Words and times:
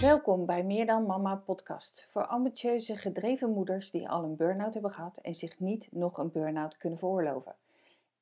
Welkom 0.00 0.46
bij 0.46 0.62
Meer 0.64 0.86
dan 0.86 1.06
Mama 1.06 1.36
podcast 1.36 2.08
voor 2.10 2.26
ambitieuze, 2.26 2.96
gedreven 2.96 3.50
moeders 3.50 3.90
die 3.90 4.08
al 4.08 4.24
een 4.24 4.36
burn-out 4.36 4.72
hebben 4.72 4.90
gehad 4.90 5.18
en 5.18 5.34
zich 5.34 5.58
niet 5.58 5.88
nog 5.90 6.18
een 6.18 6.30
burn-out 6.30 6.76
kunnen 6.76 6.98
veroorloven. 6.98 7.54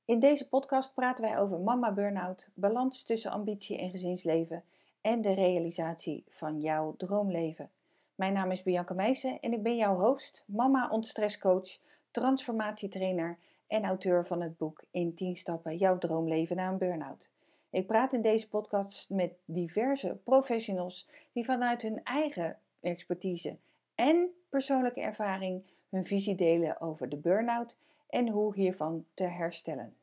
In 0.04 0.18
deze 0.18 0.48
podcast 0.48 0.94
praten 0.94 1.24
wij 1.24 1.38
over 1.38 1.58
mama 1.58 1.92
burn-out, 1.92 2.48
balans 2.54 3.02
tussen 3.02 3.30
ambitie 3.30 3.78
en 3.78 3.90
gezinsleven 3.90 4.64
en 5.00 5.20
de 5.20 5.32
realisatie 5.34 6.24
van 6.28 6.60
jouw 6.60 6.94
droomleven. 6.96 7.70
Mijn 8.14 8.32
naam 8.32 8.50
is 8.50 8.62
Bianca 8.62 8.94
Meijsen 8.94 9.40
en 9.40 9.52
ik 9.52 9.62
ben 9.62 9.76
jouw 9.76 9.98
host, 9.98 10.44
mama 10.46 10.88
ontstresscoach, 10.88 11.78
transformatietrainer 12.10 13.38
en 13.66 13.84
auteur 13.84 14.26
van 14.26 14.40
het 14.40 14.56
boek 14.56 14.84
In 14.90 15.14
10 15.14 15.36
stappen 15.36 15.76
jouw 15.76 15.98
droomleven 15.98 16.56
na 16.56 16.68
een 16.68 16.78
burn-out. 16.78 17.28
Ik 17.70 17.86
praat 17.86 18.12
in 18.12 18.22
deze 18.22 18.48
podcast 18.48 19.10
met 19.10 19.32
diverse 19.44 20.20
professionals 20.24 21.08
die 21.32 21.44
vanuit 21.44 21.82
hun 21.82 22.02
eigen 22.04 22.58
expertise 22.80 23.56
en 23.94 24.30
persoonlijke 24.48 25.00
ervaring 25.00 25.62
hun 25.88 26.04
visie 26.04 26.34
delen 26.34 26.80
over 26.80 27.08
de 27.08 27.16
burn-out 27.16 27.76
en 28.08 28.28
hoe 28.28 28.54
hiervan 28.54 29.04
te 29.14 29.24
herstellen. 29.24 29.96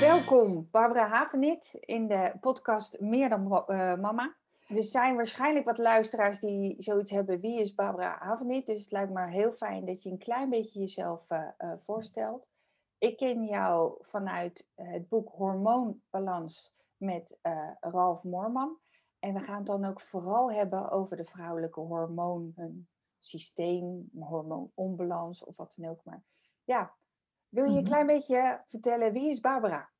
Welkom 0.00 0.68
Barbara 0.70 1.08
Havenit 1.08 1.74
in 1.80 2.06
de 2.06 2.32
podcast 2.40 3.00
Meer 3.00 3.28
dan 3.28 3.64
uh, 3.68 3.94
Mama. 3.94 4.34
Er 4.68 4.82
zijn 4.82 5.16
waarschijnlijk 5.16 5.64
wat 5.64 5.78
luisteraars 5.78 6.40
die 6.40 6.74
zoiets 6.78 7.10
hebben. 7.10 7.40
Wie 7.40 7.60
is 7.60 7.74
Barbara 7.74 8.16
Havenit? 8.18 8.66
Dus 8.66 8.82
het 8.82 8.92
lijkt 8.92 9.12
me 9.12 9.26
heel 9.26 9.52
fijn 9.52 9.86
dat 9.86 10.02
je 10.02 10.10
een 10.10 10.18
klein 10.18 10.50
beetje 10.50 10.80
jezelf 10.80 11.30
uh, 11.30 11.48
uh, 11.58 11.72
voorstelt. 11.84 12.46
Ik 12.98 13.16
ken 13.16 13.44
jou 13.44 13.98
vanuit 14.00 14.68
het 14.74 15.08
boek 15.08 15.28
Hormoonbalans 15.28 16.76
met 16.96 17.38
Ralf 17.80 18.24
Moorman. 18.24 18.78
En 19.18 19.34
we 19.34 19.40
gaan 19.40 19.56
het 19.56 19.66
dan 19.66 19.84
ook 19.84 20.00
vooral 20.00 20.52
hebben 20.52 20.90
over 20.90 21.16
de 21.16 21.24
vrouwelijke 21.24 21.80
hormoonsysteem, 21.80 24.10
hormoononbalans 24.18 25.44
of 25.44 25.56
wat 25.56 25.74
dan 25.76 25.90
ook. 25.90 26.04
Maar 26.04 26.22
ja, 26.64 26.94
wil 27.48 27.64
je 27.64 27.78
een 27.78 27.84
klein 27.84 28.06
beetje 28.06 28.62
vertellen, 28.66 29.12
wie 29.12 29.28
is 29.28 29.40
Barbara? 29.40 29.90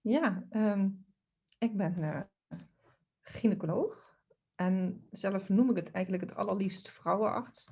Ja, 0.00 0.44
um, 0.50 1.06
ik 1.58 1.76
ben 1.76 1.96
uh, 1.98 2.20
gynaecoloog. 3.20 4.13
En 4.54 5.06
zelf 5.10 5.48
noem 5.48 5.70
ik 5.70 5.76
het 5.76 5.90
eigenlijk 5.90 6.24
het 6.24 6.34
allerliefst 6.34 6.90
vrouwenarts. 6.90 7.70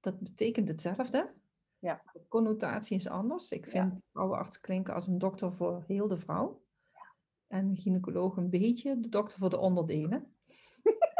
Dat 0.00 0.20
betekent 0.20 0.68
hetzelfde. 0.68 1.32
Ja. 1.78 2.02
De 2.12 2.28
connotatie 2.28 2.96
is 2.96 3.08
anders. 3.08 3.50
Ik 3.50 3.66
vind 3.66 3.92
ja. 3.92 4.00
vrouwenarts 4.12 4.60
klinken 4.60 4.94
als 4.94 5.06
een 5.06 5.18
dokter 5.18 5.52
voor 5.52 5.84
heel 5.86 6.08
de 6.08 6.18
vrouw. 6.18 6.62
Ja. 6.92 7.14
En 7.46 7.76
gynaecoloog 7.76 8.36
een 8.36 8.50
beetje 8.50 9.00
de 9.00 9.08
dokter 9.08 9.38
voor 9.38 9.50
de 9.50 9.58
onderdelen. 9.58 10.34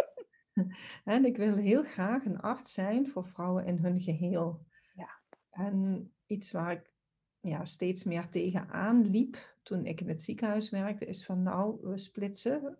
en 1.05 1.25
ik 1.25 1.37
wil 1.37 1.57
heel 1.57 1.85
graag 1.85 2.25
een 2.25 2.41
arts 2.41 2.73
zijn 2.73 3.09
voor 3.09 3.27
vrouwen 3.27 3.65
in 3.65 3.79
hun 3.79 4.01
geheel. 4.01 4.67
Ja. 4.95 5.21
En 5.51 6.13
iets 6.27 6.53
waar 6.53 6.73
ik 6.73 6.93
ja, 7.41 7.65
steeds 7.65 8.05
meer 8.05 8.29
tegenaan 8.29 9.07
liep 9.07 9.57
toen 9.63 9.87
ik 9.87 10.01
in 10.01 10.09
het 10.09 10.23
ziekenhuis 10.23 10.71
werkte, 10.71 11.07
is 11.07 11.25
van 11.25 11.43
nou, 11.43 11.79
we 11.83 11.99
splitsen 11.99 12.79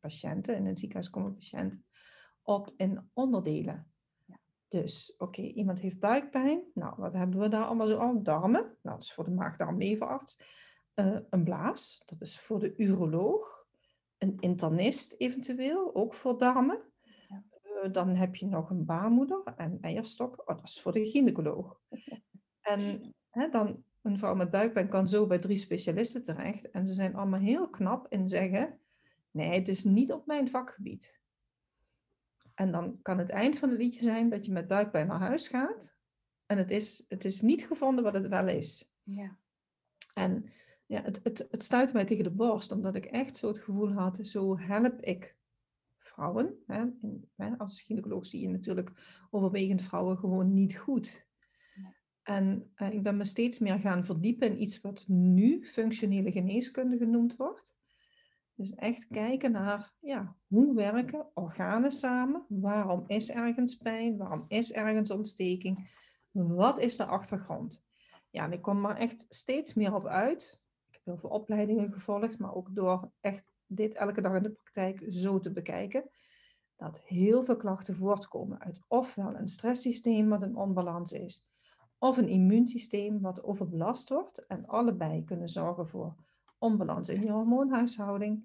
patiënten, 0.00 0.56
in 0.56 0.66
een 0.66 0.76
ziekenhuis 0.76 1.10
komen 1.10 1.34
patiënten, 1.34 1.84
op 2.42 2.72
in 2.76 3.10
onderdelen. 3.12 3.92
Ja. 4.26 4.38
Dus, 4.68 5.14
oké, 5.18 5.42
iemand 5.42 5.80
heeft 5.80 5.98
buikpijn. 5.98 6.62
Nou, 6.74 6.94
wat 6.96 7.12
hebben 7.12 7.40
we 7.40 7.48
daar 7.48 7.64
allemaal 7.64 7.86
zo 7.86 7.98
aan? 7.98 8.22
Darmen. 8.22 8.60
Nou, 8.60 8.96
dat 8.96 9.02
is 9.02 9.12
voor 9.12 9.24
de 9.24 9.30
maag-darm-leverarts. 9.30 10.58
Uh, 10.94 11.18
een 11.30 11.44
blaas, 11.44 12.02
dat 12.06 12.20
is 12.20 12.38
voor 12.38 12.58
de 12.58 12.76
uroloog. 12.76 13.68
Een 14.18 14.36
internist 14.38 15.14
eventueel, 15.18 15.94
ook 15.94 16.14
voor 16.14 16.38
darmen. 16.38 16.80
Ja. 17.28 17.44
Uh, 17.84 17.92
dan 17.92 18.08
heb 18.08 18.36
je 18.36 18.46
nog 18.46 18.70
een 18.70 18.84
baarmoeder 18.84 19.42
en 19.56 19.78
eierstok. 19.80 20.40
Oh, 20.50 20.56
dat 20.56 20.68
is 20.68 20.80
voor 20.80 20.92
de 20.92 21.06
gynaecoloog. 21.06 21.80
en 22.60 23.14
hè, 23.30 23.48
dan 23.48 23.84
een 24.02 24.18
vrouw 24.18 24.34
met 24.34 24.50
buikpijn 24.50 24.88
kan 24.88 25.08
zo 25.08 25.26
bij 25.26 25.38
drie 25.38 25.56
specialisten 25.56 26.22
terecht. 26.22 26.70
En 26.70 26.86
ze 26.86 26.92
zijn 26.92 27.14
allemaal 27.14 27.40
heel 27.40 27.70
knap 27.70 28.06
in 28.08 28.28
zeggen: 28.28 28.78
nee, 29.30 29.58
het 29.58 29.68
is 29.68 29.84
niet 29.84 30.12
op 30.12 30.26
mijn 30.26 30.48
vakgebied. 30.48 31.20
En 32.54 32.72
dan 32.72 33.02
kan 33.02 33.18
het 33.18 33.30
eind 33.30 33.58
van 33.58 33.68
het 33.68 33.78
liedje 33.78 34.02
zijn 34.02 34.30
dat 34.30 34.44
je 34.44 34.52
met 34.52 34.66
buikpijn 34.66 35.06
naar 35.06 35.20
huis 35.20 35.48
gaat. 35.48 35.96
En 36.46 36.58
het 36.58 36.70
is, 36.70 37.04
het 37.08 37.24
is 37.24 37.40
niet 37.40 37.66
gevonden 37.66 38.04
wat 38.04 38.14
het 38.14 38.28
wel 38.28 38.48
is. 38.48 38.92
Ja. 39.02 39.38
En 40.14 40.44
ja, 40.86 41.02
het, 41.02 41.20
het, 41.22 41.46
het 41.50 41.62
stuitte 41.62 41.92
mij 41.92 42.04
tegen 42.04 42.24
de 42.24 42.30
borst, 42.30 42.72
omdat 42.72 42.94
ik 42.94 43.04
echt 43.04 43.36
zo 43.36 43.48
het 43.48 43.58
gevoel 43.58 43.92
had, 43.92 44.18
zo 44.22 44.58
help 44.58 45.00
ik 45.00 45.36
vrouwen. 45.98 46.62
Hè, 46.66 46.84
in, 47.00 47.28
hè, 47.36 47.58
als 47.58 47.82
gynaecoloog 47.82 48.26
zie 48.26 48.40
je 48.40 48.48
natuurlijk 48.48 48.90
overwegend 49.30 49.82
vrouwen 49.82 50.18
gewoon 50.18 50.54
niet 50.54 50.76
goed. 50.78 51.28
En 52.22 52.72
uh, 52.76 52.92
ik 52.92 53.02
ben 53.02 53.16
me 53.16 53.24
steeds 53.24 53.58
meer 53.58 53.78
gaan 53.78 54.04
verdiepen 54.04 54.48
in 54.48 54.62
iets 54.62 54.80
wat 54.80 55.04
nu 55.08 55.66
functionele 55.66 56.32
geneeskunde 56.32 56.96
genoemd 56.96 57.36
wordt. 57.36 57.78
Dus 58.60 58.74
echt 58.74 59.06
kijken 59.06 59.52
naar 59.52 59.92
ja, 60.00 60.36
hoe 60.46 60.74
werken 60.74 61.26
organen 61.34 61.90
samen? 61.90 62.44
Waarom 62.48 63.04
is 63.06 63.30
ergens 63.30 63.76
pijn? 63.76 64.16
Waarom 64.16 64.44
is 64.48 64.72
ergens 64.72 65.10
ontsteking? 65.10 65.90
Wat 66.30 66.80
is 66.80 66.96
de 66.96 67.04
achtergrond? 67.04 67.82
Ja, 68.30 68.44
en 68.44 68.52
ik 68.52 68.62
kom 68.62 68.80
maar 68.80 68.96
echt 68.96 69.26
steeds 69.28 69.74
meer 69.74 69.94
op 69.94 70.06
uit. 70.06 70.60
Ik 70.88 70.94
heb 70.94 71.04
heel 71.04 71.16
veel 71.16 71.30
opleidingen 71.30 71.92
gevolgd, 71.92 72.38
maar 72.38 72.54
ook 72.54 72.74
door 72.74 73.10
echt 73.20 73.52
dit 73.66 73.94
elke 73.94 74.20
dag 74.20 74.36
in 74.36 74.42
de 74.42 74.50
praktijk 74.50 75.04
zo 75.08 75.38
te 75.38 75.52
bekijken. 75.52 76.10
Dat 76.76 77.00
heel 77.04 77.44
veel 77.44 77.56
klachten 77.56 77.96
voortkomen 77.96 78.60
uit 78.60 78.82
ofwel 78.88 79.36
een 79.36 79.48
stresssysteem 79.48 80.28
wat 80.28 80.42
in 80.42 80.56
onbalans 80.56 81.12
is, 81.12 81.50
of 81.98 82.16
een 82.16 82.28
immuunsysteem 82.28 83.20
wat 83.20 83.42
overbelast 83.42 84.08
wordt. 84.08 84.46
En 84.46 84.66
allebei 84.66 85.24
kunnen 85.24 85.48
zorgen 85.48 85.88
voor 85.88 86.14
onbalans 86.60 87.08
in 87.08 87.22
je 87.22 87.30
hormoonhuishouding. 87.30 88.44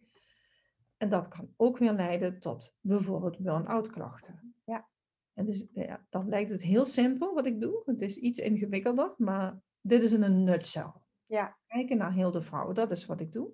En 0.97 1.09
dat 1.09 1.27
kan 1.27 1.53
ook 1.57 1.77
weer 1.77 1.93
leiden 1.93 2.39
tot 2.39 2.75
bijvoorbeeld 2.81 3.39
burn-out 3.39 3.89
klachten. 3.89 4.55
Ja. 4.65 4.87
En 5.33 5.45
dus, 5.45 5.67
ja, 5.73 6.05
dan 6.09 6.29
lijkt 6.29 6.49
het 6.49 6.61
heel 6.61 6.85
simpel 6.85 7.33
wat 7.33 7.45
ik 7.45 7.61
doe. 7.61 7.81
Het 7.85 8.01
is 8.01 8.17
iets 8.17 8.39
ingewikkelder, 8.39 9.13
maar 9.17 9.61
dit 9.81 10.03
is 10.03 10.13
in 10.13 10.23
een 10.23 10.43
nutshell. 10.43 10.91
Ja. 11.23 11.57
Kijken 11.67 11.97
naar 11.97 12.13
heel 12.13 12.31
de 12.31 12.41
vrouw, 12.41 12.71
dat 12.71 12.91
is 12.91 13.05
wat 13.05 13.19
ik 13.19 13.31
doe. 13.31 13.51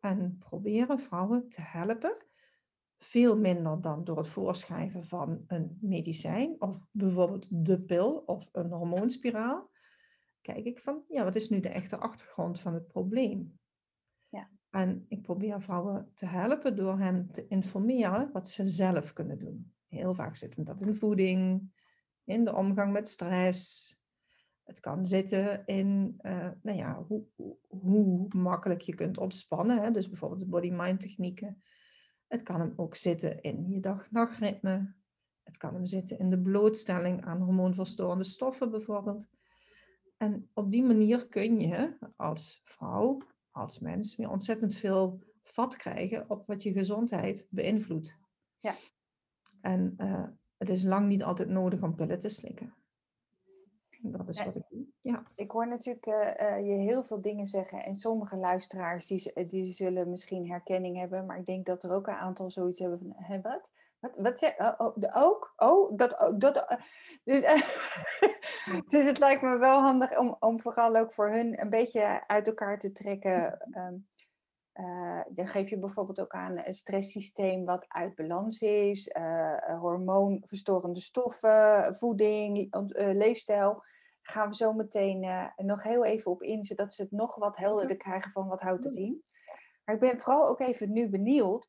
En 0.00 0.36
proberen 0.38 1.00
vrouwen 1.00 1.48
te 1.48 1.60
helpen 1.60 2.16
veel 2.98 3.36
minder 3.36 3.80
dan 3.80 4.04
door 4.04 4.16
het 4.16 4.28
voorschrijven 4.28 5.04
van 5.04 5.44
een 5.46 5.78
medicijn 5.80 6.56
of 6.58 6.78
bijvoorbeeld 6.90 7.66
de 7.66 7.80
pil 7.80 8.22
of 8.26 8.48
een 8.52 8.72
hormoonspiraal. 8.72 9.70
Kijk 10.40 10.64
ik 10.64 10.78
van, 10.78 11.04
ja, 11.08 11.24
wat 11.24 11.36
is 11.36 11.48
nu 11.48 11.60
de 11.60 11.68
echte 11.68 11.96
achtergrond 11.96 12.60
van 12.60 12.74
het 12.74 12.86
probleem? 12.86 13.57
En 14.70 15.04
ik 15.08 15.22
probeer 15.22 15.62
vrouwen 15.62 16.10
te 16.14 16.26
helpen 16.26 16.76
door 16.76 16.98
hen 16.98 17.30
te 17.30 17.46
informeren 17.46 18.30
wat 18.32 18.48
ze 18.48 18.68
zelf 18.68 19.12
kunnen 19.12 19.38
doen. 19.38 19.72
Heel 19.88 20.14
vaak 20.14 20.36
zit 20.36 20.66
dat 20.66 20.80
in 20.80 20.94
voeding, 20.94 21.70
in 22.24 22.44
de 22.44 22.54
omgang 22.54 22.92
met 22.92 23.08
stress. 23.08 23.92
Het 24.64 24.80
kan 24.80 25.06
zitten 25.06 25.66
in 25.66 26.18
uh, 26.22 26.48
nou 26.62 26.78
ja, 26.78 27.02
hoe, 27.06 27.24
hoe, 27.68 28.26
makkelijk 28.28 28.80
je 28.80 28.94
kunt 28.94 29.18
ontspannen. 29.18 29.82
Hè? 29.82 29.90
Dus 29.90 30.08
bijvoorbeeld 30.08 30.40
de 30.40 30.46
body-mind 30.46 31.00
technieken 31.00 31.62
het 32.28 32.42
kan 32.42 32.60
hem 32.60 32.72
ook 32.76 32.94
zitten 32.94 33.40
in 33.40 33.68
je 33.68 33.80
dag-nachtritme. 33.80 34.94
Het 35.42 35.56
kan 35.56 35.74
hem 35.74 35.86
zitten 35.86 36.18
in 36.18 36.30
de 36.30 36.38
blootstelling 36.38 37.24
aan 37.24 37.40
hormoonverstorende 37.40 38.24
stoffen 38.24 38.70
bijvoorbeeld. 38.70 39.28
En 40.16 40.50
op 40.54 40.70
die 40.70 40.82
manier 40.82 41.28
kun 41.28 41.60
je 41.60 41.96
als 42.16 42.60
vrouw, 42.64 43.18
als 43.58 43.78
mens, 43.78 44.16
weer 44.16 44.30
ontzettend 44.30 44.74
veel 44.74 45.18
vat 45.42 45.76
krijgen 45.76 46.30
op 46.30 46.46
wat 46.46 46.62
je 46.62 46.72
gezondheid 46.72 47.46
beïnvloedt. 47.50 48.18
Ja. 48.58 48.74
En 49.60 49.94
uh, 49.98 50.24
het 50.56 50.68
is 50.68 50.82
lang 50.84 51.08
niet 51.08 51.22
altijd 51.22 51.48
nodig 51.48 51.82
om 51.82 51.94
pillen 51.94 52.18
te 52.18 52.28
slikken. 52.28 52.74
Dat 54.00 54.28
is 54.28 54.44
wat 54.44 54.56
ik 54.56 54.62
doe. 54.68 54.86
Ja. 55.00 55.22
Ik 55.34 55.50
hoor 55.50 55.68
natuurlijk 55.68 56.06
uh, 56.06 56.66
je 56.66 56.74
heel 56.74 57.04
veel 57.04 57.20
dingen 57.20 57.46
zeggen. 57.46 57.84
En 57.84 57.94
sommige 57.94 58.36
luisteraars 58.36 59.06
die, 59.06 59.46
die 59.46 59.72
zullen 59.72 60.10
misschien 60.10 60.48
herkenning 60.48 60.96
hebben. 60.96 61.26
Maar 61.26 61.38
ik 61.38 61.46
denk 61.46 61.66
dat 61.66 61.82
er 61.82 61.92
ook 61.92 62.06
een 62.06 62.14
aantal 62.14 62.50
zoiets 62.50 62.78
hebben 62.78 62.98
van... 62.98 63.40
Wat? 63.42 63.70
Wat, 63.98 64.12
wat 64.16 64.38
zeg 64.38 64.58
oh, 64.58 64.74
oh, 64.78 65.16
ook? 65.16 65.52
Oh, 65.56 65.96
dat... 65.96 66.20
Oh, 66.20 66.38
dat 66.38 66.78
dus, 67.24 67.42
dus 68.88 69.04
het 69.04 69.18
lijkt 69.18 69.42
me 69.42 69.58
wel 69.58 69.80
handig 69.80 70.18
om, 70.18 70.36
om 70.38 70.60
vooral 70.60 70.96
ook 70.96 71.12
voor 71.12 71.30
hun 71.30 71.60
een 71.60 71.70
beetje 71.70 72.26
uit 72.26 72.46
elkaar 72.46 72.78
te 72.78 72.92
trekken... 72.92 73.66
Um, 73.76 74.08
uh, 74.80 75.20
dan 75.28 75.46
geef 75.46 75.70
je 75.70 75.78
bijvoorbeeld 75.78 76.20
ook 76.20 76.32
aan 76.32 76.58
een 76.58 76.74
stresssysteem 76.74 77.64
wat 77.64 77.84
uit 77.88 78.14
balans 78.14 78.60
is, 78.60 79.08
uh, 79.08 79.80
hormoonverstorende 79.80 81.00
stoffen, 81.00 81.96
voeding, 81.96 82.74
uh, 82.74 83.14
leefstijl. 83.14 83.82
gaan 84.22 84.48
we 84.48 84.54
zo 84.54 84.72
meteen 84.72 85.50
nog 85.56 85.82
heel 85.82 86.04
even 86.04 86.30
op 86.30 86.42
in, 86.42 86.64
zodat 86.64 86.94
ze 86.94 87.02
het 87.02 87.10
nog 87.10 87.34
wat 87.34 87.56
helderder 87.56 87.96
krijgen 87.96 88.32
van 88.32 88.48
wat 88.48 88.60
houdt 88.60 88.84
het 88.84 88.94
in. 88.94 89.22
Maar 89.84 89.94
ik 89.94 90.00
ben 90.00 90.20
vooral 90.20 90.48
ook 90.48 90.60
even 90.60 90.92
nu 90.92 91.08
benieuwd, 91.08 91.68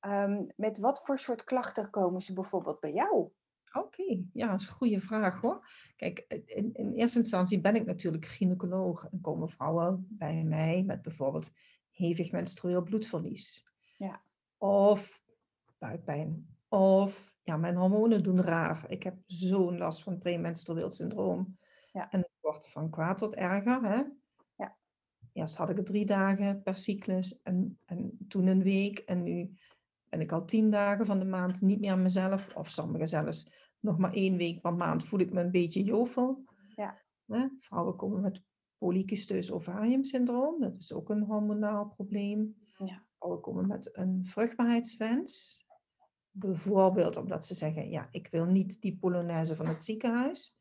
um, 0.00 0.46
met 0.56 0.78
wat 0.78 1.04
voor 1.04 1.18
soort 1.18 1.44
klachten 1.44 1.90
komen 1.90 2.20
ze 2.20 2.32
bijvoorbeeld 2.32 2.80
bij 2.80 2.92
jou? 2.92 3.30
Oké, 3.76 4.22
ja, 4.32 4.50
dat 4.50 4.60
is 4.60 4.66
een 4.66 4.72
goede 4.72 5.00
vraag 5.00 5.40
hoor. 5.40 5.68
Kijk, 5.96 6.42
in, 6.46 6.74
in, 6.74 6.92
eerste 6.92 7.18
instantie 7.18 7.60
ben 7.60 7.74
ik 7.74 7.84
natuurlijk 7.84 8.26
gynaecoloog 8.26 9.08
en 9.10 9.20
komen 9.20 9.48
vrouwen 9.48 10.06
bij 10.10 10.42
mij 10.42 10.82
met 10.82 11.02
bijvoorbeeld 11.02 11.52
hevig 11.90 12.32
menstrueel 12.32 12.82
bloedverlies. 12.82 13.64
Ja. 13.96 14.22
Of 14.58 15.22
buikpijn. 15.78 16.56
Of 16.68 17.36
ja, 17.42 17.56
mijn 17.56 17.76
hormonen 17.76 18.22
doen 18.22 18.42
raar. 18.42 18.84
Ik 18.88 19.02
heb 19.02 19.16
zo'n 19.26 19.78
last 19.78 20.02
van 20.02 20.18
premenstrueel 20.18 20.90
syndroom. 20.90 21.58
Ja. 21.92 22.10
En 22.10 22.20
het 22.20 22.38
wordt 22.40 22.70
van 22.70 22.90
kwaad 22.90 23.18
tot 23.18 23.34
erger. 23.34 23.82
Hè? 23.82 24.02
Ja. 24.56 24.76
Eerst 25.32 25.56
had 25.56 25.70
ik 25.70 25.76
het 25.76 25.86
drie 25.86 26.06
dagen 26.06 26.62
per 26.62 26.76
cyclus 26.76 27.42
en, 27.42 27.78
en 27.84 28.26
toen 28.28 28.46
een 28.46 28.62
week. 28.62 28.98
En 28.98 29.22
nu 29.22 29.54
ben 30.08 30.20
ik 30.20 30.32
al 30.32 30.44
tien 30.44 30.70
dagen 30.70 31.06
van 31.06 31.18
de 31.18 31.24
maand 31.24 31.60
niet 31.60 31.80
meer 31.80 31.98
mezelf. 31.98 32.56
Of 32.56 32.70
sommigen 32.70 33.08
zelfs 33.08 33.63
nog 33.84 33.98
maar 33.98 34.12
één 34.12 34.36
week 34.36 34.60
per 34.60 34.74
maand 34.74 35.04
voel 35.04 35.20
ik 35.20 35.32
me 35.32 35.40
een 35.40 35.50
beetje 35.50 35.82
jovel. 35.82 36.44
Ja. 36.76 37.02
Hè? 37.26 37.46
Vrouwen 37.60 37.96
komen 37.96 38.20
met 38.20 38.42
polycysteus 38.78 39.52
ovarium 39.52 40.04
syndroom. 40.04 40.60
Dat 40.60 40.74
is 40.78 40.92
ook 40.92 41.10
een 41.10 41.22
hormonaal 41.22 41.86
probleem. 41.86 42.56
Ja. 42.76 43.02
Vrouwen 43.16 43.42
komen 43.42 43.66
met 43.66 43.96
een 43.96 44.24
vruchtbaarheidswens. 44.24 45.64
Bijvoorbeeld 46.30 47.16
omdat 47.16 47.46
ze 47.46 47.54
zeggen, 47.54 47.90
ja, 47.90 48.08
ik 48.10 48.28
wil 48.30 48.44
niet 48.44 48.80
die 48.80 48.96
polonaise 48.96 49.56
van 49.56 49.68
het 49.68 49.84
ziekenhuis. 49.84 50.58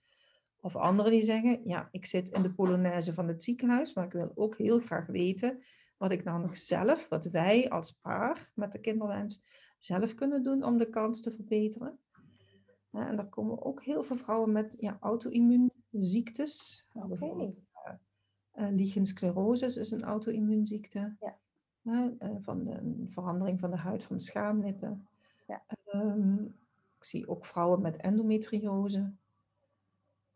Of 0.60 0.76
anderen 0.76 1.12
die 1.12 1.24
zeggen, 1.24 1.62
ja, 1.66 1.88
ik 1.92 2.06
zit 2.06 2.30
in 2.30 2.42
de 2.42 2.54
polonaise 2.54 3.14
van 3.14 3.28
het 3.28 3.44
ziekenhuis, 3.44 3.94
maar 3.94 4.06
ik 4.06 4.12
wil 4.12 4.32
ook 4.36 4.58
heel 4.58 4.80
graag 4.80 5.06
weten 5.06 5.64
wat 5.98 6.12
ik 6.12 6.24
nou 6.24 6.42
nog 6.42 6.58
zelf, 6.58 7.10
wat 7.10 7.26
wij 7.26 7.70
als 7.70 7.92
paar 7.92 8.52
met 8.54 8.72
de 8.72 8.80
kinderwens 8.80 9.44
zelf 9.80 10.14
kunnen 10.14 10.44
doen 10.44 10.64
om 10.64 10.78
de 10.78 10.90
kans 10.90 11.22
te 11.22 11.32
verbeteren. 11.32 12.00
En 12.94 13.16
daar 13.16 13.30
komen 13.30 13.64
ook 13.64 13.84
heel 13.84 14.04
veel 14.04 14.16
vrouwen 14.16 14.52
met 14.52 14.76
ja, 14.80 14.98
auto-immuunziektes. 15.00 16.86
Okay. 16.94 17.08
Bijvoorbeeld 17.08 17.60
uh, 18.56 18.80
is 19.78 19.92
een 19.92 20.04
auto-immuunziekte. 20.04 21.16
Ja. 21.20 21.38
Uh, 21.84 22.36
van 22.42 22.64
de 22.64 23.06
verandering 23.10 23.60
van 23.60 23.72
de 23.72 23.78
huid 23.78 24.04
van 24.04 24.16
de 24.16 24.22
schaamlippen. 24.22 25.08
Ja. 25.48 25.64
Um, 25.94 26.56
ik 26.98 27.06
zie 27.06 27.28
ook 27.28 27.46
vrouwen 27.46 27.82
met 27.82 27.96
endometriose. 27.96 29.12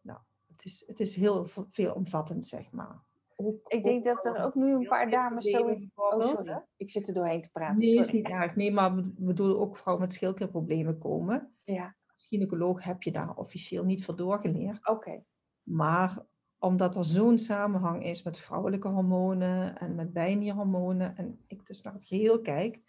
Nou, 0.02 0.20
het 0.48 0.66
is, 0.66 0.84
het 0.88 1.00
is 1.00 1.16
heel 1.16 1.46
veelomvattend, 1.70 2.46
zeg 2.46 2.72
maar. 2.72 3.06
Ook, 3.36 3.72
ik 3.72 3.84
denk 3.84 4.04
dat 4.04 4.26
er 4.26 4.44
ook 4.44 4.56
nu 4.56 4.74
een 4.74 4.88
paar 4.88 5.10
dames 5.10 5.50
zo... 5.50 5.78
Oh, 5.96 6.28
sorry. 6.28 6.62
Ik 6.78 6.90
zit 6.90 7.08
er 7.08 7.14
doorheen 7.14 7.42
te 7.42 7.52
praten. 7.52 7.78
Nee, 7.78 8.00
is 8.00 8.12
niet 8.12 8.28
erg. 8.28 8.56
Nee, 8.56 8.72
maar 8.72 8.96
we 8.96 9.14
bedoelen 9.18 9.60
ook 9.60 9.78
vrouwen 9.78 10.06
met 10.06 10.14
schildklierproblemen 10.14 10.98
komen. 10.98 11.52
Ja. 11.64 11.96
Als 12.18 12.26
gynaecoloog 12.26 12.84
heb 12.84 13.04
je 13.04 13.12
daar 13.12 13.36
officieel 13.36 13.84
niet 13.84 14.04
voor 14.06 14.16
doorgeleerd. 14.16 14.88
Oké. 14.88 15.24
Maar 15.64 16.26
omdat 16.60 16.96
er 16.96 17.06
zo'n 17.06 17.38
samenhang 17.38 18.06
is 18.06 18.24
met 18.24 18.40
vrouwelijke 18.40 18.88
hormonen 18.88 19.78
en 19.78 19.96
met 19.96 20.14
bijnierhormonen, 20.14 21.18
en 21.18 21.44
ik 21.48 21.66
dus 21.66 21.82
naar 21.82 21.94
het 21.94 22.04
geheel 22.04 22.42
kijk, 22.42 22.80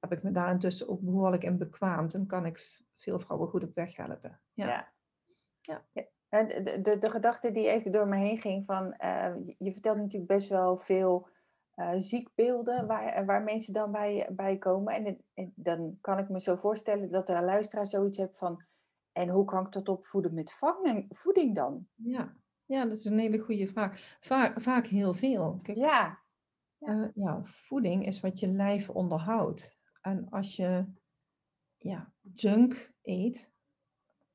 heb 0.00 0.12
ik 0.12 0.22
me 0.22 0.30
daar 0.30 0.50
intussen 0.50 0.88
ook 0.88 1.00
behoorlijk 1.00 1.44
in 1.44 1.58
bekwaamd 1.58 2.14
en 2.14 2.26
kan 2.26 2.46
ik 2.46 2.82
veel 2.96 3.18
vrouwen 3.20 3.48
goed 3.48 3.64
op 3.64 3.74
weg 3.74 3.96
helpen. 3.96 4.40
Ja. 4.52 4.92
ja. 5.60 5.84
ja. 5.92 6.04
De, 6.28 6.80
de, 6.82 6.98
de, 6.98 7.10
gedachte 7.10 7.52
die 7.52 7.68
even 7.68 7.92
door 7.92 8.08
me 8.08 8.16
heen 8.16 8.38
ging 8.38 8.64
van, 8.66 8.94
uh, 9.04 9.34
je 9.58 9.72
vertelt 9.72 9.96
natuurlijk 9.96 10.32
best 10.32 10.48
wel 10.48 10.76
veel 10.76 11.28
uh, 11.76 11.92
ziekbeelden 11.98 12.86
waar, 12.86 13.24
waar 13.24 13.42
mensen 13.42 13.72
dan 13.72 13.92
bij, 13.92 14.28
bij 14.30 14.58
komen. 14.58 14.94
En, 14.94 15.20
en, 15.34 15.52
dan 15.54 15.98
kan 16.00 16.18
ik 16.18 16.28
me 16.28 16.40
zo 16.40 16.56
voorstellen 16.56 17.10
dat 17.10 17.26
de 17.26 17.42
luisteraar 17.42 17.86
zoiets 17.86 18.16
hebt 18.16 18.38
van, 18.38 18.62
en 19.12 19.28
hoe 19.28 19.44
kan 19.44 19.66
ik 19.66 19.72
dat 19.72 19.88
opvoeden 19.88 20.34
met 20.34 20.52
vangen, 20.52 21.06
voeding 21.08 21.54
dan? 21.54 21.86
Ja. 21.94 22.36
ja, 22.64 22.82
dat 22.82 22.98
is 22.98 23.04
een 23.04 23.18
hele 23.18 23.38
goede 23.38 23.66
vraag. 23.66 24.16
Vaak, 24.20 24.60
vaak 24.60 24.86
heel 24.86 25.14
veel. 25.14 25.58
Kijk, 25.62 25.78
ja. 25.78 26.18
Ja. 26.78 26.94
Uh, 26.94 27.08
ja, 27.14 27.44
voeding 27.44 28.06
is 28.06 28.20
wat 28.20 28.40
je 28.40 28.48
lijf 28.48 28.90
onderhoudt. 28.90 29.78
En 30.02 30.30
als 30.30 30.56
je 30.56 30.84
ja, 31.76 32.12
junk 32.34 32.92
eet, 33.02 33.52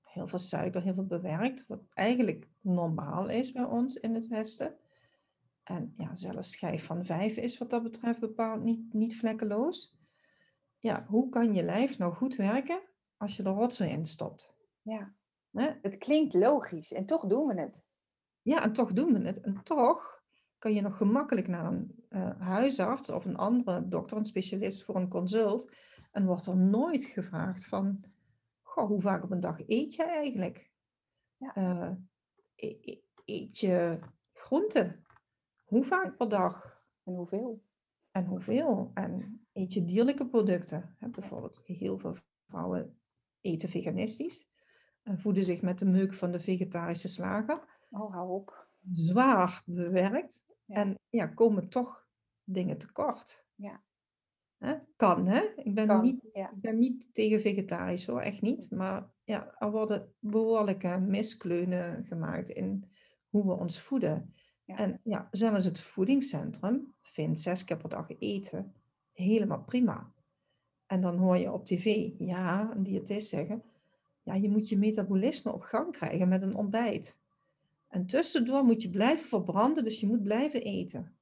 heel 0.02 0.28
veel 0.28 0.40
suiker, 0.40 0.82
heel 0.82 0.94
veel 0.94 1.06
bewerkt, 1.06 1.68
wat 1.68 1.84
eigenlijk 1.94 2.48
normaal 2.62 3.30
is 3.30 3.52
bij 3.52 3.64
ons 3.64 3.96
in 3.98 4.14
het 4.14 4.28
Westen. 4.28 4.76
En 5.72 5.94
ja, 5.98 6.16
zelfs 6.16 6.52
schijf 6.52 6.86
van 6.86 7.06
vijf 7.06 7.38
is 7.38 7.58
wat 7.58 7.70
dat 7.70 7.84
betreft 7.84 8.20
bepaald 8.20 8.64
niet, 8.64 8.94
niet 8.94 9.18
vlekkeloos. 9.18 9.98
Ja, 10.78 11.06
hoe 11.08 11.30
kan 11.30 11.54
je 11.54 11.64
lijf 11.64 11.98
nou 11.98 12.14
goed 12.14 12.36
werken 12.36 12.82
als 13.18 13.38
je 13.38 13.44
er 13.44 13.52
rotzooi 13.52 13.90
in 13.90 14.06
stopt? 14.06 14.56
Ja, 14.82 15.16
het 15.82 15.98
klinkt 15.98 16.34
logisch 16.34 16.94
en 16.94 17.06
toch 17.06 17.26
doen 17.26 17.48
we 17.48 17.62
het. 17.62 17.86
Ja, 18.42 18.64
en 18.64 18.74
toch 18.74 18.94
doen 18.94 19.14
we 19.14 19.28
het. 19.28 19.42
En 19.42 19.64
toch 19.64 20.24
kan 20.58 20.74
je 20.74 20.82
nog 20.82 20.98
gemakkelijk 20.98 21.48
naar 21.48 21.66
een 21.66 22.06
uh, 22.10 22.40
huisarts 22.40 23.10
of 23.10 23.26
een 23.26 23.38
andere 23.38 23.88
dokter, 23.88 24.18
een 24.18 24.26
specialist 24.26 24.84
voor 24.84 24.96
een 24.96 25.10
consult. 25.10 25.72
En 26.12 26.26
wordt 26.26 26.46
er 26.46 26.58
nooit 26.58 27.04
gevraagd 27.04 27.66
van, 27.66 28.04
goh, 28.62 28.88
hoe 28.88 29.02
vaak 29.02 29.24
op 29.24 29.32
een 29.32 29.40
dag 29.40 29.68
eet 29.68 29.94
je 29.96 30.04
eigenlijk? 30.04 30.72
Ja. 31.38 31.56
Uh, 31.58 31.92
eet 33.26 33.60
je 33.60 34.00
groenten? 34.34 35.06
Hoe 35.72 35.84
vaak 35.84 36.18
per 36.18 36.30
dag? 36.30 36.84
En 37.04 37.14
hoeveel? 37.14 37.64
En 38.12 38.26
hoeveel? 38.26 38.92
En 38.94 39.42
eet 39.54 39.74
je 39.74 39.86
dierlijke 39.86 40.28
producten? 40.28 40.96
bijvoorbeeld, 41.00 41.62
heel 41.64 41.98
veel 41.98 42.16
vrouwen 42.48 43.00
eten 43.42 43.70
veganistisch 43.70 44.48
en 45.04 45.20
voeden 45.20 45.44
zich 45.44 45.62
met 45.62 45.80
de 45.80 45.86
meuk 45.86 46.14
van 46.14 46.32
de 46.32 46.40
vegetarische 46.40 47.08
slager. 47.08 47.86
Oh, 47.90 48.14
hou 48.14 48.30
op. 48.30 48.70
Zwaar 48.92 49.62
bewerkt. 49.66 50.46
En 50.66 51.00
ja, 51.10 51.28
komen 51.28 51.70
toch 51.70 52.08
dingen 52.44 52.78
tekort. 52.78 53.46
Ja. 53.56 53.84
Hè? 54.58 54.76
Kan, 54.96 55.28
hè? 55.28 55.42
Ik 55.56 55.74
ben, 55.74 56.02
niet, 56.02 56.30
ja. 56.34 56.52
ik 56.52 56.62
ben 56.62 56.80
niet 56.80 57.14
tegen 57.14 57.42
vegetarisch 57.42 58.06
hoor, 58.06 58.22
echt 58.22 58.42
niet. 58.42 58.72
Maar 58.72 59.12
ja, 59.24 59.56
er 59.58 59.72
worden 59.72 60.14
behoorlijke 60.20 60.98
miskleunen 60.98 62.06
gemaakt 62.06 62.50
in 62.50 62.92
hoe 63.30 63.46
we 63.46 63.54
ons 63.54 63.82
voeden. 63.82 64.34
Ja. 64.72 64.78
En 64.78 65.00
ja, 65.04 65.28
zelfs 65.32 65.66
het 65.66 65.80
voedingscentrum 65.80 66.94
vindt 67.02 67.40
zes 67.40 67.64
keer 67.64 67.78
per 67.78 67.90
dag 67.90 68.08
eten 68.20 68.74
helemaal 69.14 69.64
prima. 69.64 70.12
En 70.86 71.02
dan 71.02 71.18
hoor 71.18 71.38
je 71.38 71.52
op 71.52 71.66
tv, 71.66 72.10
ja, 72.18 72.72
een 72.76 72.84
diëtist 72.84 73.30
zeggen, 73.30 73.64
ja, 74.24 74.34
je 74.34 74.50
moet 74.50 74.70
je 74.70 74.78
metabolisme 74.78 75.52
op 75.52 75.62
gang 75.62 75.92
krijgen 75.92 76.28
met 76.28 76.42
een 76.42 76.56
ontbijt. 76.56 77.20
En 77.88 78.06
tussendoor 78.06 78.64
moet 78.64 78.82
je 78.82 78.90
blijven 78.90 79.28
verbranden, 79.28 79.84
dus 79.84 80.00
je 80.00 80.08
moet 80.08 80.24
blijven 80.24 80.62
eten. 80.62 81.16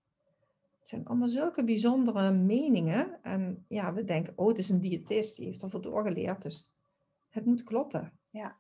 Het 0.77 0.88
zijn 0.88 1.06
allemaal 1.06 1.27
zulke 1.27 1.63
bijzondere 1.63 2.32
meningen. 2.32 3.24
En 3.24 3.65
ja, 3.68 3.94
we 3.94 4.03
denken, 4.03 4.34
oh, 4.36 4.48
het 4.48 4.58
is 4.58 4.70
een 4.70 4.79
diëtist, 4.79 5.36
die 5.36 5.46
heeft 5.46 5.62
ervoor 5.62 5.82
doorgeleerd, 5.82 6.41
dus 6.41 6.74
het 7.29 7.46
moet 7.46 7.63
kloppen. 7.63 8.12
Ja. 8.32 8.58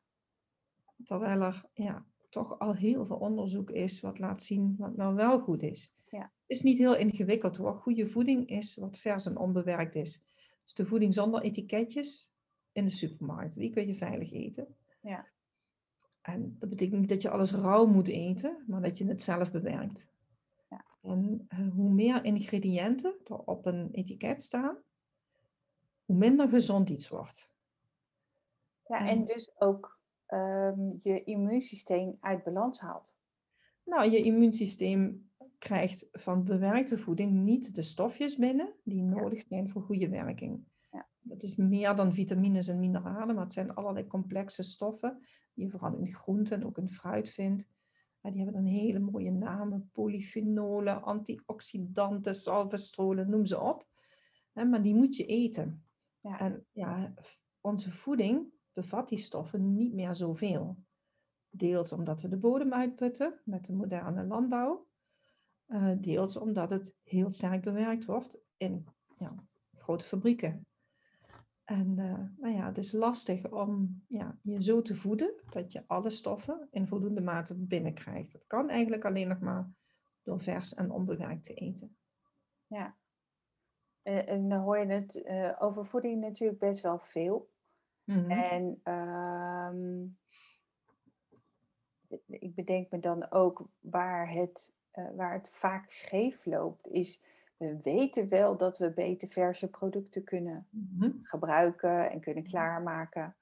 Terwijl 1.03 1.41
er 1.41 1.65
ja, 1.73 2.05
toch 2.29 2.59
al 2.59 2.75
heel 2.75 3.05
veel 3.05 3.15
onderzoek 3.15 3.69
is 3.71 4.01
wat 4.01 4.19
laat 4.19 4.43
zien 4.43 4.75
wat 4.77 4.95
nou 4.95 5.15
wel 5.15 5.39
goed 5.39 5.61
is. 5.63 5.93
Ja. 6.09 6.21
Het 6.21 6.57
is 6.57 6.61
niet 6.61 6.77
heel 6.77 6.95
ingewikkeld 6.95 7.57
hoor. 7.57 7.75
Goede 7.75 8.07
voeding 8.07 8.49
is 8.49 8.75
wat 8.75 8.97
vers 8.97 9.25
en 9.25 9.37
onbewerkt 9.37 9.95
is. 9.95 10.23
Dus 10.63 10.73
de 10.73 10.85
voeding 10.85 11.13
zonder 11.13 11.41
etiketjes 11.41 12.31
in 12.71 12.85
de 12.85 12.91
supermarkt, 12.91 13.55
die 13.55 13.69
kun 13.69 13.87
je 13.87 13.95
veilig 13.95 14.31
eten. 14.31 14.75
Ja. 15.01 15.27
En 16.21 16.55
dat 16.59 16.69
betekent 16.69 16.99
niet 16.99 17.09
dat 17.09 17.21
je 17.21 17.29
alles 17.29 17.51
rauw 17.51 17.85
moet 17.85 18.07
eten, 18.07 18.63
maar 18.67 18.81
dat 18.81 18.97
je 18.97 19.05
het 19.05 19.21
zelf 19.21 19.51
bewerkt. 19.51 20.09
Ja. 20.69 20.85
En 21.01 21.47
uh, 21.49 21.73
hoe 21.73 21.91
meer 21.91 22.23
ingrediënten 22.23 23.15
er 23.23 23.37
op 23.37 23.65
een 23.65 23.89
etiket 23.91 24.43
staan, 24.43 24.77
hoe 26.05 26.15
minder 26.15 26.49
gezond 26.49 26.89
iets 26.89 27.09
wordt. 27.09 27.53
Ja, 28.85 28.99
en, 28.99 29.07
en 29.07 29.25
dus 29.25 29.59
ook 29.59 29.98
um, 30.33 30.95
je 30.97 31.23
immuunsysteem 31.23 32.17
uit 32.19 32.43
balans 32.43 32.79
haalt. 32.79 33.13
Nou, 33.83 34.11
je 34.11 34.21
immuunsysteem 34.21 35.29
krijgt 35.57 36.07
van 36.11 36.43
bewerkte 36.43 36.97
voeding 36.97 37.31
niet 37.31 37.75
de 37.75 37.81
stofjes 37.81 38.37
binnen 38.37 38.73
die 38.83 39.03
nodig 39.03 39.43
zijn 39.47 39.69
voor 39.69 39.81
goede 39.81 40.09
werking. 40.09 40.67
Dat 41.21 41.43
is 41.43 41.55
meer 41.55 41.95
dan 41.95 42.13
vitamines 42.13 42.67
en 42.67 42.79
mineralen, 42.79 43.35
maar 43.35 43.43
het 43.43 43.53
zijn 43.53 43.73
allerlei 43.73 44.07
complexe 44.07 44.63
stoffen 44.63 45.19
die 45.53 45.65
je 45.65 45.71
vooral 45.71 45.97
in 45.97 46.13
groenten 46.13 46.59
en 46.59 46.65
ook 46.65 46.77
in 46.77 46.89
fruit 46.89 47.29
vindt. 47.29 47.67
die 48.21 48.43
hebben 48.43 48.53
dan 48.53 48.65
hele 48.65 48.99
mooie 48.99 49.31
namen, 49.31 49.89
polyfenolen, 49.93 51.03
antioxidanten, 51.03 52.35
salvestrolen, 52.35 53.29
noem 53.29 53.45
ze 53.45 53.59
op. 53.59 53.87
maar 54.53 54.81
die 54.81 54.95
moet 54.95 55.15
je 55.15 55.25
eten. 55.25 55.83
Ja. 56.21 56.39
En 56.39 56.65
ja, 56.71 57.13
onze 57.61 57.91
voeding 57.91 58.51
bevat 58.81 59.09
die 59.09 59.17
stoffen 59.17 59.75
niet 59.75 59.93
meer 59.93 60.15
zoveel. 60.15 60.77
Deels 61.49 61.93
omdat 61.93 62.21
we 62.21 62.27
de 62.27 62.37
bodem 62.37 62.73
uitputten 62.73 63.39
met 63.45 63.65
de 63.65 63.73
moderne 63.73 64.23
landbouw. 64.23 64.87
Uh, 65.67 65.91
deels 65.97 66.37
omdat 66.37 66.69
het 66.69 66.95
heel 67.03 67.31
sterk 67.31 67.61
bewerkt 67.61 68.05
wordt 68.05 68.39
in 68.57 68.87
ja, 69.17 69.35
grote 69.73 70.05
fabrieken. 70.05 70.67
En 71.63 71.97
uh, 71.97 72.19
nou 72.37 72.55
ja, 72.55 72.65
het 72.65 72.77
is 72.77 72.91
lastig 72.91 73.51
om 73.51 74.03
ja, 74.07 74.37
je 74.41 74.63
zo 74.63 74.81
te 74.81 74.95
voeden 74.95 75.33
dat 75.49 75.71
je 75.71 75.83
alle 75.87 76.09
stoffen 76.09 76.67
in 76.71 76.87
voldoende 76.87 77.21
mate 77.21 77.55
binnenkrijgt. 77.55 78.31
Dat 78.31 78.47
kan 78.47 78.69
eigenlijk 78.69 79.05
alleen 79.05 79.27
nog 79.27 79.39
maar 79.39 79.71
door 80.23 80.41
vers 80.41 80.73
en 80.73 80.91
onbewerkt 80.91 81.43
te 81.43 81.53
eten. 81.53 81.97
Ja, 82.67 82.97
en 84.01 84.49
dan 84.49 84.59
hoor 84.59 84.77
je 84.77 84.85
het 84.85 85.25
over 85.59 85.85
voeding 85.85 86.21
natuurlijk 86.21 86.59
best 86.59 86.81
wel 86.81 86.99
veel. 86.99 87.49
Mm-hmm. 88.09 88.31
En 88.31 88.81
uh, 88.83 89.71
ik 92.27 92.55
bedenk 92.55 92.91
me 92.91 92.99
dan 92.99 93.31
ook 93.31 93.69
waar 93.79 94.31
het, 94.31 94.73
uh, 94.95 95.05
waar 95.15 95.33
het 95.33 95.49
vaak 95.51 95.89
scheef 95.89 96.45
loopt, 96.45 96.87
is 96.87 97.23
we 97.57 97.79
weten 97.83 98.29
wel 98.29 98.57
dat 98.57 98.77
we 98.77 98.91
beter 98.91 99.27
verse 99.27 99.69
producten 99.69 100.23
kunnen 100.23 100.67
mm-hmm. 100.69 101.19
gebruiken 101.23 102.11
en 102.11 102.19
kunnen 102.19 102.43
klaarmaken. 102.43 103.35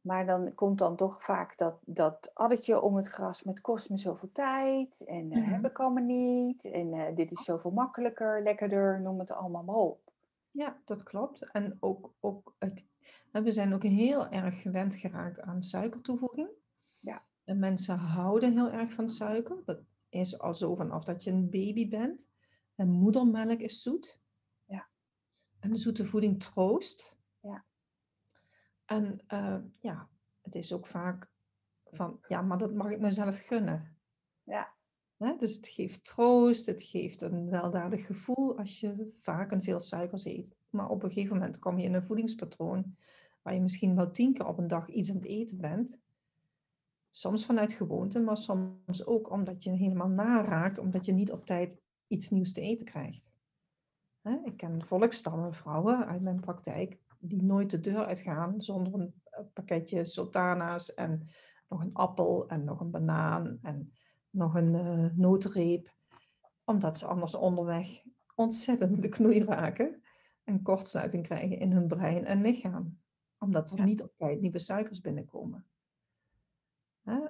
Maar 0.00 0.26
dan 0.26 0.54
komt 0.54 0.78
dan 0.78 0.96
toch 0.96 1.22
vaak 1.22 1.56
dat, 1.56 1.78
dat 1.84 2.30
addertje 2.34 2.80
om 2.80 2.96
het 2.96 3.08
gras 3.08 3.42
met 3.42 3.60
kost 3.60 3.90
me 3.90 3.98
zoveel 3.98 4.32
tijd 4.32 5.04
en 5.04 5.32
uh, 5.32 5.50
heb 5.50 5.66
ik 5.66 5.78
allemaal 5.78 6.04
niet 6.04 6.64
en 6.64 6.94
uh, 6.94 7.04
dit 7.14 7.32
is 7.32 7.44
zoveel 7.44 7.70
makkelijker, 7.70 8.42
lekkerder, 8.42 9.00
noem 9.00 9.18
het 9.18 9.30
allemaal 9.30 9.62
maar 9.62 9.74
op. 9.74 10.08
Ja, 10.50 10.76
dat 10.84 11.02
klopt. 11.02 11.50
En 11.52 11.76
ook, 11.80 12.12
ook 12.20 12.54
het, 12.58 12.84
we 13.30 13.52
zijn 13.52 13.74
ook 13.74 13.82
heel 13.82 14.28
erg 14.28 14.60
gewend 14.62 14.94
geraakt 14.94 15.40
aan 15.40 15.62
suikertoevoeging. 15.62 16.48
Ja. 16.98 17.24
En 17.44 17.58
mensen 17.58 17.96
houden 17.96 18.52
heel 18.52 18.70
erg 18.70 18.92
van 18.92 19.08
suiker. 19.08 19.62
Dat 19.64 19.80
is 20.08 20.38
al 20.38 20.54
zo 20.54 20.74
vanaf 20.74 21.04
dat 21.04 21.24
je 21.24 21.30
een 21.30 21.50
baby 21.50 21.88
bent. 21.88 22.28
En 22.74 22.88
moedermelk 22.88 23.60
is 23.60 23.82
zoet. 23.82 24.20
Ja. 24.64 24.88
En 25.60 25.70
de 25.70 25.78
zoete 25.78 26.04
voeding 26.04 26.42
troost. 26.42 27.16
Ja. 27.40 27.64
En 28.84 29.20
uh, 29.28 29.58
ja, 29.80 30.08
het 30.42 30.54
is 30.54 30.72
ook 30.72 30.86
vaak 30.86 31.30
van, 31.84 32.20
ja, 32.28 32.42
maar 32.42 32.58
dat 32.58 32.74
mag 32.74 32.90
ik 32.90 33.00
mezelf 33.00 33.38
gunnen. 33.46 33.96
Ja. 34.42 34.76
Dus 35.38 35.54
het 35.54 35.68
geeft 35.68 36.04
troost, 36.04 36.66
het 36.66 36.82
geeft 36.82 37.20
een 37.20 37.50
weldadig 37.50 38.06
gevoel 38.06 38.58
als 38.58 38.80
je 38.80 39.12
vaak 39.16 39.52
en 39.52 39.62
veel 39.62 39.80
suikers 39.80 40.24
eet. 40.24 40.56
Maar 40.70 40.88
op 40.88 41.02
een 41.02 41.10
gegeven 41.10 41.36
moment 41.36 41.58
kom 41.58 41.78
je 41.78 41.84
in 41.84 41.94
een 41.94 42.04
voedingspatroon 42.04 42.96
waar 43.42 43.54
je 43.54 43.60
misschien 43.60 43.94
wel 43.94 44.10
tien 44.10 44.32
keer 44.32 44.46
op 44.46 44.58
een 44.58 44.68
dag 44.68 44.88
iets 44.88 45.10
aan 45.10 45.16
het 45.16 45.24
eten 45.24 45.58
bent. 45.58 45.98
Soms 47.10 47.46
vanuit 47.46 47.72
gewoonte, 47.72 48.20
maar 48.20 48.36
soms 48.36 49.06
ook 49.06 49.30
omdat 49.30 49.62
je 49.62 49.70
helemaal 49.70 50.08
naraakt, 50.08 50.78
omdat 50.78 51.04
je 51.04 51.12
niet 51.12 51.32
op 51.32 51.46
tijd 51.46 51.80
iets 52.06 52.30
nieuws 52.30 52.52
te 52.52 52.60
eten 52.60 52.86
krijgt. 52.86 53.26
Ik 54.44 54.56
ken 54.56 54.86
volkstammen 54.86 55.54
vrouwen 55.54 56.06
uit 56.06 56.22
mijn 56.22 56.40
praktijk 56.40 56.98
die 57.18 57.42
nooit 57.42 57.70
de 57.70 57.80
deur 57.80 58.04
uitgaan 58.04 58.62
zonder 58.62 58.94
een 58.94 59.14
eh, 59.24 59.44
pakketje 59.52 60.04
sultana's 60.04 60.94
en 60.94 61.28
nog 61.68 61.80
een 61.80 61.94
appel 61.94 62.48
en 62.48 62.64
nog 62.64 62.80
een 62.80 62.90
banaan 62.90 63.58
en 63.62 63.92
nog 64.30 64.54
een 64.54 64.74
uh, 64.74 65.10
notenreep. 65.14 65.94
Omdat 66.64 66.98
ze 66.98 67.06
anders 67.06 67.34
onderweg 67.34 68.02
ontzettend 68.34 69.02
de 69.02 69.08
knoei 69.08 69.44
raken 69.44 70.02
en 70.48 70.62
kortsluiting 70.62 71.22
krijgen 71.22 71.58
in 71.58 71.72
hun 71.72 71.86
brein 71.86 72.24
en 72.24 72.40
lichaam. 72.40 72.98
Omdat 73.38 73.70
er 73.70 73.84
niet 73.84 74.02
op 74.02 74.12
tijd 74.16 74.40
nieuwe 74.40 74.58
suikers 74.58 75.00
binnenkomen. 75.00 75.66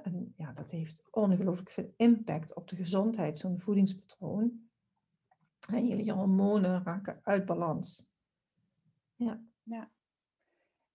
En 0.02 0.34
ja, 0.36 0.52
dat 0.52 0.70
heeft 0.70 1.02
ongelooflijk 1.10 1.70
veel 1.70 1.92
impact 1.96 2.54
op 2.54 2.68
de 2.68 2.76
gezondheid, 2.76 3.38
zo'n 3.38 3.60
voedingspatroon. 3.60 4.68
En 5.70 5.86
je 5.86 6.12
hormonen 6.12 6.82
raken 6.84 7.20
uit 7.22 7.44
balans. 7.46 8.12
Ja. 9.16 9.40
ja. 9.62 9.90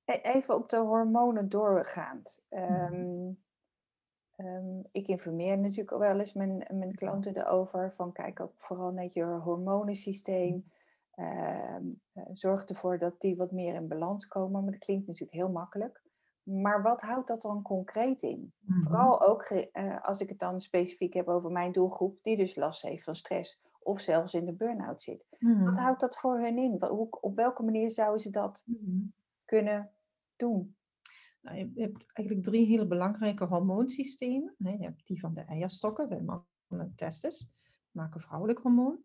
E-, 0.06 0.22
even 0.22 0.56
op 0.56 0.70
de 0.70 0.78
hormonen 0.78 1.50
doorgaand. 1.50 2.44
Um, 2.50 3.44
um, 4.38 4.84
ik 4.92 5.08
informeer 5.08 5.58
natuurlijk 5.58 5.92
ook 5.92 6.00
wel 6.00 6.20
eens 6.20 6.34
mijn, 6.34 6.68
mijn 6.70 6.96
klanten 6.96 7.38
erover. 7.38 7.94
Van 7.94 8.12
kijk 8.12 8.40
ook 8.40 8.54
vooral 8.56 8.92
naar 8.92 9.10
je 9.14 9.24
hormonensysteem. 9.24 10.72
Uh, 11.16 11.78
zorg 12.32 12.66
ervoor 12.66 12.98
dat 12.98 13.22
die 13.22 13.36
wat 13.36 13.52
meer 13.52 13.76
in 13.76 13.88
balans 13.88 14.28
komen. 14.28 14.64
Maar 14.64 14.72
dat 14.72 14.86
klinkt 14.86 15.08
natuurlijk 15.08 15.38
heel 15.38 15.50
makkelijk. 15.50 16.02
Maar 16.44 16.82
wat 16.82 17.02
houdt 17.02 17.28
dat 17.28 17.42
dan 17.42 17.62
concreet 17.62 18.22
in? 18.22 18.54
Mhm. 18.60 18.82
Vooral 18.82 19.22
ook 19.22 19.50
uh, 19.50 20.04
als 20.04 20.22
ik 20.22 20.30
het 20.30 20.40
dan 20.40 20.62
specifiek 20.62 21.14
heb 21.14 21.28
over 21.28 21.52
mijn 21.52 21.72
doelgroep, 21.72 22.20
die 22.22 22.38
dus 22.38 22.56
last 22.56 22.82
heeft 22.82 23.04
van 23.04 23.16
stress 23.16 23.62
of 23.80 24.00
zelfs 24.00 24.34
in 24.34 24.46
de 24.46 24.54
burn-out 24.54 25.02
zit. 25.02 25.26
Wat 25.40 25.50
mhm. 25.50 25.76
houdt 25.76 26.02
dat 26.02 26.18
voor 26.18 26.40
hen 26.40 26.58
in? 26.58 26.84
Hoe, 26.84 27.08
op 27.10 27.36
welke 27.36 27.64
manier 27.64 27.92
zouden 27.92 28.22
ze 28.22 28.30
dat 28.30 28.64
mhm. 28.66 29.02
kunnen 29.46 29.92
doen? 30.36 30.76
Nou, 31.42 31.58
je 31.58 31.82
hebt 31.82 32.12
eigenlijk 32.14 32.48
drie 32.48 32.66
hele 32.66 32.88
belangrijke 32.88 33.46
hormoonsystemen. 33.46 34.56
Je 34.58 34.78
hebt 34.78 35.08
die 35.08 35.20
van 35.20 35.34
de 35.34 35.42
eierstokken, 35.42 36.10
bij 36.10 36.22
mannen 36.22 36.96
testis, 36.96 37.54
maken 37.92 38.22
vrouwelijk 38.22 38.60
hormoon. 38.60 39.00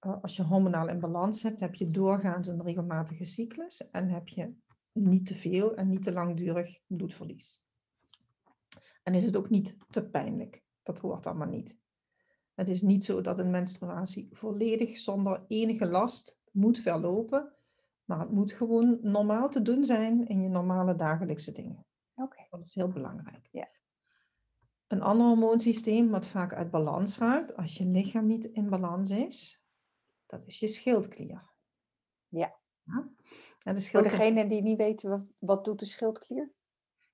Eh, 0.00 0.22
als 0.22 0.36
je 0.36 0.42
hormonaal 0.42 0.88
in 0.88 1.00
balans 1.00 1.42
hebt, 1.42 1.60
heb 1.60 1.74
je 1.74 1.90
doorgaans 1.90 2.46
een 2.46 2.62
regelmatige 2.62 3.24
cyclus 3.24 3.90
en 3.90 4.08
heb 4.08 4.28
je 4.28 4.54
niet 4.92 5.26
te 5.26 5.34
veel 5.34 5.74
en 5.76 5.88
niet 5.88 6.02
te 6.02 6.12
langdurig 6.12 6.80
bloedverlies. 6.86 7.64
En 9.02 9.14
is 9.14 9.24
het 9.24 9.36
ook 9.36 9.50
niet 9.50 9.76
te 9.88 10.08
pijnlijk. 10.08 10.62
Dat 10.82 10.98
hoort 10.98 11.26
allemaal 11.26 11.48
niet. 11.48 11.78
Het 12.54 12.68
is 12.68 12.82
niet 12.82 13.04
zo 13.04 13.20
dat 13.20 13.38
een 13.38 13.50
menstruatie 13.50 14.28
volledig 14.30 14.98
zonder 14.98 15.44
enige 15.46 15.86
last 15.86 16.38
moet 16.50 16.80
verlopen, 16.80 17.52
maar 18.04 18.20
het 18.20 18.30
moet 18.30 18.52
gewoon 18.52 18.98
normaal 19.02 19.48
te 19.48 19.62
doen 19.62 19.84
zijn 19.84 20.26
in 20.26 20.42
je 20.42 20.48
normale 20.48 20.94
dagelijkse 20.94 21.52
dingen. 21.52 21.86
Oké. 22.14 22.46
Dat 22.50 22.60
is 22.60 22.74
heel 22.74 22.88
belangrijk. 22.88 23.48
Ja. 23.52 23.68
Een 24.86 25.02
ander 25.02 25.26
hormoonsysteem 25.26 26.10
wat 26.10 26.26
vaak 26.26 26.52
uit 26.52 26.70
balans 26.70 27.18
raakt 27.18 27.56
als 27.56 27.78
je 27.78 27.84
lichaam 27.84 28.26
niet 28.26 28.44
in 28.44 28.68
balans 28.68 29.10
is, 29.10 29.59
dat 30.30 30.46
is 30.46 30.58
je 30.58 30.68
schildklier. 30.68 31.50
Ja. 32.28 32.58
ja? 32.82 33.08
En 33.64 33.74
de 33.74 33.80
schildklier... 33.80 34.16
Voor 34.16 34.24
degene 34.26 34.48
die 34.48 34.62
niet 34.62 34.76
weten, 34.76 35.10
wat, 35.10 35.32
wat 35.38 35.64
doet 35.64 35.78
de 35.78 35.84
schildklier? 35.84 36.50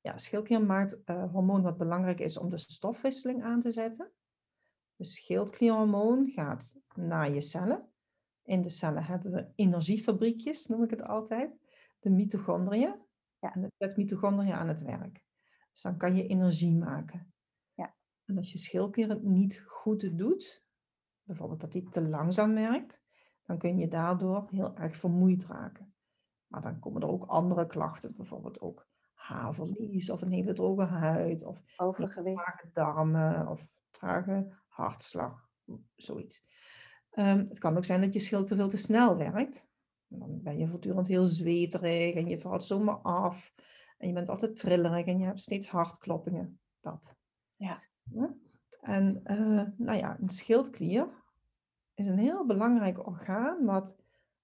Ja, 0.00 0.18
schildklier 0.18 0.62
maakt 0.62 0.98
uh, 1.04 1.32
hormoon 1.32 1.62
wat 1.62 1.76
belangrijk 1.76 2.20
is 2.20 2.38
om 2.38 2.50
de 2.50 2.58
stofwisseling 2.58 3.42
aan 3.42 3.60
te 3.60 3.70
zetten. 3.70 4.12
De 4.96 5.04
schildklierhormoon 5.04 6.26
gaat 6.26 6.74
naar 6.94 7.30
je 7.30 7.40
cellen. 7.40 7.90
In 8.42 8.62
de 8.62 8.68
cellen 8.68 9.04
hebben 9.04 9.32
we 9.32 9.52
energiefabriekjes, 9.54 10.66
noem 10.66 10.82
ik 10.82 10.90
het 10.90 11.02
altijd. 11.02 11.56
De 11.98 12.10
mitochondriën. 12.10 12.94
Ja. 13.38 13.54
En 13.54 13.62
het 13.62 13.72
zet 13.78 13.96
mitochondriën 13.96 14.52
aan 14.52 14.68
het 14.68 14.82
werk. 14.82 15.24
Dus 15.72 15.82
dan 15.82 15.96
kan 15.96 16.16
je 16.16 16.26
energie 16.26 16.74
maken. 16.74 17.34
Ja. 17.74 17.96
En 18.24 18.36
als 18.36 18.52
je 18.52 18.58
schildklier 18.58 19.08
het 19.08 19.22
niet 19.22 19.64
goed 19.66 20.18
doet, 20.18 20.64
bijvoorbeeld 21.22 21.60
dat 21.60 21.72
hij 21.72 21.86
te 21.90 22.02
langzaam 22.02 22.54
werkt, 22.54 23.02
dan 23.46 23.58
kun 23.58 23.78
je 23.78 23.88
daardoor 23.88 24.46
heel 24.50 24.76
erg 24.76 24.96
vermoeid 24.96 25.46
raken. 25.46 25.94
Maar 26.46 26.62
dan 26.62 26.78
komen 26.78 27.02
er 27.02 27.08
ook 27.08 27.24
andere 27.24 27.66
klachten, 27.66 28.16
bijvoorbeeld 28.16 28.60
ook 28.60 28.88
haarverlies 29.12 30.10
of 30.10 30.22
een 30.22 30.32
hele 30.32 30.52
droge 30.52 30.84
huid 30.84 31.44
of 31.44 31.62
overgewicht, 31.76 32.42
trage 32.42 32.70
darmen 32.72 33.48
of 33.48 33.70
trage 33.90 34.54
hartslag, 34.68 35.48
zoiets. 35.94 36.44
Um, 37.12 37.38
het 37.38 37.58
kan 37.58 37.76
ook 37.76 37.84
zijn 37.84 38.00
dat 38.00 38.12
je 38.12 38.20
schild 38.20 38.46
te 38.46 38.56
veel 38.56 38.68
te 38.68 38.76
snel 38.76 39.16
werkt. 39.16 39.70
Dan 40.08 40.42
ben 40.42 40.58
je 40.58 40.68
voortdurend 40.68 41.06
heel 41.06 41.26
zweterig 41.26 42.14
en 42.14 42.28
je 42.28 42.40
valt 42.40 42.64
zomaar 42.64 42.98
af. 42.98 43.52
En 43.98 44.08
je 44.08 44.14
bent 44.14 44.28
altijd 44.28 44.56
trillerig 44.56 45.06
en 45.06 45.18
je 45.18 45.24
hebt 45.24 45.40
steeds 45.40 45.68
hartkloppingen. 45.68 46.60
Dat. 46.80 47.14
Ja. 47.56 47.82
En 48.80 49.20
uh, 49.24 49.62
nou 49.76 49.98
ja, 49.98 50.18
een 50.20 50.28
schildklier 50.28 51.08
is 51.96 52.06
een 52.06 52.18
heel 52.18 52.46
belangrijk 52.46 53.06
orgaan 53.06 53.64
wat 53.64 53.96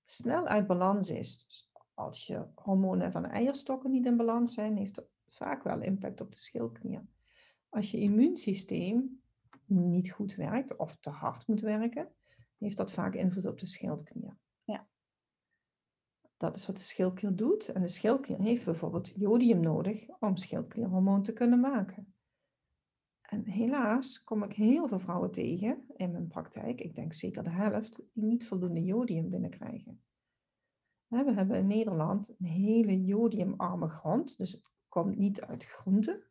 snel 0.04 0.46
uit 0.46 0.66
balans 0.66 1.10
is. 1.10 1.44
Dus 1.46 1.70
als 1.94 2.26
je 2.26 2.46
hormonen 2.54 3.12
van 3.12 3.24
eierstokken 3.24 3.90
niet 3.90 4.06
in 4.06 4.16
balans 4.16 4.54
zijn, 4.54 4.76
heeft 4.76 4.94
dat 4.94 5.08
vaak 5.28 5.62
wel 5.62 5.80
impact 5.80 6.20
op 6.20 6.32
de 6.32 6.38
schildklier. 6.38 7.06
Als 7.68 7.90
je 7.90 7.98
immuunsysteem 7.98 9.22
niet 9.66 10.12
goed 10.12 10.34
werkt 10.34 10.76
of 10.76 10.96
te 10.96 11.10
hard 11.10 11.46
moet 11.46 11.60
werken, 11.60 12.12
heeft 12.58 12.76
dat 12.76 12.92
vaak 12.92 13.14
invloed 13.14 13.46
op 13.46 13.58
de 13.58 13.66
schildklier. 13.66 14.36
Ja. 14.64 14.88
Dat 16.36 16.56
is 16.56 16.66
wat 16.66 16.76
de 16.76 16.82
schildklier 16.82 17.36
doet. 17.36 17.68
En 17.68 17.80
de 17.80 17.88
schildklier 17.88 18.40
heeft 18.40 18.64
bijvoorbeeld 18.64 19.12
jodium 19.14 19.60
nodig 19.60 20.08
om 20.20 20.36
schildklierhormoon 20.36 21.22
te 21.22 21.32
kunnen 21.32 21.60
maken. 21.60 22.11
En 23.32 23.44
helaas 23.44 24.24
kom 24.24 24.42
ik 24.42 24.52
heel 24.52 24.88
veel 24.88 24.98
vrouwen 24.98 25.30
tegen 25.30 25.84
in 25.96 26.12
mijn 26.12 26.26
praktijk, 26.26 26.80
ik 26.80 26.94
denk 26.94 27.12
zeker 27.12 27.42
de 27.42 27.50
helft, 27.50 28.02
die 28.12 28.24
niet 28.24 28.46
voldoende 28.46 28.84
jodium 28.84 29.30
binnenkrijgen. 29.30 30.02
We 31.06 31.32
hebben 31.32 31.56
in 31.56 31.66
Nederland 31.66 32.28
een 32.28 32.46
hele 32.46 33.04
jodiumarme 33.04 33.88
grond, 33.88 34.36
dus 34.38 34.52
het 34.52 34.62
komt 34.88 35.18
niet 35.18 35.40
uit 35.40 35.64
groenten, 35.64 36.22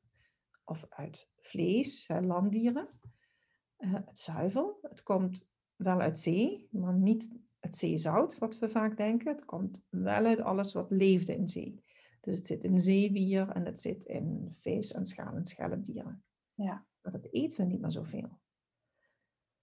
of 0.64 0.86
uit 0.90 1.30
vlees, 1.38 2.08
landdieren. 2.08 2.88
Uh, 3.78 3.94
het 3.94 4.20
zuivel, 4.20 4.80
het 4.82 5.04
komt 5.04 5.50
wel 5.76 6.00
uit 6.00 6.20
zee, 6.20 6.68
maar 6.72 6.94
niet 6.94 7.30
het 7.60 7.78
zeezout, 7.78 8.38
wat 8.38 8.60
we 8.60 8.70
vaak 8.70 8.98
denken. 8.98 9.36
Het 9.36 9.46
komt 9.46 9.86
wel 9.90 10.26
uit 10.26 10.42
alles 10.42 10.74
wat 10.74 10.92
leefde 10.92 11.36
in 11.36 11.48
zee. 11.48 11.84
Dus 12.22 12.38
het 12.38 12.48
zit 12.48 12.64
in 12.64 12.80
zeewier 12.80 13.50
en 13.50 13.66
het 13.66 13.82
zit 13.82 14.04
in 14.04 14.48
vis 14.50 14.92
en 14.92 15.06
schaal- 15.06 15.36
en 15.36 15.46
schelpdieren. 15.46 16.24
Ja. 16.54 16.90
Maar 17.02 17.12
dat 17.12 17.28
eten 17.32 17.60
we 17.60 17.72
niet 17.72 17.82
meer 17.82 17.92
zoveel. 17.92 18.40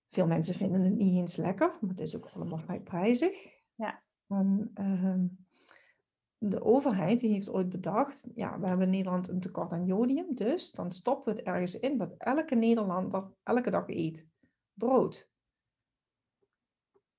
Veel 0.08 0.26
mensen 0.26 0.54
vinden 0.54 0.82
het 0.82 0.94
niet 0.94 1.14
eens 1.14 1.36
lekker, 1.36 1.78
maar 1.80 1.90
het 1.90 2.00
is 2.00 2.16
ook 2.16 2.26
allemaal 2.26 2.58
vrij 2.58 2.80
prijzig. 2.80 3.62
Ja. 3.74 4.02
En, 4.26 4.70
uh, 4.74 5.24
de 6.38 6.62
overheid 6.62 7.20
die 7.20 7.30
heeft 7.30 7.48
ooit 7.48 7.68
bedacht, 7.68 8.26
ja, 8.34 8.60
we 8.60 8.66
hebben 8.66 8.86
in 8.86 8.92
Nederland 8.92 9.28
een 9.28 9.40
tekort 9.40 9.72
aan 9.72 9.86
jodium, 9.86 10.34
dus 10.34 10.72
dan 10.72 10.92
stoppen 10.92 11.32
we 11.32 11.38
het 11.38 11.48
ergens 11.48 11.78
in 11.78 11.98
wat 11.98 12.14
elke 12.16 12.54
Nederlander 12.54 13.32
elke 13.42 13.70
dag 13.70 13.88
eet. 13.88 14.26
Brood. 14.72 15.30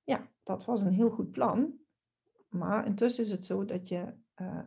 Ja, 0.03 0.31
dat 0.43 0.65
was 0.65 0.81
een 0.81 0.93
heel 0.93 1.09
goed 1.09 1.31
plan. 1.31 1.79
Maar 2.49 2.85
intussen 2.85 3.23
is 3.23 3.31
het 3.31 3.45
zo 3.45 3.65
dat 3.65 3.88
je, 3.88 4.13
uh, 4.35 4.61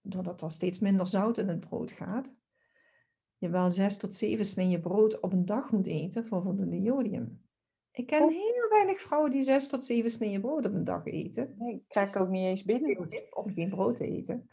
doordat 0.00 0.42
er 0.42 0.50
steeds 0.50 0.78
minder 0.78 1.06
zout 1.06 1.38
in 1.38 1.48
het 1.48 1.60
brood 1.60 1.92
gaat, 1.92 2.34
je 3.38 3.48
wel 3.48 3.70
zes 3.70 3.96
tot 3.96 4.14
zeven 4.14 4.44
sneeën 4.44 4.80
brood 4.80 5.20
op 5.20 5.32
een 5.32 5.44
dag 5.44 5.72
moet 5.72 5.86
eten 5.86 6.26
voor 6.26 6.42
voldoende 6.42 6.80
jodium. 6.80 7.46
Ik 7.90 8.06
ken 8.06 8.28
heel 8.28 8.68
weinig 8.68 9.00
vrouwen 9.00 9.30
die 9.30 9.42
zes 9.42 9.68
tot 9.68 9.84
zeven 9.84 10.10
sneeën 10.10 10.40
brood 10.40 10.66
op 10.66 10.72
een 10.72 10.84
dag 10.84 11.06
eten. 11.06 11.54
Nee, 11.58 11.74
ik 11.74 11.88
krijg 11.88 12.14
ik 12.14 12.20
ook 12.20 12.28
niet 12.28 12.44
eens 12.44 12.64
binnen. 12.64 13.08
Om 13.30 13.52
geen 13.52 13.68
brood 13.68 13.96
te 13.96 14.06
eten. 14.06 14.48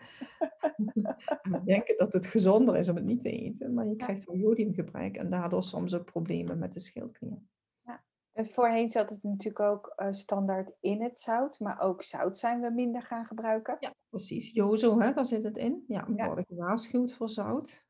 we 1.52 1.62
denken 1.64 1.98
dat 1.98 2.14
het 2.14 2.26
gezonder 2.26 2.78
is 2.78 2.90
om 2.90 2.96
het 2.96 3.06
niet 3.06 3.22
te 3.22 3.30
eten, 3.30 3.74
maar 3.74 3.88
je 3.88 3.96
krijgt 3.96 4.24
wel 4.24 4.36
jodiumgebrek 4.36 5.18
en 5.18 5.30
daardoor 5.30 5.64
soms 5.64 5.96
ook 5.96 6.06
problemen 6.06 6.60
met 6.60 6.74
de 6.74 6.80
schildklier. 6.80 7.42
Ja. 7.82 8.04
En 8.32 8.46
voorheen 8.46 8.90
zat 8.90 9.10
het 9.10 9.24
natuurlijk 9.24 9.60
ook 9.60 9.94
uh, 9.98 10.08
standaard 10.12 10.72
in 10.80 11.02
het 11.02 11.20
zout, 11.20 11.60
maar 11.60 11.80
ook 11.80 12.04
zout 12.04 12.38
zijn 12.38 12.62
we 12.62 12.70
minder 12.70 13.02
gaan 13.02 13.26
gebruiken. 13.26 13.78
Ja, 13.80 13.96
precies. 14.10 14.54
Jozo, 14.54 15.00
hè, 15.00 15.14
daar 15.14 15.26
zit 15.26 15.44
het 15.44 15.58
in. 15.58 15.84
Ja, 15.88 16.06
we 16.08 16.26
worden 16.26 16.46
gewaarschuwd 16.46 17.14
voor 17.14 17.30
zout. 17.30 17.88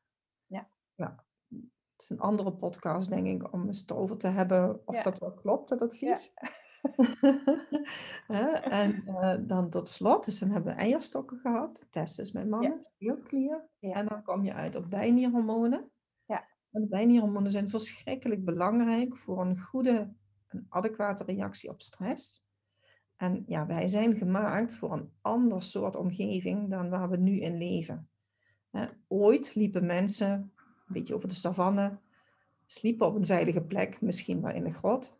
Ja. 0.96 1.24
Het 1.48 2.04
is 2.04 2.10
een 2.10 2.20
andere 2.20 2.52
podcast, 2.52 3.08
denk 3.08 3.26
ik, 3.26 3.52
om 3.52 3.66
eens 3.66 3.90
over 3.90 4.16
te 4.16 4.28
hebben 4.28 4.80
of 4.84 5.02
dat 5.02 5.18
wel 5.18 5.32
klopt, 5.32 5.68
dat 5.68 5.82
advies. 5.82 6.32
Ja. 8.28 8.62
en 8.62 9.02
uh, 9.06 9.34
dan 9.40 9.70
tot 9.70 9.88
slot, 9.88 10.24
dus 10.24 10.38
dan 10.38 10.50
hebben 10.50 10.74
we 10.74 10.80
eierstokken 10.80 11.38
gehad, 11.38 11.86
testes 11.90 12.32
met 12.32 12.48
mannen, 12.48 12.78
schildklier. 12.80 13.68
En 13.80 14.06
dan 14.06 14.22
kom 14.22 14.44
je 14.44 14.54
uit 14.54 14.74
op 14.74 14.90
bijnierhormonen. 14.90 15.90
Ja. 16.24 16.48
En 16.70 16.80
de 16.80 16.88
bijnierhormonen 16.88 17.50
zijn 17.50 17.70
verschrikkelijk 17.70 18.44
belangrijk 18.44 19.16
voor 19.16 19.40
een 19.40 19.58
goede, 19.58 20.14
een 20.48 20.66
adequate 20.68 21.24
reactie 21.24 21.70
op 21.70 21.82
stress. 21.82 22.44
En 23.16 23.44
ja, 23.46 23.66
wij 23.66 23.88
zijn 23.88 24.16
gemaakt 24.16 24.74
voor 24.74 24.92
een 24.92 25.12
ander 25.20 25.62
soort 25.62 25.96
omgeving 25.96 26.70
dan 26.70 26.88
waar 26.88 27.10
we 27.10 27.16
nu 27.16 27.40
in 27.40 27.58
leven. 27.58 28.08
ooit 29.08 29.54
liepen 29.54 29.86
mensen 29.86 30.52
een 30.86 30.92
beetje 30.92 31.14
over 31.14 31.28
de 31.28 31.34
savanne, 31.34 31.98
sliepen 32.66 33.06
op 33.06 33.14
een 33.14 33.26
veilige 33.26 33.60
plek, 33.60 34.00
misschien 34.00 34.42
wel 34.42 34.54
in 34.54 34.64
een 34.64 34.72
grot. 34.72 35.18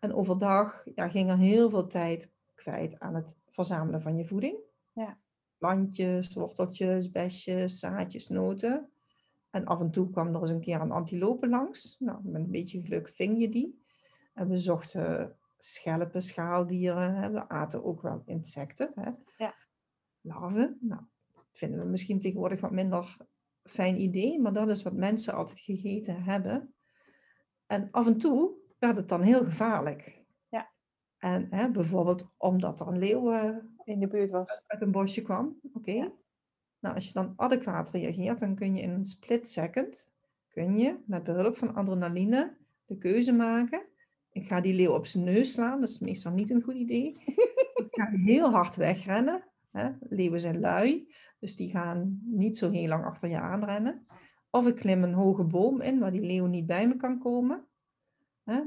En 0.00 0.14
overdag 0.14 0.84
ja, 0.94 1.08
ging 1.08 1.30
er 1.30 1.38
heel 1.38 1.70
veel 1.70 1.86
tijd 1.86 2.30
kwijt 2.54 2.98
aan 2.98 3.14
het 3.14 3.36
verzamelen 3.50 4.02
van 4.02 4.16
je 4.16 4.24
voeding. 4.24 4.56
Ja. 4.92 5.18
Plantjes, 5.58 6.34
worteltjes, 6.34 7.10
besjes, 7.10 7.78
zaadjes, 7.78 8.28
noten. 8.28 8.90
En 9.50 9.64
af 9.64 9.80
en 9.80 9.90
toe 9.90 10.10
kwam 10.10 10.34
er 10.34 10.40
eens 10.40 10.50
een 10.50 10.60
keer 10.60 10.80
een 10.80 10.90
antilope 10.90 11.48
langs. 11.48 11.96
Nou, 11.98 12.18
met 12.22 12.42
een 12.42 12.50
beetje 12.50 12.82
geluk 12.82 13.08
ving 13.08 13.40
je 13.40 13.48
die. 13.48 13.82
En 14.34 14.48
we 14.48 14.56
zochten 14.56 15.36
schelpen, 15.58 16.22
schaaldieren. 16.22 17.14
Hè. 17.14 17.30
We 17.30 17.48
aten 17.48 17.84
ook 17.84 18.02
wel 18.02 18.22
insecten. 18.26 18.92
Hè. 18.94 19.10
Ja. 19.36 19.54
Larven. 20.20 20.78
Nou, 20.80 21.02
dat 21.34 21.44
vinden 21.52 21.80
we 21.80 21.86
misschien 21.86 22.20
tegenwoordig 22.20 22.60
wat 22.60 22.70
minder 22.70 23.16
fijn 23.64 24.00
idee, 24.00 24.40
maar 24.40 24.52
dat 24.52 24.68
is 24.68 24.82
wat 24.82 24.92
mensen 24.92 25.34
altijd 25.34 25.60
gegeten 25.60 26.22
hebben. 26.22 26.74
En 27.66 27.88
af 27.90 28.06
en 28.06 28.18
toe 28.18 28.52
werd 28.78 28.96
het 28.96 29.08
dan 29.08 29.22
heel 29.22 29.44
gevaarlijk. 29.44 30.24
Ja. 30.48 30.70
En 31.18 31.46
hè, 31.50 31.70
bijvoorbeeld 31.70 32.30
omdat 32.36 32.80
er 32.80 32.86
een 32.86 32.98
leeuw 32.98 33.32
uh, 33.32 33.56
in 33.84 34.00
de 34.00 34.08
buurt 34.08 34.30
was. 34.30 34.62
Uit 34.66 34.82
een 34.82 34.90
bosje 34.90 35.22
kwam. 35.22 35.60
Oké. 35.72 36.12
Nou, 36.80 36.94
als 36.94 37.06
je 37.06 37.12
dan 37.12 37.32
adequaat 37.36 37.90
reageert, 37.90 38.38
dan 38.38 38.54
kun 38.54 38.74
je 38.74 38.82
in 38.82 38.90
een 38.90 39.04
split 39.04 39.48
second, 39.48 40.10
kun 40.48 40.78
je 40.78 40.96
met 41.06 41.24
behulp 41.24 41.56
van 41.56 41.74
adrenaline 41.74 42.56
de 42.84 42.98
keuze 42.98 43.32
maken. 43.32 43.82
Ik 44.30 44.46
ga 44.46 44.60
die 44.60 44.74
leeuw 44.74 44.92
op 44.92 45.06
zijn 45.06 45.24
neus 45.24 45.52
slaan, 45.52 45.80
dat 45.80 45.88
is 45.88 45.98
meestal 45.98 46.32
niet 46.32 46.50
een 46.50 46.62
goed 46.62 46.74
idee. 46.74 47.22
ik 47.74 47.88
ga 47.90 48.06
heel 48.10 48.50
hard 48.50 48.76
wegrennen. 48.76 49.44
Hè. 49.70 49.90
Leeuwen 50.00 50.40
zijn 50.40 50.60
lui. 50.60 51.14
Dus 51.40 51.56
die 51.56 51.70
gaan 51.70 52.20
niet 52.24 52.56
zo 52.56 52.70
heel 52.70 52.88
lang 52.88 53.04
achter 53.04 53.28
je 53.28 53.40
aanrennen. 53.40 54.06
Of 54.50 54.66
ik 54.66 54.74
klim 54.76 55.02
een 55.02 55.14
hoge 55.14 55.44
boom 55.44 55.80
in 55.80 55.98
waar 55.98 56.12
die 56.12 56.20
leeuw 56.20 56.46
niet 56.46 56.66
bij 56.66 56.88
me 56.88 56.96
kan 56.96 57.18
komen. 57.18 57.66
Hè? 58.42 58.62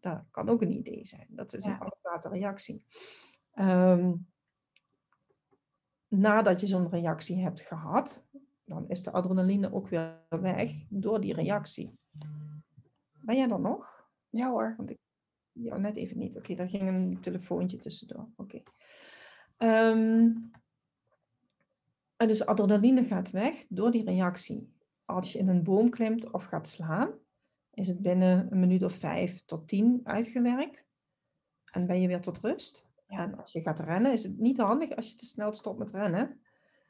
Dat 0.00 0.24
kan 0.30 0.48
ook 0.48 0.62
een 0.62 0.76
idee 0.76 1.06
zijn. 1.06 1.26
Dat 1.28 1.54
is 1.54 1.64
een 1.64 1.80
adequate 1.80 2.28
reactie. 2.28 2.84
Ehm, 3.50 4.12
nadat 6.08 6.60
je 6.60 6.66
zo'n 6.66 6.90
reactie 6.90 7.42
hebt 7.42 7.60
gehad, 7.60 8.26
dan 8.64 8.88
is 8.88 9.02
de 9.02 9.10
adrenaline 9.10 9.72
ook 9.72 9.88
weer 9.88 10.26
weg 10.28 10.72
door 10.88 11.20
die 11.20 11.34
reactie. 11.34 11.98
Ben 13.12 13.36
jij 13.36 13.48
er 13.48 13.60
nog? 13.60 14.08
Ja 14.28 14.50
hoor. 14.50 14.74
Want 14.76 14.90
ik, 14.90 14.98
ja, 15.52 15.76
net 15.76 15.96
even 15.96 16.18
niet. 16.18 16.36
Oké, 16.36 16.54
daar 16.54 16.68
ging 16.68 16.88
een 16.88 17.20
telefoontje 17.20 17.76
tussendoor. 17.76 18.28
Oké. 18.36 18.62
Ehm, 19.56 20.32
en 22.20 22.26
dus 22.26 22.46
adrenaline 22.46 23.04
gaat 23.04 23.30
weg 23.30 23.66
door 23.68 23.90
die 23.90 24.04
reactie. 24.04 24.74
Als 25.04 25.32
je 25.32 25.38
in 25.38 25.48
een 25.48 25.62
boom 25.62 25.90
klimt 25.90 26.30
of 26.30 26.44
gaat 26.44 26.68
slaan, 26.68 27.12
is 27.70 27.88
het 27.88 28.02
binnen 28.02 28.52
een 28.52 28.60
minuut 28.60 28.82
of 28.82 28.92
vijf 28.92 29.44
tot 29.44 29.68
tien 29.68 30.00
uitgewerkt. 30.04 30.88
En 31.72 31.86
ben 31.86 32.00
je 32.00 32.08
weer 32.08 32.20
tot 32.20 32.38
rust. 32.38 32.86
En 33.06 33.38
als 33.38 33.52
je 33.52 33.60
gaat 33.60 33.80
rennen, 33.80 34.12
is 34.12 34.22
het 34.22 34.38
niet 34.38 34.58
handig 34.58 34.96
als 34.96 35.10
je 35.10 35.16
te 35.16 35.26
snel 35.26 35.52
stopt 35.52 35.78
met 35.78 35.90
rennen. 35.90 36.40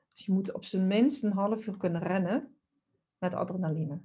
Dus 0.09 0.27
je 0.27 0.33
moet 0.33 0.53
op 0.53 0.65
zijn 0.65 0.87
minst 0.87 1.23
een 1.23 1.33
half 1.33 1.67
uur 1.67 1.77
kunnen 1.77 2.03
rennen 2.03 2.57
met 3.19 3.35
adrenaline. 3.35 4.01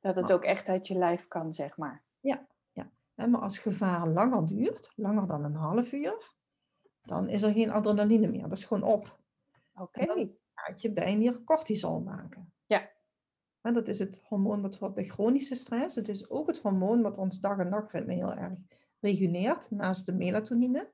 Dat 0.00 0.16
het 0.16 0.32
ook 0.32 0.44
echt 0.44 0.68
uit 0.68 0.86
je 0.86 0.94
lijf 0.94 1.28
kan, 1.28 1.54
zeg 1.54 1.76
maar. 1.76 2.02
Ja, 2.20 2.46
ja. 2.72 2.90
maar 3.14 3.40
als 3.40 3.58
gevaar 3.58 4.08
langer 4.08 4.46
duurt, 4.46 4.92
langer 4.96 5.26
dan 5.26 5.44
een 5.44 5.54
half 5.54 5.92
uur, 5.92 6.32
dan 7.02 7.28
is 7.28 7.42
er 7.42 7.52
geen 7.52 7.70
adrenaline 7.70 8.28
meer. 8.28 8.48
Dat 8.48 8.58
is 8.58 8.64
gewoon 8.64 8.82
op. 8.82 9.24
Oké. 9.80 10.02
Okay. 10.02 10.16
Dan 10.16 10.36
gaat 10.54 10.80
je 10.82 10.92
bijnier 10.92 11.44
cortisol 11.44 12.00
maken. 12.00 12.52
Ja. 12.66 12.90
En 13.60 13.72
dat 13.72 13.88
is 13.88 13.98
het 13.98 14.22
hormoon 14.24 14.62
wat 14.62 14.78
wordt 14.78 14.94
bij 14.94 15.04
chronische 15.04 15.54
stress. 15.54 15.94
Het 15.94 16.08
is 16.08 16.30
ook 16.30 16.46
het 16.46 16.58
hormoon 16.58 17.02
wat 17.02 17.16
ons 17.16 17.40
dag- 17.40 17.58
en 17.58 17.68
nachtritme 17.68 18.14
heel 18.14 18.32
erg 18.32 18.52
reguleert, 19.00 19.70
naast 19.70 20.06
de 20.06 20.12
melatonine. 20.12 20.92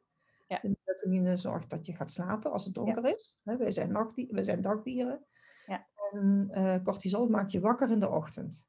Ja. 0.48 0.58
De 0.62 0.76
melatonine 0.84 1.36
zorgt 1.36 1.70
dat 1.70 1.86
je 1.86 1.92
gaat 1.92 2.10
slapen 2.10 2.52
als 2.52 2.64
het 2.64 2.74
donker 2.74 3.06
is. 3.06 3.40
Wij 3.42 3.72
zijn, 3.72 3.92
nachtdieren, 3.92 4.34
wij 4.34 4.44
zijn 4.44 4.60
dagdieren. 4.60 5.26
Ja. 5.66 5.86
En 6.10 6.48
uh, 6.52 6.82
cortisol 6.82 7.28
maakt 7.28 7.52
je 7.52 7.60
wakker 7.60 7.90
in 7.90 8.00
de 8.00 8.08
ochtend. 8.08 8.68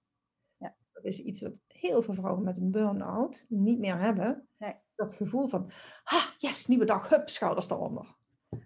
Ja. 0.58 0.76
Dat 0.91 1.04
is 1.04 1.19
iets 1.19 1.41
wat 1.41 1.54
heel 1.67 2.02
veel 2.02 2.13
vrouwen 2.13 2.43
met 2.43 2.58
een 2.58 2.71
burn-out 2.71 3.45
niet 3.49 3.80
meer 3.80 3.99
hebben. 3.99 4.47
Nee. 4.58 4.76
Dat 4.95 5.13
gevoel 5.13 5.47
van, 5.47 5.71
ah, 6.04 6.26
yes, 6.38 6.67
nieuwe 6.67 6.86
dag, 6.86 7.10
hup, 7.10 7.30
schouders 7.30 7.69
eronder. 7.69 8.15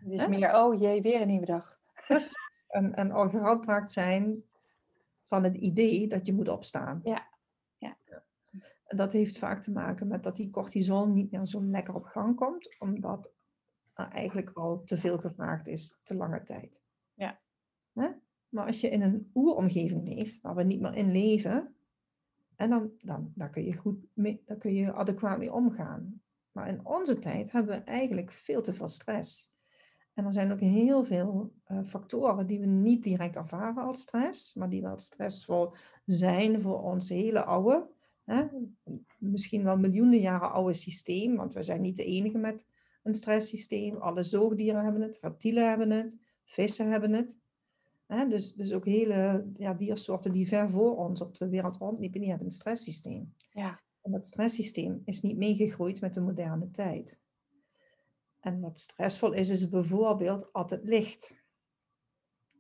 Het 0.10 0.20
is 0.20 0.28
meer, 0.28 0.56
oh 0.56 0.80
jee, 0.80 1.02
weer 1.02 1.22
een 1.22 1.28
nieuwe 1.28 1.46
dag. 1.46 1.80
En, 2.67 2.93
en 2.96 3.12
al 3.12 3.30
geradbraakt 3.30 3.91
zijn 3.91 4.43
van 5.28 5.43
het 5.43 5.56
idee 5.56 6.08
dat 6.08 6.26
je 6.26 6.34
moet 6.34 6.50
opstaan. 6.50 7.00
Ja. 7.04 7.28
ja. 7.78 7.98
En 8.86 8.98
dat 8.98 9.13
heeft 9.13 9.38
vaak 9.38 9.62
te 9.62 9.72
maken 9.72 10.08
met 10.08 10.24
dat 10.24 10.36
die 10.36 10.50
cortisol 10.50 11.08
niet 11.08 11.32
meer 11.32 11.46
zo 11.46 11.63
lekker 11.63 11.96
op 11.96 12.04
gang 12.04 12.36
komt, 12.36 12.80
omdat 12.80 13.34
er 13.93 14.08
eigenlijk 14.08 14.50
al 14.54 14.84
te 14.84 14.98
veel 14.98 15.17
gevraagd 15.17 15.67
is, 15.67 16.00
te 16.04 16.15
lange 16.15 16.43
tijd. 16.43 16.82
Ja. 17.13 17.39
Maar 18.50 18.65
als 18.65 18.82
je 18.82 18.89
in 18.89 19.02
een 19.02 19.32
oeromgeving 19.34 20.08
leeft, 20.08 20.41
waar 20.41 20.56
we 20.56 20.63
niet 20.63 20.82
meer 20.82 20.96
in 20.96 21.12
leven, 21.12 21.76
en 22.56 22.70
dan, 22.70 22.91
dan, 23.02 23.32
daar 23.36 23.50
kun 23.50 23.63
je 23.63 23.76
goed 23.76 24.06
mee, 24.13 24.41
daar 24.46 24.58
kun 24.58 24.74
je 24.74 24.93
adequaat 24.93 25.38
mee 25.38 25.54
omgaan. 25.54 26.22
Maar 26.52 26.67
in 26.67 26.86
onze 26.86 27.20
tijd 27.20 27.52
hebben 27.52 27.78
we 27.78 27.84
eigenlijk 27.84 28.32
veel 28.32 28.62
te 28.62 28.74
veel 28.74 28.88
stress. 28.88 29.57
En 30.17 30.25
er 30.25 30.34
zijn 30.34 30.51
ook 30.51 30.60
heel 30.60 31.03
veel 31.03 31.53
uh, 31.71 31.84
factoren 31.84 32.47
die 32.47 32.60
we 32.60 32.65
niet 32.65 33.03
direct 33.03 33.36
ervaren 33.36 33.84
als 33.84 34.01
stress, 34.01 34.53
maar 34.53 34.69
die 34.69 34.82
wel 34.82 34.99
stressvol 34.99 35.73
zijn 36.06 36.62
voor 36.62 36.82
ons 36.82 37.10
hele 37.10 37.43
oude, 37.43 37.88
hè, 38.23 38.45
misschien 39.17 39.63
wel 39.63 39.77
miljoenen 39.77 40.19
jaren 40.19 40.51
oude 40.51 40.73
systeem, 40.73 41.36
want 41.36 41.53
we 41.53 41.63
zijn 41.63 41.82
niet 41.82 41.95
de 41.95 42.03
enige 42.03 42.38
met 42.38 42.65
een 43.03 43.13
stresssysteem. 43.13 43.95
Alle 43.95 44.23
zoogdieren 44.23 44.84
hebben 44.84 45.01
het, 45.01 45.19
reptielen 45.21 45.69
hebben 45.69 45.91
het, 45.91 46.17
vissen 46.43 46.91
hebben 46.91 47.13
het. 47.13 47.38
dus, 48.30 48.53
dus 48.53 48.73
ook 48.73 48.86
hele 48.86 49.45
ja, 49.53 49.73
diersoorten 49.73 50.32
die 50.32 50.47
ver 50.47 50.69
voor 50.69 50.97
ons 50.97 51.21
op 51.21 51.38
de 51.38 51.49
wereld 51.49 51.77
rondliepen, 51.77 52.19
die 52.19 52.30
hebben 52.30 52.47
een 52.47 52.53
stresssysteem. 52.53 53.34
Ja. 53.49 53.80
En 54.01 54.12
dat 54.12 54.25
stresssysteem 54.25 55.01
is 55.06 55.21
niet 55.21 55.38
meegegroeid 55.38 56.01
met 56.01 56.13
de 56.13 56.21
moderne 56.21 56.71
tijd. 56.71 57.19
En 58.39 58.60
wat 58.60 58.80
stressvol 58.80 59.34
is, 59.34 59.50
is 59.50 59.69
bijvoorbeeld 59.69 60.54
altijd 60.54 60.84
licht. 60.84 61.45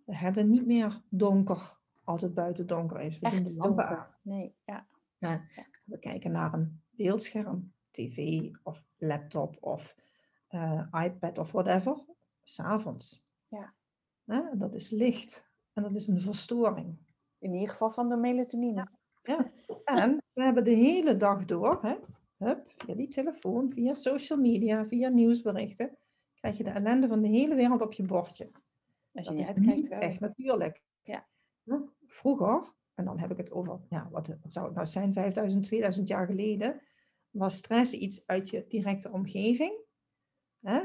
We 0.05 0.15
hebben 0.15 0.49
niet 0.49 0.65
meer 0.65 1.01
donker 1.09 1.77
als 2.03 2.21
het 2.21 2.33
buiten 2.33 2.67
donker 2.67 2.99
is. 2.99 3.19
We 3.19 3.25
Echt 3.25 3.61
donker. 3.61 3.85
aan. 3.85 4.15
Nee, 4.21 4.55
ja. 4.65 4.87
Ja, 5.17 5.45
We 5.83 5.99
kijken 5.99 6.31
naar 6.31 6.53
een 6.53 6.81
beeldscherm, 6.89 7.73
tv 7.91 8.49
of 8.63 8.85
laptop 8.97 9.57
of 9.59 9.95
eh, 10.47 10.87
iPad 10.91 11.37
of 11.37 11.51
whatever, 11.51 12.05
s'avonds. 12.43 13.33
Ja. 13.47 13.73
Ja, 14.23 14.51
dat 14.55 14.73
is 14.73 14.89
licht 14.89 15.47
en 15.73 15.83
dat 15.83 15.95
is 15.95 16.07
een 16.07 16.21
verstoring. 16.21 16.97
In 17.39 17.53
ieder 17.53 17.69
geval 17.69 17.91
van 17.91 18.09
de 18.09 18.17
melatonine. 18.17 18.87
Ja. 19.21 19.51
En 19.85 20.23
we 20.33 20.43
hebben 20.43 20.63
de 20.63 20.71
hele 20.71 21.17
dag 21.17 21.45
door, 21.45 21.81
hè, 21.81 21.95
hup, 22.37 22.67
via 22.71 22.95
die 22.95 23.07
telefoon, 23.07 23.73
via 23.73 23.93
social 23.93 24.39
media, 24.39 24.85
via 24.85 25.09
nieuwsberichten, 25.09 25.97
krijg 26.35 26.57
je 26.57 26.63
de 26.63 26.69
ellende 26.69 27.07
van 27.07 27.21
de 27.21 27.27
hele 27.27 27.55
wereld 27.55 27.81
op 27.81 27.93
je 27.93 28.03
bordje. 28.03 28.49
Als 29.13 29.27
je 29.27 29.31
Dat 29.31 29.39
is 29.39 29.47
uitkijkt 29.47 29.75
niet 29.75 29.87
wel. 29.87 29.99
echt 29.99 30.19
natuurlijk. 30.19 30.81
Ja. 31.03 31.27
Vroeger, 32.05 32.73
en 32.93 33.05
dan 33.05 33.19
heb 33.19 33.31
ik 33.31 33.37
het 33.37 33.51
over, 33.51 33.79
ja, 33.89 34.09
wat, 34.11 34.27
wat 34.27 34.53
zou 34.53 34.65
het 34.65 34.75
nou 34.75 34.87
zijn, 34.87 35.13
5000, 35.13 35.63
2000 35.63 36.07
jaar 36.07 36.25
geleden, 36.25 36.81
was 37.29 37.55
stress 37.55 37.93
iets 37.93 38.27
uit 38.27 38.49
je 38.49 38.65
directe 38.67 39.11
omgeving. 39.11 39.73
Hè? 40.59 40.83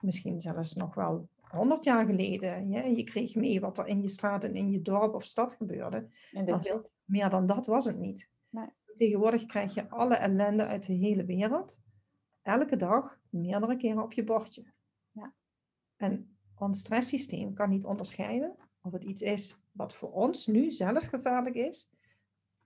Misschien 0.00 0.40
zelfs 0.40 0.74
nog 0.74 0.94
wel 0.94 1.28
100 1.40 1.84
jaar 1.84 2.06
geleden. 2.06 2.68
Ja? 2.68 2.82
Je 2.82 3.04
kreeg 3.04 3.34
mee 3.34 3.60
wat 3.60 3.78
er 3.78 3.86
in 3.86 4.02
je 4.02 4.08
straat 4.08 4.44
en 4.44 4.54
in 4.54 4.70
je 4.70 4.82
dorp 4.82 5.14
of 5.14 5.24
stad 5.24 5.54
gebeurde. 5.54 6.08
En 6.32 6.44
Maar 6.44 6.62
veel 6.62 6.90
meer 7.04 7.30
dan 7.30 7.46
dat 7.46 7.66
was 7.66 7.84
het 7.84 7.98
niet. 7.98 8.28
Nee. 8.48 8.68
Tegenwoordig 8.94 9.46
krijg 9.46 9.74
je 9.74 9.88
alle 9.88 10.14
ellende 10.14 10.66
uit 10.66 10.86
de 10.86 10.92
hele 10.92 11.24
wereld. 11.24 11.78
Elke 12.42 12.76
dag, 12.76 13.18
meerdere 13.28 13.76
keren 13.76 14.02
op 14.02 14.12
je 14.12 14.24
bordje. 14.24 14.72
Ja. 15.10 15.34
En 15.96 16.36
ons 16.54 16.78
stresssysteem 16.78 17.54
kan 17.54 17.70
niet 17.70 17.84
onderscheiden 17.84 18.56
of 18.80 18.92
het 18.92 19.04
iets 19.04 19.22
is 19.22 19.62
wat 19.72 19.94
voor 19.94 20.12
ons 20.12 20.46
nu 20.46 20.70
zelf 20.70 21.04
gevaarlijk 21.04 21.54
is, 21.54 21.90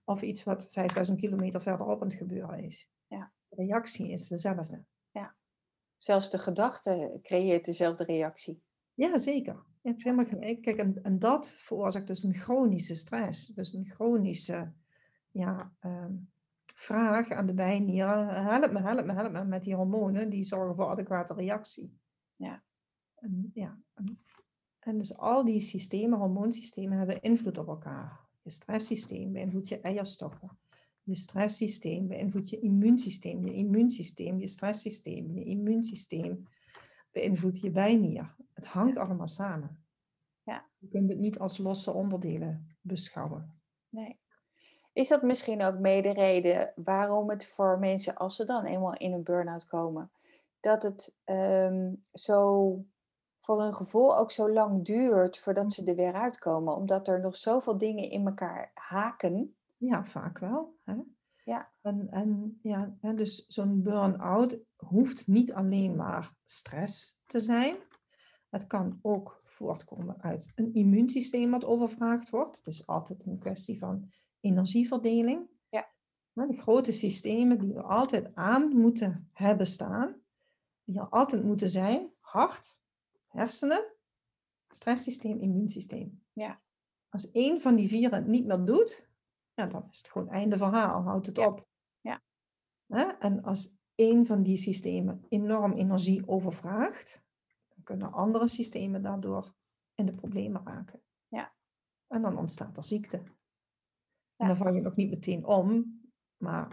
of 0.03 0.21
iets 0.21 0.43
wat 0.43 0.71
5000 0.71 1.19
kilometer 1.19 1.61
verderop 1.61 2.01
aan 2.01 2.07
het 2.07 2.17
gebeuren 2.17 2.63
is. 2.63 2.89
Ja. 3.07 3.31
De 3.47 3.55
reactie 3.55 4.11
is 4.11 4.27
dezelfde. 4.27 4.83
Zelfs 5.99 6.29
de 6.29 6.37
gedachte 6.37 7.19
creëert 7.21 7.65
dezelfde 7.65 8.03
reactie. 8.03 8.61
Ja, 8.93 9.17
zeker. 9.17 9.63
Je 9.81 9.89
hebt 9.89 10.03
helemaal 10.03 10.25
gelijk. 10.25 10.61
Kijk, 10.61 10.77
en, 10.77 11.03
en 11.03 11.19
dat 11.19 11.49
veroorzaakt 11.49 12.07
dus 12.07 12.23
een 12.23 12.33
chronische 12.33 12.95
stress. 12.95 13.47
Dus 13.47 13.73
een 13.73 13.89
chronische 13.89 14.71
ja, 15.31 15.73
ehm, 15.79 16.13
vraag 16.79 17.31
aan 17.31 17.45
de 17.45 17.53
bijnieren. 17.53 18.43
Help 18.43 18.71
me, 18.71 18.81
help 18.81 19.05
me, 19.05 19.13
help 19.13 19.31
me 19.31 19.45
met 19.45 19.63
die 19.63 19.75
hormonen. 19.75 20.29
Die 20.29 20.43
zorgen 20.43 20.75
voor 20.75 20.85
adequate 20.85 21.33
reactie. 21.33 21.99
Ja. 22.37 22.63
En, 23.15 23.51
ja, 23.53 23.79
en, 24.79 24.97
dus 24.97 25.17
al 25.17 25.45
die 25.45 25.59
systemen, 25.59 26.19
hormoonsystemen, 26.19 26.97
hebben 26.97 27.21
invloed 27.21 27.57
op 27.57 27.67
elkaar. 27.67 28.27
Je 28.41 28.49
stresssysteem 28.49 29.31
beïnvloedt 29.31 29.67
je 29.67 29.79
eierstokken. 29.79 30.57
Je 31.03 31.15
stresssysteem 31.15 32.07
beïnvloedt 32.07 32.49
je 32.49 32.59
immuunsysteem. 32.59 33.45
Je 33.45 33.53
immuunsysteem, 33.53 34.39
je 34.39 34.47
stresssysteem, 34.47 35.31
je 35.31 35.43
immuunsysteem 35.43 36.47
beïnvloedt 37.11 37.59
je 37.59 37.71
bijnier. 37.71 38.35
Het 38.53 38.65
hangt 38.65 38.97
allemaal 38.97 39.27
samen. 39.27 39.83
Ja. 40.43 40.69
Je 40.77 40.87
kunt 40.87 41.09
het 41.09 41.19
niet 41.19 41.39
als 41.39 41.57
losse 41.57 41.91
onderdelen 41.91 42.77
beschouwen. 42.81 43.61
Nee. 43.89 44.19
Is 44.99 45.07
dat 45.07 45.21
misschien 45.21 45.61
ook 45.61 45.77
mede 45.77 46.09
reden 46.09 46.73
waarom 46.75 47.29
het 47.29 47.45
voor 47.47 47.79
mensen, 47.79 48.15
als 48.15 48.35
ze 48.35 48.45
dan 48.45 48.65
eenmaal 48.65 48.93
in 48.93 49.13
een 49.13 49.23
burn-out 49.23 49.65
komen, 49.65 50.11
dat 50.59 50.83
het 50.83 51.15
ehm, 51.23 51.93
zo 52.13 52.85
voor 53.39 53.61
hun 53.61 53.75
gevoel 53.75 54.17
ook 54.17 54.31
zo 54.31 54.51
lang 54.51 54.85
duurt 54.85 55.37
voordat 55.37 55.73
ze 55.73 55.83
er 55.83 55.95
weer 55.95 56.13
uitkomen? 56.13 56.75
Omdat 56.75 57.07
er 57.07 57.21
nog 57.21 57.35
zoveel 57.35 57.77
dingen 57.77 58.09
in 58.09 58.27
elkaar 58.27 58.71
haken. 58.73 59.55
Ja, 59.77 60.05
vaak 60.05 60.39
wel. 60.39 60.75
Hè? 60.83 60.95
Ja. 61.43 61.69
En, 61.81 62.07
en, 62.11 62.59
ja, 62.61 62.97
dus 63.15 63.45
zo'n 63.47 63.81
burn-out 63.81 64.57
hoeft 64.75 65.27
niet 65.27 65.53
alleen 65.53 65.95
maar 65.95 66.33
stress 66.45 67.23
te 67.25 67.39
zijn. 67.39 67.75
Het 68.49 68.67
kan 68.67 68.99
ook 69.01 69.41
voortkomen 69.43 70.21
uit 70.21 70.51
een 70.55 70.73
immuunsysteem 70.73 71.51
wat 71.51 71.65
overvraagd 71.65 72.29
wordt. 72.29 72.57
Het 72.57 72.67
is 72.67 72.87
altijd 72.87 73.25
een 73.25 73.39
kwestie 73.39 73.79
van 73.79 74.11
energieverdeling. 74.39 75.49
Ja. 75.69 75.89
De 76.33 76.53
grote 76.53 76.91
systemen 76.91 77.59
die 77.59 77.73
we 77.73 77.81
altijd 77.81 78.35
aan 78.35 78.77
moeten 78.77 79.29
hebben 79.33 79.67
staan, 79.67 80.21
die 80.83 80.99
er 80.99 81.09
altijd 81.09 81.43
moeten 81.43 81.69
zijn, 81.69 82.11
hart, 82.19 82.83
hersenen, 83.27 83.93
stresssysteem, 84.69 85.39
immuunsysteem. 85.39 86.23
Ja. 86.33 86.61
Als 87.09 87.31
één 87.31 87.61
van 87.61 87.75
die 87.75 87.87
vier 87.87 88.13
het 88.13 88.27
niet 88.27 88.45
meer 88.45 88.65
doet, 88.65 89.09
ja, 89.53 89.65
dan 89.65 89.87
is 89.91 89.97
het 89.97 90.09
gewoon 90.09 90.29
einde 90.29 90.57
verhaal, 90.57 91.01
houdt 91.01 91.25
het 91.25 91.37
Ja. 91.37 91.47
op. 91.47 91.67
Ja. 92.01 93.19
En 93.19 93.43
als 93.43 93.77
één 93.95 94.25
van 94.25 94.43
die 94.43 94.57
systemen 94.57 95.25
enorm 95.29 95.73
energie 95.73 96.27
overvraagt, 96.27 97.21
dan 97.67 97.83
kunnen 97.83 98.11
andere 98.11 98.47
systemen 98.47 99.01
daardoor 99.01 99.53
in 99.95 100.05
de 100.05 100.13
problemen 100.13 100.65
raken. 100.65 101.01
Ja. 101.25 101.53
En 102.07 102.21
dan 102.21 102.37
ontstaat 102.37 102.77
er 102.77 102.83
ziekte. 102.83 103.23
En 104.39 104.47
dan 104.47 104.57
val 104.57 104.73
je 104.73 104.81
nog 104.81 104.95
niet 104.95 105.09
meteen 105.09 105.45
om, 105.45 105.99
maar 106.37 106.67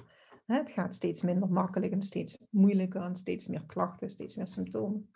hè, 0.44 0.56
het 0.56 0.70
gaat 0.70 0.94
steeds 0.94 1.22
minder 1.22 1.48
makkelijk 1.48 1.92
en 1.92 2.02
steeds 2.02 2.38
moeilijker 2.50 3.02
en 3.02 3.16
steeds 3.16 3.46
meer 3.46 3.62
klachten, 3.66 4.10
steeds 4.10 4.36
meer 4.36 4.46
symptomen. 4.46 5.10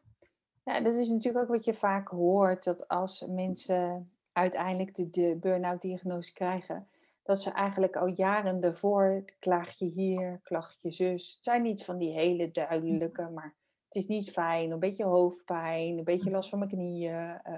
Ja, 0.64 0.80
dat 0.80 0.94
is 0.94 1.08
natuurlijk 1.08 1.44
ook 1.44 1.56
wat 1.56 1.64
je 1.64 1.74
vaak 1.74 2.08
hoort, 2.08 2.64
dat 2.64 2.88
als 2.88 3.24
mensen 3.28 4.10
uiteindelijk 4.32 4.96
de, 4.96 5.10
de 5.10 5.36
burn-out 5.40 5.82
diagnose 5.82 6.32
krijgen, 6.32 6.88
dat 7.22 7.42
ze 7.42 7.50
eigenlijk 7.50 7.96
al 7.96 8.06
jaren 8.06 8.60
daarvoor, 8.60 9.24
klaagje 9.38 9.86
hier, 9.86 10.40
klachtje 10.42 10.92
zus. 10.92 11.32
Het 11.34 11.44
zijn 11.44 11.62
niet 11.62 11.84
van 11.84 11.98
die 11.98 12.12
hele 12.12 12.50
duidelijke, 12.50 13.28
maar 13.34 13.54
het 13.84 13.94
is 13.94 14.06
niet 14.06 14.30
fijn, 14.30 14.70
een 14.70 14.78
beetje 14.78 15.04
hoofdpijn, 15.04 15.98
een 15.98 16.04
beetje 16.04 16.30
last 16.30 16.48
van 16.48 16.58
mijn 16.58 16.70
knieën. 16.70 17.40
eh, 17.42 17.54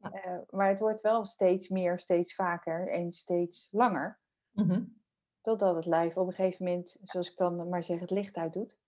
eh, 0.00 0.38
maar 0.50 0.68
het 0.68 0.78
wordt 0.80 1.00
wel 1.00 1.24
steeds 1.24 1.68
meer, 1.68 1.98
steeds 1.98 2.34
vaker 2.34 2.88
en 2.88 3.12
steeds 3.12 3.68
langer, 3.72 4.20
Mhm. 4.52 4.84
totdat 5.40 5.74
het 5.76 5.86
lijf 5.86 6.16
op 6.16 6.26
een 6.26 6.32
gegeven 6.32 6.64
moment, 6.64 6.98
zoals 7.02 7.30
ik 7.30 7.36
dan 7.36 7.68
maar 7.68 7.82
zeg, 7.82 8.00
het 8.00 8.10
licht 8.10 8.36
uitdoet. 8.36 8.78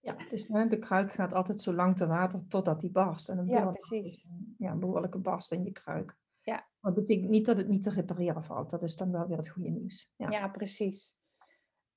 Ja, 0.00 0.14
dus 0.28 0.48
hè, 0.48 0.66
de 0.66 0.78
kruik 0.78 1.12
gaat 1.12 1.32
altijd 1.32 1.62
zo 1.62 1.72
lang 1.74 1.96
te 1.96 2.06
water 2.06 2.46
totdat 2.48 2.80
die 2.80 2.90
barst. 2.90 3.28
En 3.28 3.38
een 3.38 3.46
Ja, 3.46 3.70
precies. 3.70 4.24
een, 4.24 4.54
ja, 4.58 4.70
een 4.70 4.80
behoorlijke 4.80 5.18
barst 5.18 5.52
in 5.52 5.64
je 5.64 5.72
kruik. 5.72 6.16
Ja. 6.40 6.54
Maar 6.54 6.94
dat 6.94 7.04
betekent 7.04 7.30
niet 7.30 7.46
dat 7.46 7.56
het 7.56 7.68
niet 7.68 7.82
te 7.82 7.90
repareren 7.90 8.44
valt. 8.44 8.70
Dat 8.70 8.82
is 8.82 8.96
dan 8.96 9.12
wel 9.12 9.26
weer 9.26 9.36
het 9.36 9.48
goede 9.48 9.68
nieuws. 9.68 10.12
Ja. 10.16 10.30
Ja, 10.30 10.48
precies. 10.48 11.16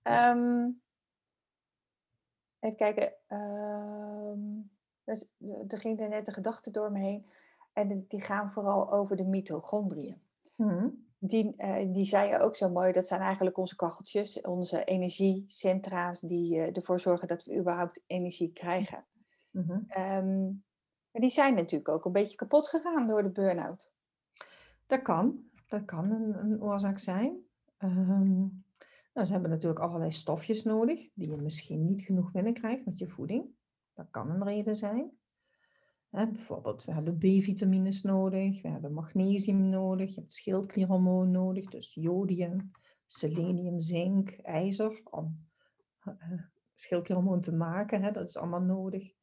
Ehm, 0.02 0.70
even 2.60 2.78
kijken. 2.78 3.14
ehm, 3.28 4.40
dus, 5.04 5.28
er 5.68 5.80
ging 5.80 6.00
er 6.00 6.10
net 6.10 6.28
een 6.28 6.34
gedachte 6.34 6.72
door 6.72 6.92
me 6.92 7.00
heen. 7.00 7.30
En 7.74 8.06
die- 8.08 8.22
gaan 8.22 8.52
vooral 8.52 8.92
over 8.92 9.16
de 9.16 9.24
mitochondriën. 9.24 10.22
Mhm. 10.56 10.88
Die, 11.18 11.56
eh, 11.58 11.94
die 11.94 12.06
zei 12.06 12.30
je 12.30 12.40
ook 12.40 12.56
zo 12.56 12.70
mooi. 12.70 12.92
Dat 12.92 13.08
zijn 13.08 13.22
eigenlijk 13.22 13.58
onze 13.58 13.76
kacheltjes, 13.76 14.42
onze 14.42 14.84
energiecentra's 14.84 16.20
die 16.20 16.60
eh, 16.60 16.76
ervoor 16.76 17.00
zorgen 17.00 17.28
dat 17.28 17.44
we 17.44 17.58
überhaupt 17.58 18.04
energie 18.08 18.52
krijgen. 18.54 19.06
Mhm. 19.52 19.80
Ehm, 19.88 20.44
maar 21.12 21.22
die 21.22 21.30
zijn 21.30 21.56
natuurlijk 21.56 21.90
ook 21.90 22.06
een 22.06 22.12
beetje 22.12 22.36
kapot 22.36 22.68
gegaan 22.68 23.08
door 23.08 23.24
de 23.24 23.30
burn-out. 23.30 23.92
Dat 24.88 25.02
kan. 25.02 25.50
Dat 25.68 25.86
kan 25.86 26.12
een, 26.12 26.36
een 26.40 26.62
oorzaak 26.62 27.00
zijn. 27.00 27.38
Ehm, 27.78 28.40
nou, 29.14 29.26
ze 29.26 29.32
hebben 29.32 29.50
natuurlijk 29.50 29.80
allerlei 29.80 30.12
stofjes 30.12 30.64
nodig 30.64 31.10
die 31.14 31.30
je 31.30 31.38
misschien 31.38 31.86
niet 31.86 32.02
genoeg 32.02 32.32
binnenkrijgt 32.32 32.86
met 32.86 32.98
je 32.98 33.08
voeding. 33.08 33.46
Dat 33.94 34.08
kan 34.10 34.30
een 34.30 34.44
reden 34.44 34.76
zijn. 34.76 35.12
Bijvoorbeeld, 36.12 36.84
we 36.84 36.94
hebben 36.94 37.18
B-vitamines 37.18 38.02
nodig, 38.02 38.62
we 38.62 38.68
hebben 38.68 38.94
magnesium 38.94 39.70
nodig, 39.70 40.14
je 40.14 40.20
hebt 40.20 40.34
schildklierhormoon 40.34 41.32
nodig, 41.32 41.70
dus 41.70 41.94
jodium, 41.94 42.72
selenium, 43.06 43.80
zink, 43.80 44.30
ijzer 44.30 45.02
om 45.04 45.48
eh, 46.00 46.14
schildklierhormoon 46.74 47.42
te 47.42 47.54
maken. 47.54 48.14
Dat 48.14 48.28
is 48.28 48.38
allemaal 48.38 48.62
nodig. 48.62 49.14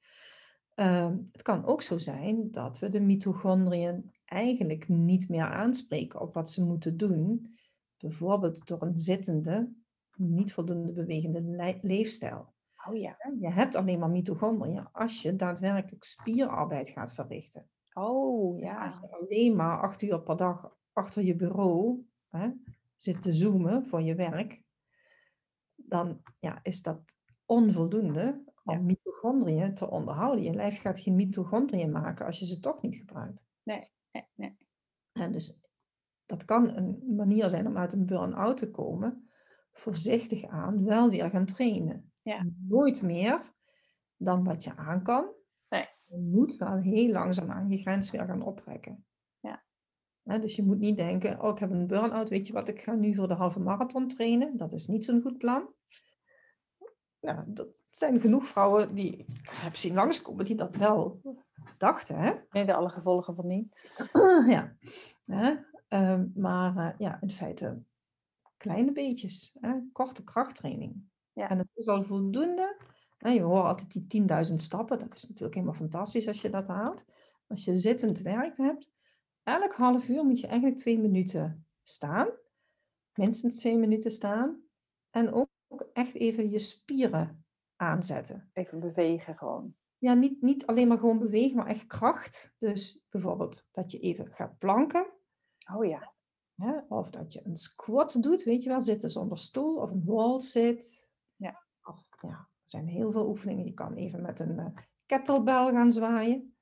Ehm, 0.74 1.16
het 1.32 1.42
kan 1.42 1.64
ook 1.64 1.82
zo 1.82 1.98
zijn 1.98 2.50
dat 2.50 2.78
we 2.78 2.88
de 2.88 3.00
mitochondriën 3.00 4.12
eigenlijk 4.24 4.88
niet 4.88 5.28
meer 5.28 5.44
aanspreken 5.50 6.20
op 6.20 6.34
wat 6.34 6.50
ze 6.50 6.64
moeten 6.64 6.96
doen. 6.96 7.58
Bijvoorbeeld 7.98 8.66
door 8.66 8.82
een 8.82 8.98
zittende, 8.98 9.72
niet 10.16 10.52
voldoende 10.52 10.92
bewegende 10.92 11.42
le- 11.42 11.78
leefstijl. 11.82 12.56
Oh 12.86 12.96
ja. 12.96 13.16
Je 13.40 13.50
hebt 13.50 13.74
alleen 13.74 13.98
maar 13.98 14.10
mitochondriën 14.10 14.88
als 14.92 15.22
je 15.22 15.36
daadwerkelijk 15.36 16.04
spierarbeid 16.04 16.88
gaat 16.88 17.14
verrichten. 17.14 17.68
Oh, 17.92 18.54
Dus 18.54 18.68
ja. 18.68 18.84
als 18.84 18.94
je 19.00 19.10
alleen 19.10 19.56
maar 19.56 19.80
acht 19.80 20.02
uur 20.02 20.22
per 20.22 20.36
dag 20.36 20.76
achter 20.92 21.22
je 21.22 21.36
bureau 21.36 22.06
hè, 22.28 22.50
zit 22.96 23.22
te 23.22 23.32
zoomen 23.32 23.86
voor 23.86 24.02
je 24.02 24.14
werk, 24.14 24.62
dan 25.74 26.20
ja, 26.38 26.58
is 26.62 26.82
dat 26.82 27.00
onvoldoende 27.44 28.42
om 28.64 28.74
Ja. 28.74 28.80
mitochondriën 28.80 29.74
te 29.74 29.90
onderhouden. 29.90 30.44
Je 30.44 30.52
lijf 30.54 30.80
gaat 30.80 30.98
geen 30.98 31.14
mitochondriën 31.16 31.90
maken 31.90 32.26
als 32.26 32.38
je 32.38 32.46
ze 32.46 32.60
toch 32.60 32.82
niet 32.82 32.96
gebruikt. 32.96 33.46
Nee, 33.62 33.90
nee, 34.12 34.26
nee. 34.34 34.56
En 35.12 35.32
dus 35.32 35.62
dat 36.26 36.44
kan 36.44 36.76
een 36.76 37.02
manier 37.16 37.48
zijn 37.48 37.66
om 37.66 37.76
uit 37.78 37.92
een 37.92 38.06
burn-out 38.06 38.56
te 38.56 38.70
komen. 38.70 39.30
Voorzichtig 39.72 40.44
aan, 40.44 40.84
wel 40.84 41.10
weer 41.10 41.30
gaan 41.30 41.46
trainen. 41.46 42.12
Ja. 42.28 42.46
Nooit 42.68 43.02
meer 43.02 43.52
dan 44.16 44.44
wat 44.44 44.64
je 44.64 44.76
aan 44.76 45.02
kan. 45.02 45.26
Nee. 45.68 45.86
Je 46.06 46.18
moet 46.18 46.56
wel 46.56 46.76
heel 46.76 47.12
langzaam 47.12 47.50
aan 47.50 47.70
je 47.70 47.78
grens 47.78 48.10
weer 48.10 48.24
gaan 48.24 48.42
oprekken. 48.42 49.06
Ja. 49.34 49.62
Dus 50.38 50.56
je 50.56 50.62
moet 50.62 50.78
niet 50.78 50.96
denken, 50.96 51.42
oh 51.42 51.50
ik 51.50 51.58
heb 51.58 51.70
een 51.70 51.86
burn-out, 51.86 52.28
weet 52.28 52.46
je 52.46 52.52
wat, 52.52 52.68
ik 52.68 52.82
ga 52.82 52.94
nu 52.94 53.14
voor 53.14 53.28
de 53.28 53.34
halve 53.34 53.60
marathon 53.60 54.08
trainen. 54.08 54.56
Dat 54.56 54.72
is 54.72 54.86
niet 54.86 55.04
zo'n 55.04 55.22
goed 55.22 55.38
plan. 55.38 55.74
Ja, 57.20 57.44
dat 57.46 57.84
zijn 57.90 58.20
genoeg 58.20 58.46
vrouwen 58.46 58.94
die 58.94 59.16
ik 59.16 59.50
heb 59.50 59.76
zien 59.76 59.94
langskomen 59.94 60.44
die 60.44 60.56
dat 60.56 60.76
wel 60.76 61.20
dachten. 61.78 62.18
Hè? 62.18 62.32
Nee, 62.50 62.64
de 62.64 62.74
alle 62.74 62.88
gevolgen 62.88 63.34
van 63.34 63.46
niet. 63.46 63.80
ja. 64.54 64.76
Ehm, 65.88 66.26
maar 66.34 66.76
eh, 66.76 66.98
ja, 66.98 67.20
in 67.20 67.30
feite 67.30 67.82
kleine 68.56 68.92
beetjes. 68.92 69.56
Hè? 69.60 69.74
Korte 69.92 70.24
krachttraining. 70.24 71.07
Ja. 71.38 71.48
En 71.48 71.58
het 71.58 71.68
is 71.74 71.86
al 71.86 72.02
voldoende. 72.02 72.76
Je 73.18 73.40
hoort 73.40 73.64
altijd 73.64 74.10
die 74.10 74.22
10.000 74.48 74.54
stappen. 74.54 74.98
Dat 74.98 75.14
is 75.14 75.22
natuurlijk 75.22 75.54
helemaal 75.54 75.76
fantastisch 75.76 76.26
als 76.26 76.42
je 76.42 76.50
dat 76.50 76.66
haalt. 76.66 77.04
Als 77.46 77.64
je 77.64 77.76
zittend 77.76 78.20
werkt 78.20 78.56
hebt, 78.56 78.90
elk 79.42 79.74
half 79.74 80.08
uur 80.08 80.24
moet 80.24 80.40
je 80.40 80.46
eigenlijk 80.46 80.80
twee 80.80 80.98
minuten 80.98 81.66
staan. 81.82 82.28
Minstens 83.14 83.56
twee 83.56 83.78
minuten 83.78 84.10
staan. 84.10 84.62
En 85.10 85.32
ook 85.32 85.48
echt 85.92 86.14
even 86.14 86.50
je 86.50 86.58
spieren 86.58 87.44
aanzetten. 87.76 88.50
Even 88.52 88.80
bewegen 88.80 89.36
gewoon. 89.36 89.74
Ja, 89.98 90.14
niet, 90.14 90.42
niet 90.42 90.66
alleen 90.66 90.88
maar 90.88 90.98
gewoon 90.98 91.18
bewegen, 91.18 91.56
maar 91.56 91.66
echt 91.66 91.86
kracht. 91.86 92.54
Dus 92.58 93.06
bijvoorbeeld 93.10 93.66
dat 93.70 93.90
je 93.90 93.98
even 93.98 94.32
gaat 94.32 94.58
planken. 94.58 95.06
Oh 95.74 95.84
ja. 95.84 96.14
Hè? 96.54 96.78
Of 96.88 97.10
dat 97.10 97.32
je 97.32 97.40
een 97.44 97.56
squat 97.56 98.22
doet, 98.22 98.42
weet 98.42 98.62
je 98.62 98.68
wel, 98.68 98.82
zitten 98.82 99.10
zonder 99.10 99.38
stoel. 99.38 99.76
Of 99.76 99.90
een 99.90 100.04
wall 100.04 100.40
sit. 100.40 101.07
Ja. 102.20 102.28
Er 102.28 102.74
zijn 102.74 102.86
heel 102.86 103.10
veel 103.10 103.28
oefeningen. 103.28 103.64
Je 103.64 103.72
kan 103.72 103.94
even 103.94 104.22
met 104.22 104.40
een 104.40 104.58
uh, 104.58 104.66
kettlebell 105.06 105.72
gaan 105.72 105.92
zwaaien. 105.92 106.54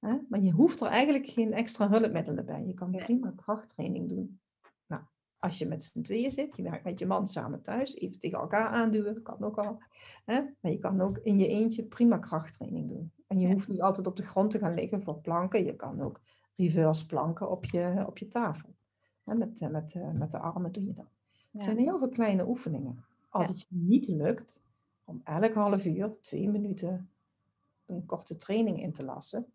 Hè? 0.00 0.18
Maar 0.28 0.40
je 0.40 0.50
hoeft 0.50 0.80
er 0.80 0.86
eigenlijk 0.86 1.26
geen 1.26 1.52
extra 1.52 1.88
hulpmiddelen 1.88 2.46
bij. 2.46 2.64
Je 2.66 2.74
kan 2.74 2.90
prima 2.90 3.32
krachttraining 3.36 4.08
doen. 4.08 4.40
Nou, 4.86 5.02
als 5.38 5.58
je 5.58 5.66
met 5.66 5.82
z'n 5.82 6.00
tweeën 6.00 6.30
zit, 6.30 6.56
je 6.56 6.62
werkt 6.62 6.84
met 6.84 6.98
je 6.98 7.06
man 7.06 7.28
samen 7.28 7.62
thuis, 7.62 7.94
even 7.94 8.18
tegen 8.18 8.38
elkaar 8.38 8.68
aanduwen, 8.68 9.14
dat 9.14 9.22
kan 9.22 9.42
ook 9.42 9.58
al. 9.58 9.82
Hè? 10.24 10.42
Maar 10.60 10.72
je 10.72 10.78
kan 10.78 11.00
ook 11.00 11.18
in 11.18 11.38
je 11.38 11.48
eentje 11.48 11.84
prima 11.84 12.18
krachttraining 12.18 12.88
doen. 12.88 13.12
En 13.26 13.40
je 13.40 13.52
hoeft 13.52 13.68
niet 13.68 13.82
altijd 13.82 14.06
op 14.06 14.16
de 14.16 14.22
grond 14.22 14.50
te 14.50 14.58
gaan 14.58 14.74
liggen 14.74 15.02
voor 15.02 15.20
planken. 15.20 15.64
Je 15.64 15.76
kan 15.76 16.00
ook 16.00 16.20
reverse 16.56 17.06
planken 17.06 17.50
op 17.50 17.64
je, 17.64 18.04
op 18.06 18.18
je 18.18 18.28
tafel. 18.28 18.74
Hè? 19.24 19.34
Met, 19.34 19.60
eh, 19.60 19.68
met, 19.68 19.92
eh, 19.92 20.10
met 20.10 20.30
de 20.30 20.38
armen 20.38 20.72
doe 20.72 20.84
je 20.84 20.94
dat. 20.94 21.14
Er 21.52 21.62
zijn 21.62 21.78
heel 21.78 21.98
veel 21.98 22.08
kleine 22.08 22.48
oefeningen. 22.48 23.04
Als 23.28 23.48
het 23.48 23.60
je 23.60 23.66
niet 23.70 24.08
lukt 24.08 24.62
om 25.06 25.20
elk 25.24 25.54
half 25.54 25.84
uur, 25.84 26.20
twee 26.20 26.48
minuten, 26.48 27.10
een 27.86 28.06
korte 28.06 28.36
training 28.36 28.82
in 28.82 28.92
te 28.92 29.04
lassen, 29.04 29.46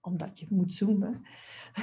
omdat 0.00 0.38
je 0.38 0.46
moet 0.50 0.72
zoomen, 0.72 1.22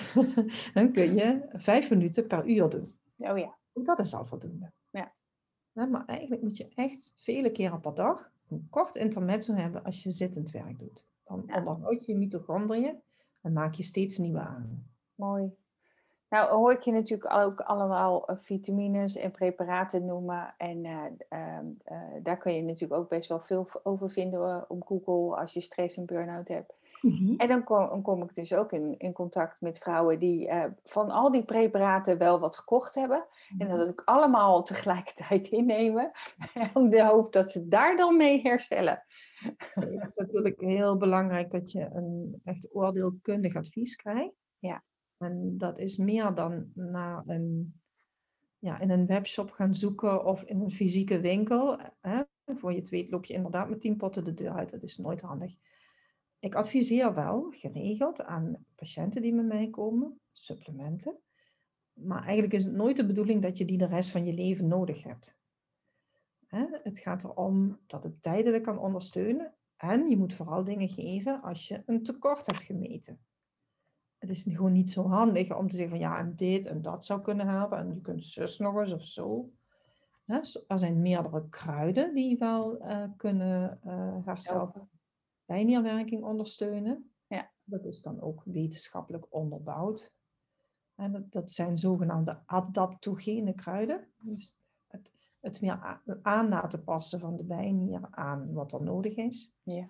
dan 0.73 0.91
kun 0.91 1.15
je 1.15 1.49
vijf 1.53 1.89
minuten 1.89 2.27
per 2.27 2.47
uur 2.47 2.69
doen. 2.69 2.93
Oh 3.17 3.37
ja. 3.37 3.57
Ook 3.73 3.85
dat 3.85 3.99
is 3.99 4.13
al 4.13 4.25
voldoende. 4.25 4.71
Ja. 4.89 5.11
Maar 5.73 6.05
eigenlijk 6.05 6.41
moet 6.41 6.57
je 6.57 6.67
echt 6.75 7.13
vele 7.15 7.51
keren 7.51 7.79
per 7.79 7.93
dag 7.93 8.31
een 8.47 8.67
kort 8.69 8.95
intermezzo 8.95 9.53
hebben 9.53 9.83
als 9.83 10.03
je 10.03 10.11
zittend 10.11 10.51
werk 10.51 10.79
doet. 10.79 11.05
Dan 11.23 11.43
Ja. 11.47 11.57
onderhoud 11.57 12.05
je 12.05 12.11
je 12.11 12.17
mitochondriën 12.17 13.01
en 13.41 13.53
maak 13.53 13.73
je 13.73 13.83
steeds 13.83 14.17
nieuwe 14.17 14.39
aan. 14.39 14.89
Mooi. 15.15 15.51
Nou 16.29 16.49
hoor 16.49 16.71
ik 16.71 16.81
je 16.81 16.91
natuurlijk 16.91 17.33
ook 17.33 17.59
allemaal 17.59 18.27
eh, 18.27 18.35
vitamines 18.37 19.15
en 19.15 19.31
preparaten 19.31 20.05
noemen. 20.05 20.53
En 20.57 20.85
eh, 20.85 21.03
ehm, 21.29 21.65
eh, 21.83 21.97
daar 22.23 22.37
kun 22.37 22.53
je 22.53 22.61
natuurlijk 22.61 23.01
ook 23.01 23.09
best 23.09 23.29
wel 23.29 23.39
veel 23.39 23.69
over 23.83 24.09
vinden 24.09 24.69
op 24.69 24.83
Google 24.85 25.39
als 25.39 25.53
je 25.53 25.61
stress 25.61 25.97
en 25.97 26.05
burn-out 26.05 26.47
hebt. 26.47 26.77
En 27.37 27.47
dan 27.47 27.63
kom, 27.63 27.87
dan 27.87 28.01
kom 28.01 28.23
ik 28.23 28.35
dus 28.35 28.53
ook 28.53 28.71
in, 28.71 28.95
in 28.97 29.13
contact 29.13 29.61
met 29.61 29.77
vrouwen 29.77 30.19
die 30.19 30.49
van 30.85 31.09
al 31.09 31.31
die 31.31 31.43
preparaten 31.43 32.17
wel 32.17 32.39
wat 32.39 32.57
gekocht 32.57 32.95
hebben. 32.95 33.25
En 33.57 33.67
dat 33.67 33.87
ook 33.87 34.01
allemaal 34.05 34.63
tegelijkertijd 34.63 35.47
innemen. 35.47 36.11
Om 36.73 36.89
de 36.89 37.03
hoop 37.03 37.33
dat 37.33 37.51
ze 37.51 37.67
daar 37.67 37.97
dan 37.97 38.17
mee 38.17 38.41
herstellen. 38.41 39.03
Het 39.73 39.89
is 39.89 40.15
natuurlijk 40.15 40.61
heel 40.61 40.97
belangrijk 40.97 41.51
dat 41.51 41.71
je 41.71 41.89
een 41.93 42.41
echt 42.43 42.67
oordeelkundig 42.71 43.55
advies 43.55 43.95
krijgt. 43.95 44.45
Ja. 44.59 44.83
En 45.19 45.57
dat 45.57 45.79
is 45.79 45.97
meer 45.97 46.33
dan 46.33 46.71
naar 46.73 47.23
een, 47.27 47.79
ja, 48.57 48.79
in 48.79 48.89
een 48.89 49.05
webshop 49.05 49.51
gaan 49.51 49.75
zoeken 49.75 50.25
of 50.25 50.43
in 50.43 50.61
een 50.61 50.71
fysieke 50.71 51.19
winkel. 51.19 51.79
Hè? 52.01 52.21
Voor 52.45 52.73
je 52.73 52.79
het 52.79 53.09
loop 53.09 53.25
je 53.25 53.33
inderdaad 53.33 53.69
met 53.69 53.81
tien 53.81 53.97
potten 53.97 54.23
de 54.23 54.33
deur 54.33 54.51
uit. 54.51 54.69
Dat 54.69 54.83
is 54.83 54.97
nooit 54.97 55.21
handig. 55.21 55.55
Ik 56.39 56.55
adviseer 56.55 57.13
wel 57.13 57.51
geregeld 57.51 58.21
aan 58.21 58.65
patiënten 58.75 59.21
die 59.21 59.33
met 59.33 59.45
mij 59.45 59.69
komen, 59.69 60.19
supplementen. 60.31 61.19
Maar 61.93 62.23
eigenlijk 62.23 62.53
is 62.53 62.65
het 62.65 62.73
nooit 62.73 62.95
de 62.95 63.05
bedoeling 63.05 63.41
dat 63.41 63.57
je 63.57 63.65
die 63.65 63.77
de 63.77 63.85
rest 63.85 64.11
van 64.11 64.25
je 64.25 64.33
leven 64.33 64.67
nodig 64.67 65.03
hebt. 65.03 65.37
Het 66.83 66.99
gaat 66.99 67.23
erom 67.23 67.79
dat 67.87 68.03
het 68.03 68.21
tijdelijk 68.21 68.63
kan 68.63 68.79
ondersteunen. 68.79 69.53
En 69.75 70.09
je 70.09 70.17
moet 70.17 70.33
vooral 70.33 70.63
dingen 70.63 70.87
geven 70.87 71.41
als 71.41 71.67
je 71.67 71.83
een 71.85 72.03
tekort 72.03 72.45
hebt 72.45 72.63
gemeten. 72.63 73.19
Het 74.19 74.29
is 74.29 74.43
gewoon 74.49 74.71
niet 74.71 74.91
zo 74.91 75.07
handig 75.07 75.57
om 75.57 75.69
te 75.69 75.75
zeggen 75.75 75.97
van 75.97 76.07
ja, 76.07 76.19
en 76.19 76.35
dit 76.35 76.65
en 76.65 76.81
dat 76.81 77.05
zou 77.05 77.21
kunnen 77.21 77.47
helpen. 77.47 77.77
En 77.77 77.93
je 77.93 78.01
kunt 78.01 78.25
zus 78.25 78.57
nog 78.59 78.79
eens 78.79 78.91
of 78.91 79.05
zo. 79.05 79.51
Hè, 80.25 80.39
Er 80.67 80.79
zijn 80.79 81.01
meerdere 81.01 81.49
kruiden 81.49 82.13
die 82.13 82.37
wel 82.37 82.79
eh, 82.79 83.03
kunnen 83.17 83.79
eh 83.83 84.25
herstel 84.25 84.87
bijnierwerking 85.45 86.23
ondersteunen. 86.23 87.11
Ja. 87.27 87.51
Dat 87.63 87.85
is 87.85 88.01
dan 88.01 88.21
ook 88.21 88.41
wetenschappelijk 88.45 89.25
onderbouwd. 89.29 90.13
En 90.95 91.11
dat, 91.11 91.31
dat 91.31 91.51
zijn 91.51 91.77
zogenaamde 91.77 92.41
adaptogene 92.45 93.53
kruiden. 93.53 94.07
Dus 94.17 94.57
het, 94.87 95.13
het 95.39 95.59
weer 95.59 95.71
a- 95.71 96.01
aan 96.21 96.49
laten 96.49 96.83
passen 96.83 97.19
van 97.19 97.35
de 97.35 97.43
bijnier 97.43 98.07
aan 98.11 98.53
wat 98.53 98.73
er 98.73 98.83
nodig 98.83 99.15
is. 99.15 99.55
Ja. 99.63 99.89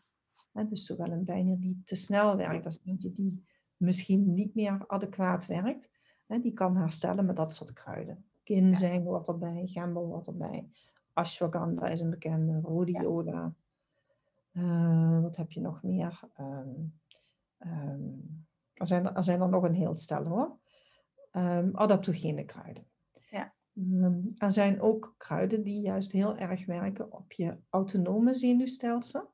Hè, 0.52 0.68
dus 0.68 0.86
zowel 0.86 1.12
een 1.12 1.26
bijnier 1.26 1.60
die 1.60 1.82
te 1.86 1.96
snel 1.96 2.36
werkt 2.36 2.65
als 2.65 2.80
eentje 2.86 3.12
die 3.12 3.44
misschien 3.80 4.34
niet 4.34 4.56
meer 4.56 4.84
adequaat 4.88 5.46
werkt. 5.46 5.92
Hè, 6.28 6.39
die 6.39 6.54
kan 6.54 6.78
herstellen 6.78 7.26
met 7.26 7.36
dat 7.36 7.54
soort 7.54 7.74
kruiden. 7.74 8.26
Ginseng 8.44 9.04
hoort 9.04 9.28
erbij, 9.28 9.65
gember 9.65 10.04
hoort 10.04 10.28
erbij. 10.28 10.70
Ashwagandha 11.13 11.88
is 11.88 12.00
een 12.00 12.10
bekende, 12.10 12.60
rhodiola. 12.63 13.54
Eh, 14.52 15.22
wat 15.22 15.36
heb 15.36 15.52
je 15.52 15.62
nog 15.62 15.84
meer? 15.84 16.20
Ehm, 16.34 16.70
ehm, 17.58 18.02
er, 18.74 18.88
zijn 18.88 19.06
er, 19.06 19.15
er 19.15 19.24
zijn 19.24 19.42
er 19.42 19.50
nog 19.50 19.63
een 19.63 19.74
heel 19.74 19.96
stel 19.96 20.24
hoor. 20.24 20.58
Ehm, 21.32 21.70
adaptogene 21.74 22.46
kruiden. 22.46 22.84
Ja. 23.30 23.54
Er 24.38 24.52
zijn 24.52 24.82
ook 24.82 25.13
kruiden 25.18 25.63
die 25.63 25.82
juist 25.82 26.12
heel 26.12 26.38
erg 26.38 26.65
werken 26.65 27.12
op 27.12 27.32
je 27.32 27.58
autonome 27.70 28.34
zenuwstelsel. 28.34 29.32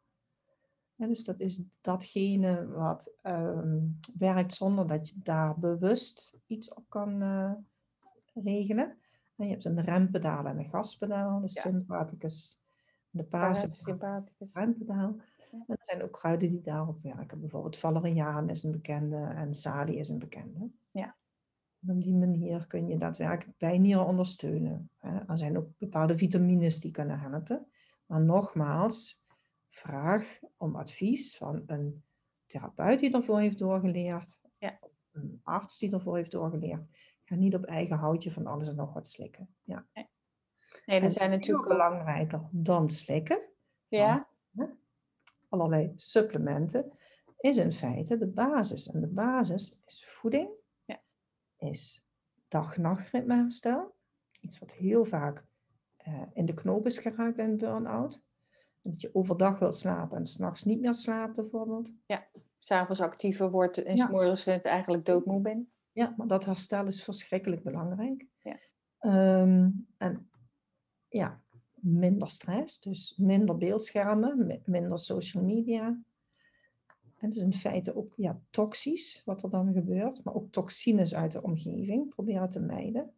Dus 0.96 1.24
dat 1.24 1.40
is 1.40 1.62
datgene 1.82 2.68
wat 2.68 3.14
ehm, 3.22 3.80
werkt 4.18 4.54
zonder 4.54 4.88
dat 4.88 5.10
je 5.10 5.16
daar 5.24 5.60
bewust 5.60 6.38
iets 6.48 6.74
op 6.74 6.84
kan 6.90 7.22
eh, 7.22 7.52
regelen. 8.34 8.98
En 9.36 9.46
je 9.46 9.52
hebt 9.52 9.66
een 9.66 9.82
rempedaal 9.82 10.46
en 10.46 10.58
een 10.58 10.70
gaspedaal, 10.70 11.40
de 11.40 11.50
Ja. 11.54 11.62
sympathicus, 11.62 12.62
de 13.10 13.24
parasympathicus, 13.24 14.54
rempedaal. 14.54 15.16
Ja. 15.52 15.58
En 15.68 15.76
er 15.78 15.78
zijn 15.86 16.04
ook 16.04 16.12
kruiden 16.12 16.50
die 16.50 16.62
daarop 16.62 17.02
werken. 17.02 17.40
Bijvoorbeeld 17.40 17.78
valeriaan 17.78 18.50
is 18.50 18.64
een 18.64 18.72
bekende 18.72 19.16
en 19.18 19.54
salie 19.54 19.96
is 19.98 20.10
een 20.10 20.20
bekende. 20.20 20.70
Ja. 20.92 21.16
En 21.82 21.96
op 21.96 22.02
die 22.04 22.16
manier 22.16 22.68
kun 22.68 22.88
je 22.88 22.98
daadwerkelijk 22.98 23.58
bijnieren 23.58 24.06
ondersteunen. 24.06 24.90
hè. 25.00 25.20
Er 25.28 25.38
zijn 25.38 25.58
ook 25.58 25.68
bepaalde 25.78 26.18
vitamines 26.18 26.80
die 26.80 26.92
kunnen 26.92 27.20
helpen. 27.20 27.68
Maar 28.06 28.22
nogmaals, 28.22 29.25
vraag 29.76 30.40
om 30.58 30.76
advies 30.76 31.38
van 31.38 31.64
een 31.68 32.04
therapeut 32.46 33.00
die 33.00 33.14
ervoor 33.14 33.40
heeft 33.40 33.60
doorgeleerd. 33.60 34.40
Ja. 34.60 34.80
Een 35.12 35.40
arts 35.44 35.78
die 35.78 35.94
ervoor 35.94 36.16
heeft 36.16 36.32
doorgeleerd. 36.32 36.82
Ga 37.24 37.36
niet 37.36 37.56
op 37.56 37.64
eigen 37.64 37.98
houtje 37.98 38.32
van 38.32 38.46
alles 38.46 38.68
en 38.68 38.76
nog 38.76 38.94
wat 38.94 39.08
slikken. 39.08 39.56
Ja. 39.64 39.88
Nee, 39.94 40.08
er 40.86 41.02
En 41.02 41.10
zijn 41.10 41.30
natuurlijk 41.30 41.68
belangrijker 41.68 42.50
dan 42.52 42.90
slikken 42.90 43.42
Ja, 43.88 44.28
allerlei 45.50 45.94
supplementen 45.96 46.92
is 47.38 47.58
in 47.58 47.74
feite 47.74 48.18
de 48.18 48.28
basis. 48.28 48.92
En 48.92 49.02
de 49.02 49.08
basis 49.08 49.82
is 49.86 50.06
voeding, 50.06 50.50
Ja. 50.86 51.02
is 51.58 52.08
dag-nachtritmeherstel. 52.48 53.96
Iets 54.40 54.60
wat 54.60 54.74
heel 54.74 55.06
vaak 55.06 55.44
eh, 55.98 56.22
in 56.34 56.46
de 56.46 56.54
knoop 56.54 56.86
is 56.86 56.98
geraakt 56.98 57.36
bij 57.36 57.46
een 57.46 57.58
burn-out. 57.58 58.24
Dat 58.86 59.02
je 59.02 59.10
overdag 59.16 59.60
wilt 59.60 59.76
slapen 59.76 60.18
en 60.18 60.26
s'nachts 60.26 60.64
niet 60.64 60.80
meer 60.80 60.94
slaapt 60.94 61.36
bijvoorbeeld. 61.36 61.92
S'avonds 62.58 63.02
actiever 63.02 63.52
wordt 63.52 63.84
en 63.84 63.96
Ja. 63.96 64.06
s'morgens 64.06 64.46
eigenlijk 64.46 65.06
doodmoe 65.06 65.42
ben. 65.42 65.70
Ja, 65.92 66.14
maar 66.18 66.28
dat 66.28 66.46
herstel 66.46 66.86
is 66.86 67.04
verschrikkelijk 67.04 67.64
belangrijk. 67.64 68.26
Ja. 68.42 68.58
Ehm, 69.00 69.70
en 69.98 70.30
ja, 71.08 71.42
minder 71.74 72.30
stress, 72.30 72.80
dus 72.82 73.18
minder 73.18 73.58
beeldschermen, 73.58 74.46
mi- 74.46 74.62
minder 74.66 75.00
social 75.00 75.44
media. 75.44 75.88
En 77.18 77.28
het 77.32 77.36
is 77.36 77.44
in 77.44 77.54
feite 77.54 77.96
ook 77.96 78.14
ja, 78.14 78.40
toxisch 78.50 79.22
wat 79.26 79.44
er 79.44 79.50
dan 79.50 79.74
gebeurt, 79.74 80.24
maar 80.24 80.34
ook 80.34 80.52
toxines 80.52 81.16
uit 81.16 81.32
de 81.32 81.44
omgeving 81.44 82.10
proberen 82.10 82.50
te 82.50 82.60
mijden. 82.60 83.14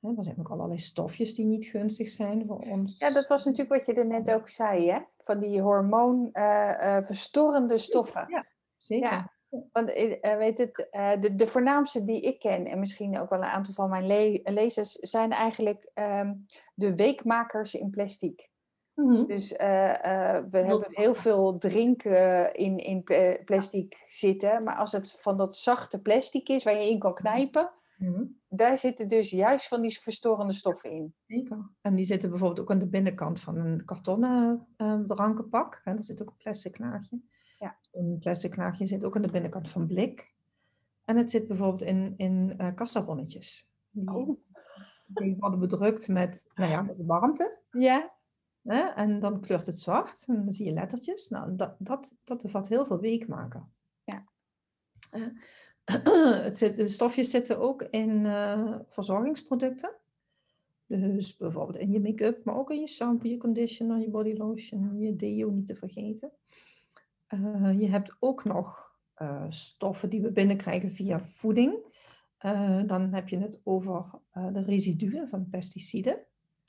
Hè, 0.00 0.08
er 0.16 0.22
zijn 0.22 0.38
ook 0.38 0.50
allerlei 0.50 0.78
stofjes 0.78 1.34
die 1.34 1.44
niet 1.46 1.64
gunstig 1.66 2.08
zijn 2.08 2.46
voor 2.46 2.58
ons. 2.58 2.98
Ja, 2.98 3.10
dat 3.10 3.26
was 3.28 3.44
natuurlijk 3.44 3.70
wat 3.76 3.86
je 3.86 4.00
er 4.02 4.06
net 4.06 4.32
ook 4.32 4.48
zei, 4.48 4.90
hè? 4.90 4.98
Van 5.18 5.38
die 5.38 5.60
hormoon 5.60 6.28
eh, 6.32 6.96
eh, 6.96 7.04
verstorrende 7.04 7.78
stoffen. 7.78 8.24
Ja, 8.28 8.46
zeker. 8.76 9.10
Ja. 9.10 9.34
Want 9.72 9.90
eh, 9.92 10.36
weet 10.36 10.58
het, 10.58 10.86
de, 11.20 11.34
de 11.36 11.46
voornaamste 11.46 12.04
die 12.04 12.20
ik 12.20 12.38
ken, 12.38 12.66
en 12.66 12.78
misschien 12.78 13.18
ook 13.18 13.30
wel 13.30 13.38
een 13.38 13.44
aantal 13.44 13.74
van 13.74 13.90
mijn 13.90 14.06
le- 14.06 14.40
lezers, 14.44 14.92
zijn 14.92 15.32
eigenlijk 15.32 15.90
ehm, 15.94 16.34
de 16.74 16.94
weekmakers 16.94 17.74
in 17.74 17.90
plastic. 17.90 18.50
Mhm. 18.94 19.26
Dus 19.26 19.50
we 19.50 19.64
Heel 20.50 20.66
hebben 20.68 20.88
heel 20.90 21.14
veel 21.14 21.58
drinken 21.58 22.54
in, 22.54 22.78
in 22.78 23.02
pla- 23.02 23.36
plastic 23.44 24.04
zitten. 24.08 24.64
Maar 24.64 24.76
als 24.76 24.92
het 24.92 25.20
van 25.20 25.36
dat 25.36 25.56
zachte 25.56 26.00
plastic 26.02 26.48
is 26.48 26.64
waar 26.64 26.74
je 26.74 26.88
in 26.90 26.98
kan 26.98 27.14
knijpen, 27.14 27.70
Mhm. 27.96 28.24
Daar 28.56 28.78
zitten 28.78 29.08
dus 29.08 29.30
juist 29.30 29.68
van 29.68 29.80
die 29.80 29.98
verstorende 29.98 30.52
stoffen 30.52 30.90
in. 30.90 31.14
Zeker. 31.26 31.70
En 31.80 31.94
die 31.94 32.04
zitten 32.04 32.30
bijvoorbeeld 32.30 32.60
ook 32.60 32.70
aan 32.70 32.78
de 32.78 32.88
binnenkant 32.88 33.40
van 33.40 33.56
een 33.56 33.84
kartonnen 33.84 34.66
eh, 34.76 35.00
drankenpak. 35.00 35.80
Hè, 35.84 35.92
daar 35.94 36.04
zit 36.04 36.22
ook 36.22 36.28
een 36.28 36.36
plastic 36.36 36.78
laagje. 36.78 37.20
Ja. 37.58 37.76
Een 37.92 38.18
plastic 38.18 38.56
laagje 38.56 38.86
zit 38.86 39.04
ook 39.04 39.16
aan 39.16 39.22
de 39.22 39.30
binnenkant 39.30 39.68
van 39.68 39.86
blik. 39.86 40.34
En 41.04 41.16
het 41.16 41.30
zit 41.30 41.46
bijvoorbeeld 41.46 41.82
in, 41.82 42.14
in 42.16 42.54
eh 42.58 42.74
kassabonnetjes. 42.74 43.70
Die, 43.90 44.10
Oh. 44.10 44.38
die 45.06 45.36
worden 45.38 45.58
bedrukt 45.58 46.08
met, 46.08 46.46
nou 46.54 46.70
ja, 46.70 46.82
met 46.82 46.96
warmte. 46.98 47.60
Ja, 47.70 48.16
Hè? 48.66 48.80
En 48.80 49.20
dan 49.20 49.40
kleurt 49.40 49.66
het 49.66 49.80
zwart. 49.80 50.24
En 50.26 50.44
dan 50.44 50.52
zie 50.52 50.66
je 50.66 50.72
lettertjes. 50.72 51.28
Nou, 51.28 51.56
dat, 51.56 51.74
dat, 51.78 52.14
dat 52.24 52.42
bevat 52.42 52.68
heel 52.68 52.86
veel 52.86 52.98
weekmaker. 53.00 53.66
Ja. 54.04 54.24
Eh, 55.10 55.26
het 56.44 56.58
zit, 56.58 56.76
de 56.76 56.86
stofjes 56.86 57.30
zitten 57.30 57.58
ook 57.58 57.82
in 57.82 58.26
eh, 58.26 58.74
verzorgingsproducten. 58.86 59.90
Dus 60.86 61.36
bijvoorbeeld 61.36 61.78
in 61.78 61.92
je 61.92 62.00
make-up, 62.00 62.44
maar 62.44 62.56
ook 62.56 62.70
in 62.70 62.80
je 62.80 62.86
shampoo, 62.86 63.28
je 63.28 63.36
conditioner, 63.36 63.98
je 63.98 64.10
body 64.10 64.32
lotion, 64.32 64.98
je 64.98 65.16
deo 65.16 65.50
niet 65.50 65.66
te 65.66 65.76
vergeten. 65.76 66.32
Eh, 67.26 67.80
je 67.80 67.88
hebt 67.88 68.16
ook 68.18 68.44
nog 68.44 68.94
eh, 69.14 69.44
stoffen 69.48 70.10
die 70.10 70.20
we 70.20 70.32
binnenkrijgen 70.32 70.90
via 70.90 71.20
voeding. 71.20 71.94
Dan 72.86 73.12
heb 73.14 73.28
je 73.28 73.38
het 73.38 73.60
over 73.64 74.04
de 74.32 74.62
residuen 74.62 75.28
van 75.28 75.48
pesticiden 75.48 76.26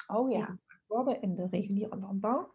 oh 0.07 0.27
die 0.27 0.37
ja. 0.37 0.43
gemaakt 0.43 0.83
worden 0.87 1.21
in 1.21 1.35
de 1.35 1.47
reguliere 1.51 1.97
landbouw. 1.97 2.51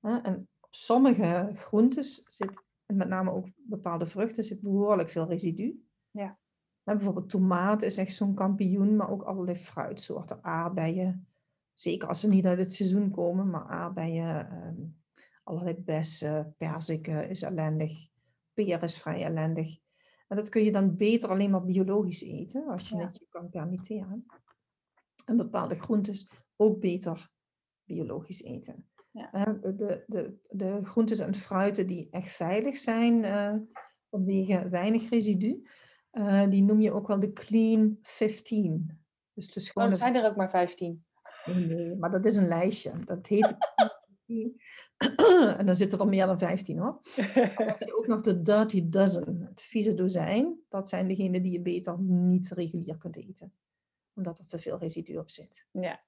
En 0.00 0.48
op 0.60 0.74
sommige 0.74 1.50
groentes 1.54 2.24
zit, 2.28 2.62
en 2.86 2.96
met 2.96 3.08
name 3.08 3.30
ook 3.30 3.46
bepaalde 3.56 4.06
vruchten, 4.06 4.44
zit 4.44 4.60
behoorlijk 4.62 5.10
veel 5.10 5.26
residu. 5.26 5.84
Ja. 6.14 6.38
Bijvoorbeeld 6.82 7.28
tomaat 7.28 7.82
is 7.82 7.96
echt 7.96 8.14
zo'n 8.14 8.34
kampioen, 8.34 8.96
maar 8.96 9.10
ook 9.10 9.22
allerlei 9.22 9.56
fruitsoorten, 9.56 10.44
aardbeien. 10.44 11.28
Zeker 11.72 12.08
als 12.08 12.20
ze 12.20 12.28
niet 12.28 12.44
uit 12.44 12.58
het 12.58 12.72
seizoen 12.72 13.10
komen, 13.10 13.50
maar 13.50 13.66
aardbeien, 13.66 14.48
ehm, 14.50 14.82
allerlei 15.42 15.76
bessen, 15.76 16.54
perziken 16.58 17.28
is 17.28 17.42
ellendig, 17.42 18.08
peer 18.52 18.82
is 18.82 18.98
vrij 18.98 19.24
ellendig. 19.24 19.78
En 20.28 20.36
dat 20.36 20.48
kun 20.48 20.64
je 20.64 20.72
dan 20.72 20.96
beter 20.96 21.28
alleen 21.28 21.50
maar 21.50 21.64
biologisch 21.64 22.22
eten, 22.22 22.66
als 22.68 22.88
je 22.88 22.96
Ja. 22.96 23.04
het 23.06 23.16
je 23.18 23.26
kan 23.28 23.48
permitteren. 23.48 24.26
En 25.24 25.36
bepaalde 25.36 25.74
groentes 25.74 26.30
ook 26.56 26.80
beter 26.80 27.30
biologisch 27.84 28.42
eten. 28.42 28.88
Ja. 29.10 29.30
De, 29.60 30.04
de, 30.06 30.38
de 30.48 30.84
groentes 30.84 31.18
en 31.18 31.34
fruiten 31.34 31.86
die 31.86 32.08
echt 32.10 32.32
veilig 32.32 32.76
zijn 32.76 33.24
eh, 33.24 33.54
vanwege 34.10 34.68
weinig 34.68 35.08
residu, 35.08 35.68
eh, 36.14 36.50
die 36.50 36.62
noem 36.62 36.80
je 36.80 36.92
ook 36.92 37.06
wel 37.06 37.20
de 37.20 37.32
clean 37.32 37.98
15. 38.02 38.98
Dus 39.32 39.48
is 39.48 39.72
Oh, 39.72 39.92
zijn 39.92 40.14
er 40.14 40.26
ook 40.26 40.36
maar 40.36 40.50
15. 40.50 41.04
Nee, 41.44 41.66
nee, 41.66 41.96
maar 41.96 42.10
dat 42.10 42.24
is 42.24 42.36
een 42.36 42.48
lijstje. 42.48 42.92
Dat 43.04 43.26
heet. 43.26 43.54
en 45.58 45.66
dan 45.66 45.74
zitten 45.74 45.98
er 45.98 46.08
meer 46.08 46.26
dan 46.26 46.38
15 46.38 46.78
hoor. 46.78 47.00
Dan 47.34 47.66
heb 47.66 47.80
je 47.80 47.96
ook 47.96 48.06
nog 48.06 48.20
de 48.20 48.42
Dirty 48.42 48.88
Dozen, 48.88 49.40
het 49.40 49.62
vieze 49.62 49.94
dozijn. 49.94 50.60
Dat 50.68 50.88
zijn 50.88 51.08
degenen 51.08 51.42
die 51.42 51.52
je 51.52 51.60
beter 51.60 52.00
niet 52.00 52.50
regulier 52.50 52.96
kunt 52.96 53.16
eten, 53.16 53.52
omdat 54.14 54.38
er 54.38 54.46
te 54.46 54.58
veel 54.58 54.78
residu 54.78 55.16
op 55.16 55.30
zit. 55.30 55.66
Ja. 55.70 56.04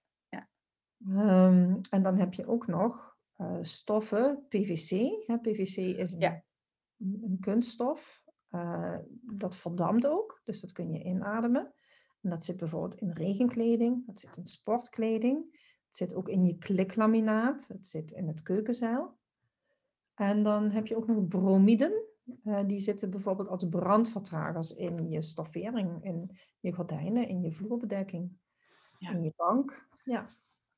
Ehm, 1.05 1.77
en 1.91 2.03
dan 2.03 2.19
heb 2.19 2.35
je 2.35 2.47
ook 2.47 2.67
nog 2.67 3.17
eh, 3.37 3.59
stoffen, 3.63 4.47
PVC. 4.49 4.91
Hè, 5.27 5.39
PVC 5.39 5.77
is 5.77 6.13
een, 6.13 6.21
Ja. 6.21 6.45
een 6.99 7.37
kunststof. 7.41 8.23
Eh, 8.61 8.99
dat 9.23 9.57
verdampt 9.57 10.07
ook, 10.07 10.41
dus 10.45 10.61
dat 10.61 10.73
kun 10.73 10.93
je 10.93 11.03
inademen. 11.05 11.73
En 12.21 12.31
dat 12.31 12.45
zit 12.45 12.57
bijvoorbeeld 12.57 13.01
in 13.01 13.11
regenkleding, 13.11 14.07
dat 14.07 14.19
zit 14.19 14.37
in 14.37 14.47
sportkleding. 14.47 15.45
Het 15.87 15.97
zit 15.97 16.15
ook 16.15 16.29
in 16.29 16.45
je 16.45 16.59
kliklaminaat, 16.59 17.67
het 17.69 17.87
zit 17.87 18.11
in 18.11 18.29
het 18.29 18.43
keukenzeil. 18.43 19.19
En 20.15 20.43
dan 20.43 20.71
heb 20.71 20.87
je 20.87 20.97
ook 20.97 21.07
nog 21.07 21.29
bromiden. 21.29 22.05
eh, 22.45 22.67
die 22.67 22.81
zitten 22.81 23.11
bijvoorbeeld 23.11 23.49
als 23.49 23.69
brandvertragers 23.69 24.75
in 24.75 25.09
je 25.11 25.23
stoffering, 25.23 26.05
in 26.05 26.31
je 26.61 26.73
gordijnen, 26.73 27.29
in 27.29 27.41
je 27.43 27.53
vloerbedekking, 27.53 28.31
Ja. 28.99 29.11
in 29.11 29.23
je 29.23 29.33
bank. 29.37 29.89
Ja, 30.05 30.27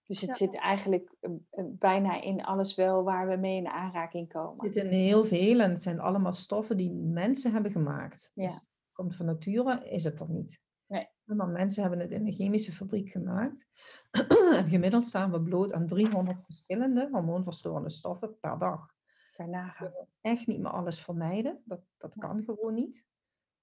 Dus 0.08 0.20
het 0.20 0.28
Ja. 0.28 0.34
zit 0.36 0.56
eigenlijk 0.56 1.14
eh, 1.20 1.30
eh, 1.50 1.64
bijna 1.68 2.20
in 2.22 2.44
alles 2.44 2.74
wel 2.74 3.02
waar 3.04 3.28
we 3.28 3.36
mee 3.36 3.56
in 3.56 3.68
aanraking 3.68 4.24
Het 4.24 4.32
komen. 4.32 4.56
zit 4.56 4.76
in 4.84 4.90
heel 4.90 5.24
veel 5.24 5.60
en 5.60 5.70
het 5.70 5.82
zijn 5.82 6.00
allemaal 6.00 6.32
stoffen 6.32 6.76
die 6.76 6.92
mensen 6.92 7.52
hebben 7.52 7.70
gemaakt. 7.70 8.30
Ja. 8.34 8.46
Dus 8.46 8.54
het 8.54 8.66
komt 8.92 9.16
van 9.16 9.26
nature, 9.26 9.88
is 9.90 10.04
het 10.04 10.20
er 10.20 10.30
niet. 10.30 10.60
Nee. 10.86 11.08
Maar 11.24 11.48
mensen 11.48 11.82
hebben 11.82 12.00
het 12.00 12.10
in 12.10 12.26
een 12.26 12.32
chemische 12.32 12.72
fabriek 12.72 13.10
gemaakt. 13.10 13.66
en 14.52 14.68
gemiddeld 14.68 15.06
staan 15.06 15.30
we 15.30 15.42
bloot 15.42 15.72
aan 15.72 15.86
300 15.86 16.44
verschillende 16.44 17.08
hormoonverstorende 17.12 17.90
stoffen 17.90 18.38
per 18.40 18.58
dag. 18.58 18.86
Kan 19.32 19.50
nagaan. 19.50 19.92
Echt 20.20 20.46
niet 20.46 20.58
meer 20.60 20.70
alles 20.72 21.00
vermijden, 21.00 21.62
dat, 21.64 21.80
dat 21.96 22.14
kan 22.18 22.42
gewoon 22.44 22.74
niet. 22.74 23.06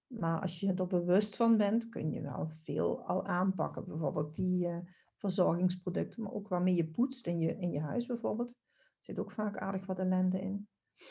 Maar 0.08 0.42
als 0.42 0.60
je 0.60 0.74
er 0.74 0.88
bewust 0.88 1.36
van 1.36 1.58
bent, 1.58 1.90
kun 1.90 2.12
je 2.12 2.22
wel 2.22 2.48
veel 2.48 3.02
al 3.02 3.26
aanpakken. 3.26 3.86
Bijvoorbeeld 3.86 4.36
die 4.36 4.68
eh, 4.68 4.78
verzorgingsproducten, 5.18 6.24
maar 6.24 6.32
ook 6.32 6.48
waarmee 6.48 6.76
je 6.76 6.86
poetst 6.88 7.28
in 7.28 7.40
je, 7.40 7.58
in 7.58 7.72
je 7.72 7.80
huis 7.80 8.06
bijvoorbeeld. 8.06 8.50
Er 8.50 8.56
zit 9.00 9.20
ook 9.20 9.32
vaak 9.32 9.58
aardig 9.58 9.86
wat 9.86 10.00
ellende 10.00 10.42
in. 10.42 10.68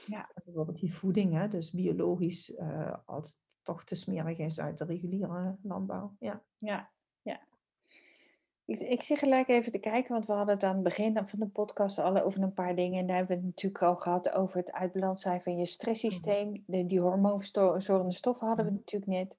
Ja. 0.07 0.31
Bijvoorbeeld 0.45 0.81
die 0.81 0.95
voeding, 0.95 1.33
hè, 1.33 1.49
dus 1.49 1.71
biologisch, 1.71 2.55
eh, 2.55 2.95
als 3.05 3.29
het 3.29 3.59
toch 3.63 3.85
te 3.85 3.95
smerig 3.95 4.39
is 4.39 4.61
uit 4.61 4.79
de 4.79 4.85
reguliere 4.85 5.59
landbouw. 5.63 6.17
Ja, 6.19 6.45
ja. 6.59 6.93
Ik, 8.67 8.81
ik 8.81 9.03
zit 9.03 9.19
gelijk 9.19 9.49
even 9.49 9.73
te 9.73 9.79
kijken, 9.79 10.13
want 10.13 10.27
we 10.27 10.33
hadden 10.33 10.55
het 10.55 10.65
aan 10.65 10.75
het 10.75 10.83
begin 10.83 11.21
van 11.25 11.39
de 11.39 11.47
podcast 11.49 11.99
al 11.99 12.23
over 12.23 12.43
een 12.43 12.53
paar 12.53 12.75
dingen. 12.75 12.99
En 13.01 13.07
daar 13.07 13.17
hebben 13.17 13.37
we 13.37 13.43
het 13.43 13.51
natuurlijk 13.55 13.83
al 13.83 13.97
gehad 13.97 14.31
over 14.33 14.57
het 14.57 14.73
uitbalans 14.73 15.23
zijn 15.23 15.43
van 15.43 15.57
je 15.57 15.67
stresssysteem. 15.67 16.63
De, 16.67 16.87
die 16.87 17.01
hormoonverstorende 17.01 18.13
stoffen 18.13 18.47
hadden 18.47 18.65
we 18.67 18.71
natuurlijk 18.73 19.13
net. 19.13 19.39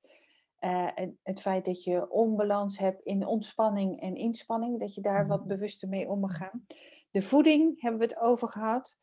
Eh, 0.60 0.88
het, 0.96 1.12
het 1.24 1.42
feit 1.42 1.66
dat 1.66 1.84
je 1.84 2.12
onbalans 2.12 2.78
hebt 2.78 3.02
in 3.02 3.26
ontspanning 3.26 4.02
en 4.02 4.16
inspanning, 4.16 4.80
dat 4.80 4.96
je 4.96 5.02
daar 5.02 5.28
wat 5.28 5.40
Mhm. 5.40 5.48
bewuster 5.48 5.90
mee 5.90 6.10
om 6.10 6.20
mag 6.20 6.38
gaan. 6.38 6.66
De 7.12 7.22
voeding 7.22 7.82
hebben 7.82 8.00
we 8.00 8.06
het 8.06 8.18
over 8.20 8.48
gehad. 8.48 8.98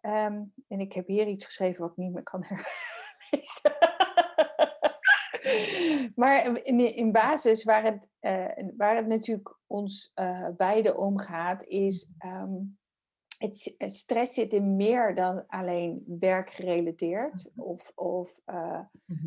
Ehm, 0.00 0.42
en 0.68 0.80
ik 0.80 0.92
heb 0.92 1.06
hier 1.06 1.26
iets 1.26 1.44
geschreven 1.44 1.80
wat 1.80 1.90
ik 1.90 1.96
niet 1.96 2.12
meer 2.12 2.22
kan 2.22 2.44
herlezen. 2.48 3.95
maar 6.14 6.64
in, 6.66 6.94
in 6.96 7.12
basis 7.12 7.64
waar 7.64 7.84
het, 7.84 8.08
eh, 8.20 8.68
waar 8.76 8.96
het 8.96 9.06
natuurlijk 9.06 9.56
ons 9.66 10.10
eh 10.14 10.48
beiden 10.56 10.98
om 10.98 11.18
gaat, 11.18 11.64
is 11.64 12.10
ehm, 12.18 12.54
het, 13.38 13.74
stress 13.78 14.34
zit 14.34 14.52
in 14.52 14.76
meer 14.76 15.14
dan 15.14 15.44
alleen 15.46 16.04
werkgerelateerd. 16.20 17.50
Of, 17.56 17.92
of, 17.94 18.40
eh, 18.44 18.80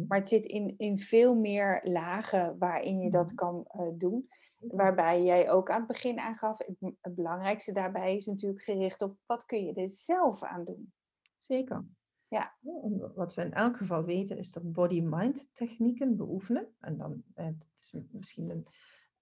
maar 0.07 0.17
het 0.17 0.27
zit 0.27 0.45
in, 0.45 0.73
in 0.77 0.99
veel 0.99 1.35
meer 1.35 1.81
lagen 1.83 2.57
waarin 2.57 2.99
je 2.99 3.09
dat 3.11 3.25
Mhm. 3.25 3.35
kan 3.35 3.67
doen. 3.97 4.29
Waarbij 4.59 5.23
jij 5.23 5.49
ook 5.51 5.69
aan 5.69 5.77
het 5.79 5.87
begin 5.87 6.19
aangaf, 6.19 6.57
het, 6.57 6.93
het 7.01 7.15
belangrijkste 7.15 7.71
daarbij 7.71 8.15
is 8.15 8.25
natuurlijk 8.25 8.63
gericht 8.63 9.01
op 9.01 9.17
wat 9.25 9.45
kun 9.45 9.65
je 9.65 9.73
er 9.73 9.89
zelf 9.89 10.43
aan 10.43 10.63
doen. 10.63 10.93
Zeker. 11.37 11.85
Ja. 12.29 12.55
Wat 13.15 13.33
we 13.33 13.41
in 13.41 13.53
elk 13.53 13.77
geval 13.77 14.03
weten 14.03 14.37
is 14.37 14.51
dat 14.51 14.71
body-mind 14.71 15.49
technieken 15.53 16.17
beoefenen. 16.17 16.67
En 16.79 16.97
dan, 16.97 17.23
eh, 17.33 17.45
het 17.45 17.65
is 17.75 17.95
misschien 18.11 18.49
een, 18.49 18.67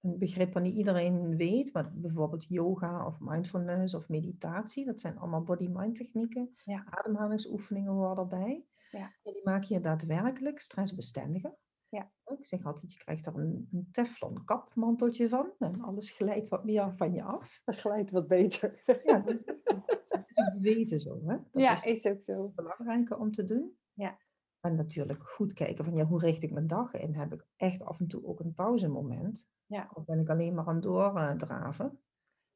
een 0.01 0.17
begrip 0.17 0.53
wat 0.53 0.63
niet 0.63 0.75
iedereen 0.75 1.35
weet, 1.35 1.73
maar 1.73 1.93
bijvoorbeeld 1.93 2.45
yoga 2.47 3.05
of 3.05 3.19
mindfulness 3.19 3.93
of 3.93 4.09
meditatie, 4.09 4.85
dat 4.85 4.99
zijn 4.99 5.17
allemaal 5.17 5.43
body-mind 5.43 5.95
technieken. 5.95 6.51
Ja. 6.63 6.85
Ademhalingsoefeningen 6.89 7.91
horen 7.91 8.17
erbij. 8.17 8.65
Ja. 8.91 9.13
En 9.23 9.33
die 9.33 9.43
maken 9.43 9.75
je 9.75 9.81
daadwerkelijk 9.81 10.59
stressbestendiger. 10.59 11.55
Ja. 11.89 12.11
Ik 12.25 12.45
zeg 12.45 12.65
altijd, 12.65 12.93
je 12.93 12.99
krijgt 12.99 13.25
er 13.25 13.35
een, 13.35 13.69
een 13.71 13.87
teflon 13.91 14.43
kapmanteltje 14.45 15.29
van 15.29 15.51
en 15.59 15.81
alles 15.81 16.11
glijdt 16.11 16.47
wat 16.47 16.63
meer 16.63 16.95
van 16.95 17.13
je 17.13 17.23
af. 17.23 17.61
Dat 17.65 17.75
glijdt 17.75 18.11
wat 18.11 18.27
beter. 18.27 18.81
Ja, 19.03 19.19
dat 19.19 19.33
is, 19.33 19.43
dat 19.43 20.23
is 20.27 20.37
ook 20.37 20.53
bewezen 20.53 20.99
zo. 20.99 21.19
Hè? 21.25 21.37
Dat 21.37 21.47
ja, 21.51 21.71
is 21.71 21.85
is 21.85 22.05
ook 22.05 22.23
zo. 22.23 22.51
belangrijker 22.55 23.17
om 23.17 23.31
te 23.31 23.43
doen. 23.43 23.77
Ja. 23.93 24.17
En 24.59 24.75
natuurlijk 24.75 25.27
goed 25.27 25.53
kijken 25.53 25.85
van 25.85 25.95
ja, 25.95 26.05
hoe 26.05 26.19
richt 26.19 26.43
ik 26.43 26.51
mijn 26.51 26.67
dag 26.67 26.93
in? 26.93 27.15
Heb 27.15 27.33
ik 27.33 27.45
echt 27.55 27.83
af 27.83 27.99
en 27.99 28.07
toe 28.07 28.25
ook 28.25 28.39
een 28.39 28.53
pauzemoment? 28.53 29.49
Ja. 29.65 29.89
Of 29.93 30.05
ben 30.05 30.19
ik 30.19 30.29
alleen 30.29 30.53
maar 30.53 30.67
aan 30.67 30.79
doordraven? 30.79 31.99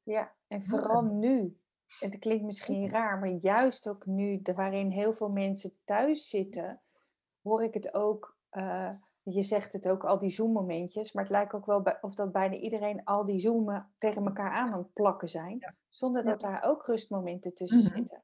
Ja, 0.03 0.35
en 0.47 0.63
vooral 0.63 1.03
nu. 1.03 1.59
En 1.99 2.11
het 2.11 2.19
klinkt 2.19 2.43
misschien 2.43 2.89
raar, 2.89 3.19
maar 3.19 3.29
juist 3.29 3.87
ook 3.89 4.05
nu, 4.05 4.41
waarin 4.55 4.89
heel 4.89 5.13
veel 5.13 5.29
mensen 5.29 5.77
thuis 5.83 6.29
zitten, 6.29 6.81
hoor 7.41 7.63
ik 7.63 7.73
het 7.73 7.93
ook. 7.93 8.39
eh, 8.49 8.91
je 9.23 9.41
zegt 9.41 9.73
het 9.73 9.87
ook, 9.87 10.03
al 10.03 10.19
die 10.19 10.29
Zoom-momentjes, 10.29 11.11
maar 11.13 11.23
het 11.23 11.31
lijkt 11.31 11.53
ook 11.53 11.65
wel 11.65 11.81
bij- 11.81 11.97
of 12.01 12.13
dat 12.15 12.31
bijna 12.31 12.55
iedereen 12.55 13.03
al 13.03 13.25
die 13.25 13.39
Zoomen 13.39 13.91
tegen 13.97 14.25
elkaar 14.25 14.51
aan 14.51 14.71
aan 14.71 14.77
het 14.79 14.93
plakken 14.93 15.29
zijn, 15.29 15.57
Ja. 15.59 15.75
zonder 15.89 16.23
Ja. 16.23 16.29
dat 16.29 16.41
daar 16.41 16.63
ook 16.63 16.85
rustmomenten 16.85 17.53
tussen 17.53 17.79
Mhm. 17.83 17.95
zitten. 17.95 18.23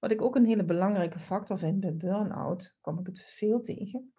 Wat 0.00 0.10
ik 0.10 0.22
ook 0.22 0.36
een 0.36 0.44
hele 0.46 0.64
belangrijke 0.64 1.18
factor 1.18 1.58
vind 1.58 1.80
bij 1.80 1.96
burn-out, 1.96 2.78
kom 2.80 2.98
ik 2.98 3.06
het 3.06 3.20
veel 3.20 3.60
tegen, 3.60 4.12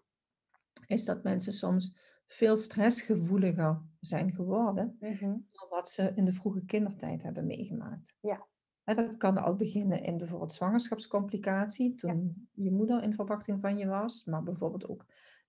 is 0.86 1.06
dat 1.06 1.24
mensen 1.24 1.54
soms 1.54 2.14
veel 2.28 2.58
stressgevoeliger 2.58 3.82
zijn 4.00 4.32
geworden 4.32 4.98
Mhm. 5.00 5.22
dan 5.52 5.68
wat 5.70 5.90
ze 5.90 6.12
in 6.16 6.26
de 6.26 6.34
vroege 6.34 6.66
kindertijd 6.66 7.24
hebben 7.24 7.46
meegemaakt. 7.46 8.18
Ja. 8.20 8.48
Dat 8.84 9.18
kan 9.18 9.38
al 9.38 9.56
beginnen 9.56 10.04
in 10.04 10.18
bijvoorbeeld 10.18 10.54
zwangerschapscomplicatie, 10.54 11.96
toen 11.96 12.50
je 12.54 12.72
moeder 12.72 13.04
in 13.04 13.14
verwachting 13.14 13.62
van 13.62 13.78
je 13.78 13.88
was, 13.88 14.26
maar 14.26 14.44
bijvoorbeeld 14.44 14.88
ook 14.88 15.06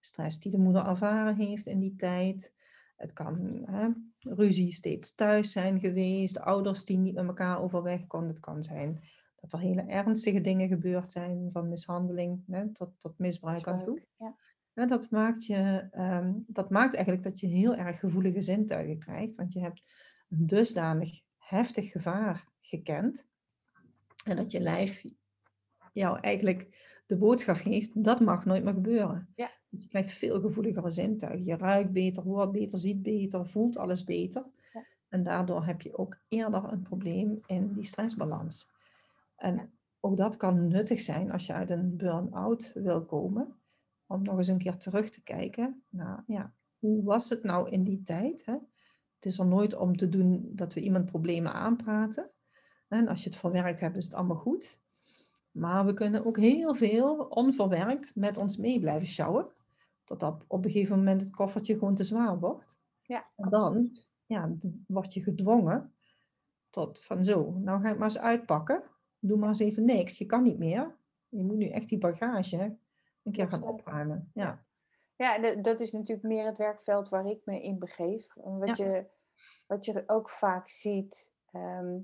stress 0.06 0.38
die 0.38 0.50
de 0.50 0.58
moeder 0.58 0.86
ervaren 0.86 1.36
heeft 1.36 1.66
in 1.66 1.80
die 1.80 1.96
tijd. 1.96 2.52
Het 2.96 3.12
kan 3.12 3.62
hè, 3.70 3.88
ruzie 4.18 4.72
steeds 4.72 5.14
thuis 5.14 5.52
zijn 5.52 5.80
geweest, 5.80 6.40
ouders 6.40 6.84
die 6.84 6.98
niet 6.98 7.14
met 7.14 7.26
elkaar 7.26 7.62
overweg 7.62 8.06
konden. 8.06 8.28
Het 8.28 8.40
kan 8.40 8.62
zijn 8.62 9.00
dat 9.40 9.52
er 9.52 9.58
hele 9.58 9.82
ernstige 9.82 10.40
dingen 10.40 10.68
gebeurd 10.68 11.10
zijn, 11.10 11.48
van 11.52 11.68
mishandeling 11.68 12.42
hè, 12.46 12.72
tot, 12.72 12.90
tot 12.98 13.18
misbruik 13.18 13.66
aan 13.66 13.84
toe. 13.84 14.02
Ja, 14.72 14.86
dat, 14.86 15.10
maakt 15.10 15.46
je, 15.46 15.88
ehm, 15.90 16.32
dat 16.46 16.70
maakt 16.70 16.94
eigenlijk 16.94 17.24
dat 17.24 17.40
je 17.40 17.46
heel 17.46 17.74
erg 17.74 17.98
gevoelige 17.98 18.40
zintuigen 18.40 18.98
krijgt, 18.98 19.36
want 19.36 19.52
je 19.52 19.60
hebt 19.60 19.82
een 20.28 20.46
dusdanig 20.46 21.20
heftig 21.36 21.90
gevaar 21.90 22.48
gekend 22.60 23.26
en 24.24 24.36
dat 24.36 24.50
je 24.50 24.60
lijf 24.60 25.04
jou 25.92 26.20
eigenlijk 26.20 26.68
de 27.06 27.16
boodschap 27.16 27.56
geeft, 27.56 28.04
dat 28.04 28.20
mag 28.20 28.44
nooit 28.44 28.64
meer 28.64 28.72
gebeuren. 28.72 29.28
Ja. 29.34 29.50
Dus 29.76 29.84
je 29.84 29.90
krijgt 29.90 30.12
veel 30.12 30.40
gevoeligere 30.40 30.90
zintuigen. 30.90 31.44
Je 31.44 31.56
ruikt 31.56 31.92
beter, 31.92 32.22
hoort 32.22 32.52
beter, 32.52 32.78
ziet 32.78 33.02
beter, 33.02 33.46
voelt 33.46 33.76
alles 33.76 34.04
beter. 34.04 34.44
Ja. 34.72 34.84
En 35.08 35.22
daardoor 35.22 35.64
heb 35.64 35.82
je 35.82 35.98
ook 35.98 36.18
eerder 36.28 36.72
een 36.72 36.82
probleem 36.82 37.40
in 37.46 37.72
die 37.72 37.84
stressbalans. 37.84 38.68
En 39.36 39.54
Ja. 39.54 39.68
ook 40.00 40.16
dat 40.16 40.36
kan 40.36 40.68
nuttig 40.68 41.00
zijn 41.00 41.32
als 41.32 41.46
je 41.46 41.52
uit 41.52 41.70
een 41.70 41.96
burn-out 41.96 42.72
wil 42.74 43.04
komen 43.04 43.56
om 44.06 44.22
nog 44.22 44.38
eens 44.38 44.48
een 44.48 44.58
keer 44.58 44.76
terug 44.76 45.10
te 45.10 45.22
kijken 45.22 45.82
naar, 45.88 46.24
ja, 46.26 46.52
hoe 46.78 47.04
was 47.04 47.28
het 47.28 47.42
nou 47.42 47.70
in 47.70 47.84
die 47.84 48.02
tijd? 48.02 48.44
Hè? 48.44 48.52
Het 49.14 49.24
is 49.24 49.38
er 49.38 49.46
nooit 49.46 49.74
om 49.76 49.96
te 49.96 50.08
doen 50.08 50.50
dat 50.52 50.74
we 50.74 50.80
iemand 50.80 51.06
problemen 51.06 51.52
aanpraten. 51.52 52.30
En 52.88 53.08
als 53.08 53.22
je 53.22 53.28
het 53.28 53.38
verwerkt 53.38 53.80
hebt, 53.80 53.96
is 53.96 54.04
het 54.04 54.14
allemaal 54.14 54.36
goed. 54.36 54.80
Maar 55.50 55.86
we 55.86 55.94
kunnen 55.94 56.24
ook 56.26 56.38
heel 56.38 56.74
veel 56.74 57.16
onverwerkt 57.16 58.12
met 58.14 58.36
ons 58.36 58.56
mee 58.56 58.80
blijven 58.80 59.06
sjouwen. 59.06 59.46
Totdat 60.06 60.44
op 60.48 60.64
een 60.64 60.70
gegeven 60.70 60.96
moment 60.98 61.20
het 61.20 61.30
koffertje 61.36 61.78
gewoon 61.78 61.94
te 61.94 62.02
zwaar 62.04 62.38
wordt. 62.38 62.78
Ja, 63.02 63.26
En 63.36 63.48
dan 63.50 63.98
ja, 64.26 64.56
word 64.86 65.14
je 65.14 65.20
gedwongen 65.20 65.94
tot 66.70 67.04
van 67.04 67.24
zo, 67.24 67.50
nou 67.50 67.80
ga 67.82 67.88
ik 67.90 67.94
maar 67.96 68.08
eens 68.08 68.18
uitpakken. 68.18 68.82
Doe 69.18 69.38
maar 69.38 69.48
eens 69.48 69.58
even 69.58 69.84
niks, 69.84 70.18
je 70.18 70.26
kan 70.26 70.42
niet 70.42 70.58
meer. 70.58 70.96
Je 71.28 71.42
moet 71.42 71.56
nu 71.56 71.68
echt 71.68 71.88
die 71.88 71.98
bagage 71.98 72.76
een 73.22 73.32
keer 73.32 73.48
gaan 73.48 73.62
opruimen. 73.62 74.30
Ja. 74.34 74.64
Ja, 75.16 75.36
en 75.42 75.62
dat- 75.62 75.80
is 75.80 75.92
natuurlijk 75.92 76.26
meer 76.28 76.44
het 76.46 76.58
werkveld 76.58 77.08
waar 77.08 77.26
ik 77.26 77.40
me 77.44 77.62
in 77.62 77.78
begeef. 77.78 78.26
Wat, 78.34 78.76
je, 78.76 79.06
wat 79.66 79.84
je 79.84 80.02
ook 80.06 80.30
vaak 80.30 80.68
ziet, 80.68 81.32
ehm, 81.50 81.98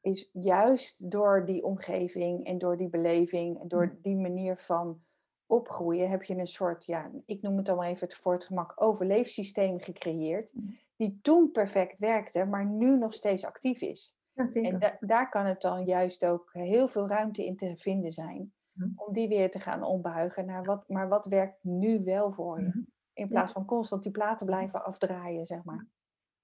is 0.00 0.30
juist 0.32 1.10
door 1.10 1.46
die 1.46 1.64
omgeving 1.64 2.44
en 2.44 2.58
door 2.58 2.76
die 2.76 2.88
beleving 2.88 3.60
en 3.60 3.68
door 3.68 3.96
die 4.02 4.16
manier 4.16 4.56
van 4.56 5.04
opgroeien, 5.46 6.10
heb 6.10 6.22
je 6.22 6.36
een 6.36 6.46
soort, 6.46 6.86
ja, 6.86 7.10
ik 7.26 7.42
noem 7.42 7.56
het 7.56 7.66
dan 7.66 7.76
maar 7.76 7.88
even 7.88 8.06
het 8.06 8.16
voor 8.16 8.32
het 8.32 8.44
gemak, 8.44 8.72
overleefsysteem 8.82 9.80
gecreëerd. 9.80 10.52
Mhm. 10.54 10.66
Die 10.96 11.18
toen 11.22 11.50
perfect 11.50 11.98
werkte, 11.98 12.44
maar 12.44 12.66
nu 12.66 12.98
nog 12.98 13.14
steeds 13.14 13.44
actief 13.44 13.80
is. 13.80 14.18
Ja, 14.32 14.46
zeker. 14.46 14.72
En 14.72 14.78
da- 14.78 14.96
daar 15.00 15.28
kan 15.30 15.46
het 15.46 15.60
dan 15.60 15.84
juist 15.84 16.24
ook 16.26 16.50
heel 16.52 16.88
veel 16.88 17.08
ruimte 17.08 17.44
in 17.46 17.56
te 17.56 17.72
vinden 17.76 18.12
zijn. 18.12 18.52
Mhm. 18.72 18.90
Om 18.94 19.12
die 19.12 19.28
weer 19.28 19.50
te 19.50 19.60
gaan 19.60 19.82
ombuigen 19.82 20.46
naar 20.46 20.64
wat, 20.64 20.88
maar 20.88 21.08
wat 21.08 21.26
werkt 21.26 21.64
nu 21.64 22.04
wel 22.04 22.32
voor 22.32 22.60
je? 22.60 22.66
Mhm. 22.66 22.78
In 23.12 23.28
plaats 23.28 23.52
van 23.52 23.64
constant 23.64 24.02
die 24.02 24.12
platen 24.12 24.46
blijven 24.46 24.84
afdraaien, 24.84 25.46
zeg 25.46 25.64
maar. 25.64 25.86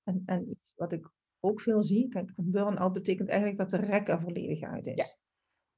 En, 0.02 0.22
en 0.26 0.48
iets 0.50 0.72
wat 0.76 0.92
ik 0.92 1.10
ook 1.40 1.60
veel 1.60 1.82
zie, 1.82 2.08
kijk, 2.08 2.32
een 2.36 2.50
burn-out 2.50 2.92
betekent 2.92 3.28
eigenlijk 3.28 3.58
dat 3.58 3.70
de 3.70 3.86
rek 3.86 4.08
er 4.08 4.20
volledig 4.20 4.62
uit 4.62 4.86
is. 4.86 5.21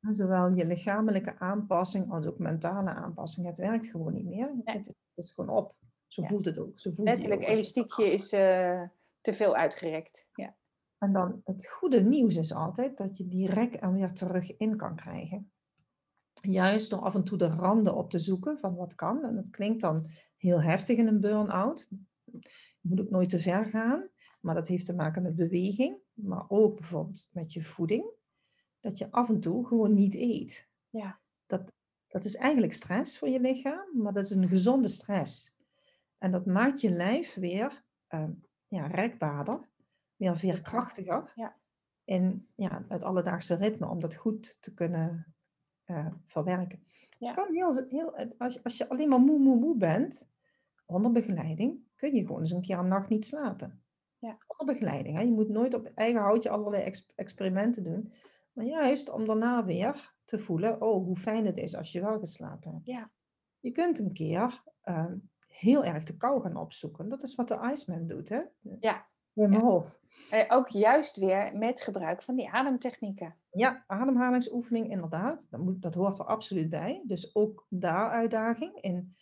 Zowel 0.08 0.54
je 0.54 0.64
lichamelijke 0.66 1.38
aanpassing 1.38 2.12
als 2.12 2.26
ook 2.26 2.38
mentale 2.38 2.90
aanpassing. 2.90 3.46
Het 3.46 3.58
werkt 3.58 3.86
gewoon 3.86 4.12
niet 4.12 4.24
meer. 4.24 4.52
Nee. 4.64 4.76
Het, 4.76 4.86
is, 4.86 4.94
het 5.14 5.24
is 5.24 5.32
gewoon 5.32 5.56
op. 5.56 5.74
Zo 6.06 6.22
Ja. 6.22 6.28
voelt 6.28 6.44
het 6.44 6.58
ook. 6.58 6.78
Zo 6.78 6.90
voel 6.90 7.04
je 7.04 7.10
je 7.10 7.16
Letterlijk, 7.16 7.48
elastiekje 7.48 8.12
is 8.12 8.32
eh, 8.32 8.82
te 9.20 9.34
veel 9.34 9.56
uitgerekt. 9.56 10.26
Ja. 10.34 10.54
En 10.98 11.12
dan 11.12 11.40
het 11.44 11.68
goede 11.68 12.00
nieuws 12.00 12.36
is 12.36 12.52
altijd 12.54 12.96
dat 12.96 13.16
je 13.16 13.28
die 13.28 13.50
rek 13.50 13.82
er 13.82 13.92
weer 13.92 14.12
terug 14.12 14.56
in 14.56 14.76
kan 14.76 14.96
krijgen. 14.96 15.52
Juist 16.40 16.90
door 16.90 17.00
af 17.00 17.14
en 17.14 17.24
toe 17.24 17.38
de 17.38 17.46
randen 17.48 17.94
op 17.94 18.10
te 18.10 18.18
zoeken 18.18 18.58
van 18.58 18.74
wat 18.74 18.94
kan. 18.94 19.24
En 19.24 19.34
dat 19.34 19.50
klinkt 19.50 19.80
dan 19.80 20.06
heel 20.36 20.62
heftig 20.62 20.96
in 20.96 21.06
een 21.06 21.20
burn-out. 21.20 21.88
Je 22.80 22.88
moet 22.88 23.00
ook 23.00 23.10
nooit 23.10 23.28
te 23.28 23.38
ver 23.38 23.64
gaan. 23.64 24.08
Maar 24.40 24.54
dat 24.54 24.68
heeft 24.68 24.86
te 24.86 24.94
maken 24.94 25.22
met 25.22 25.36
beweging. 25.36 25.96
Maar 26.12 26.44
ook 26.48 26.76
bijvoorbeeld 26.76 27.28
met 27.32 27.52
je 27.52 27.62
voeding. 27.62 28.04
Dat 28.84 28.98
je 28.98 29.10
af 29.10 29.28
en 29.28 29.40
toe 29.40 29.66
gewoon 29.66 29.94
niet 29.94 30.14
eet. 30.14 30.68
Ja. 30.90 31.20
Dat, 31.46 31.72
dat 32.08 32.24
is 32.24 32.36
eigenlijk 32.36 32.72
stress 32.72 33.18
voor 33.18 33.28
je 33.28 33.40
lichaam. 33.40 33.86
Maar 33.92 34.12
dat 34.12 34.24
is 34.24 34.30
een 34.30 34.48
gezonde 34.48 34.88
stress. 34.88 35.58
En 36.18 36.30
dat 36.30 36.46
maakt 36.46 36.80
je 36.80 36.90
lijf 36.90 37.34
weer 37.34 37.84
eh, 38.06 38.28
ja, 38.68 38.86
rekbaarder. 38.86 39.68
Weer 40.16 40.36
veerkrachtiger 40.36 41.32
Ja. 41.34 41.56
in 42.04 42.48
ja, 42.54 42.84
het 42.88 43.02
alledaagse 43.02 43.54
ritme 43.54 43.88
om 43.88 44.00
dat 44.00 44.14
goed 44.14 44.56
te 44.60 44.74
kunnen 44.74 45.34
eh, 45.84 46.12
verwerken. 46.24 46.84
Ja. 47.18 47.34
Kan 47.34 47.52
heel, 47.54 47.86
heel, 47.88 48.34
als, 48.38 48.54
je, 48.54 48.62
als 48.62 48.76
je 48.76 48.88
alleen 48.88 49.08
maar 49.08 49.20
moe, 49.20 49.38
moe, 49.38 49.56
moe 49.56 49.76
bent, 49.76 50.28
onder 50.86 51.12
begeleiding, 51.12 51.80
kun 51.94 52.14
je 52.14 52.22
gewoon 52.22 52.40
eens 52.40 52.50
een 52.50 52.60
keer 52.62 52.78
een 52.78 52.88
nacht 52.88 53.08
niet 53.08 53.26
slapen. 53.26 53.82
Ja. 54.18 54.38
Onder 54.46 54.74
begeleiding. 54.74 55.16
Hè? 55.16 55.22
Je 55.22 55.32
moet 55.32 55.48
nooit 55.48 55.74
op 55.74 55.90
eigen 55.94 56.20
houtje 56.20 56.50
allerlei 56.50 56.82
ex- 56.82 57.12
experimenten 57.14 57.82
doen. 57.82 58.12
Maar 58.54 58.64
juist 58.64 59.10
om 59.10 59.26
daarna 59.26 59.64
weer 59.64 60.14
te 60.24 60.38
voelen, 60.38 60.82
oh, 60.82 61.04
hoe 61.04 61.16
fijn 61.16 61.46
het 61.46 61.56
is 61.56 61.76
als 61.76 61.92
je 61.92 62.00
wel 62.00 62.18
geslapen 62.18 62.72
hebt. 62.72 62.86
Ja. 62.86 63.10
Je 63.60 63.70
kunt 63.70 63.98
een 63.98 64.12
keer 64.12 64.62
eh, 64.80 65.12
heel 65.48 65.84
erg 65.84 66.04
de 66.04 66.16
kou 66.16 66.42
gaan 66.42 66.56
opzoeken. 66.56 67.08
Dat 67.08 67.22
is 67.22 67.34
wat 67.34 67.48
de 67.48 67.70
Iceman 67.72 68.06
doet, 68.06 68.28
hè? 68.28 68.40
Ja. 68.80 69.06
Wim 69.32 69.52
Ja. 69.52 69.60
Hof. 69.60 70.00
Eh, 70.30 70.44
ook 70.48 70.68
juist 70.68 71.16
weer 71.16 71.56
met 71.56 71.80
gebruik 71.80 72.22
van 72.22 72.34
die 72.34 72.50
ademtechnieken. 72.50 73.36
Ja, 73.50 73.84
ademhalingsoefening 73.86 74.90
inderdaad. 74.90 75.46
Dat, 75.50 75.60
moet, 75.60 75.82
dat 75.82 75.94
hoort 75.94 76.18
er 76.18 76.24
absoluut 76.24 76.70
bij. 76.70 77.02
Dus 77.06 77.34
ook 77.34 77.66
daar 77.68 78.10
uitdaging 78.10 78.80
in 78.80 79.16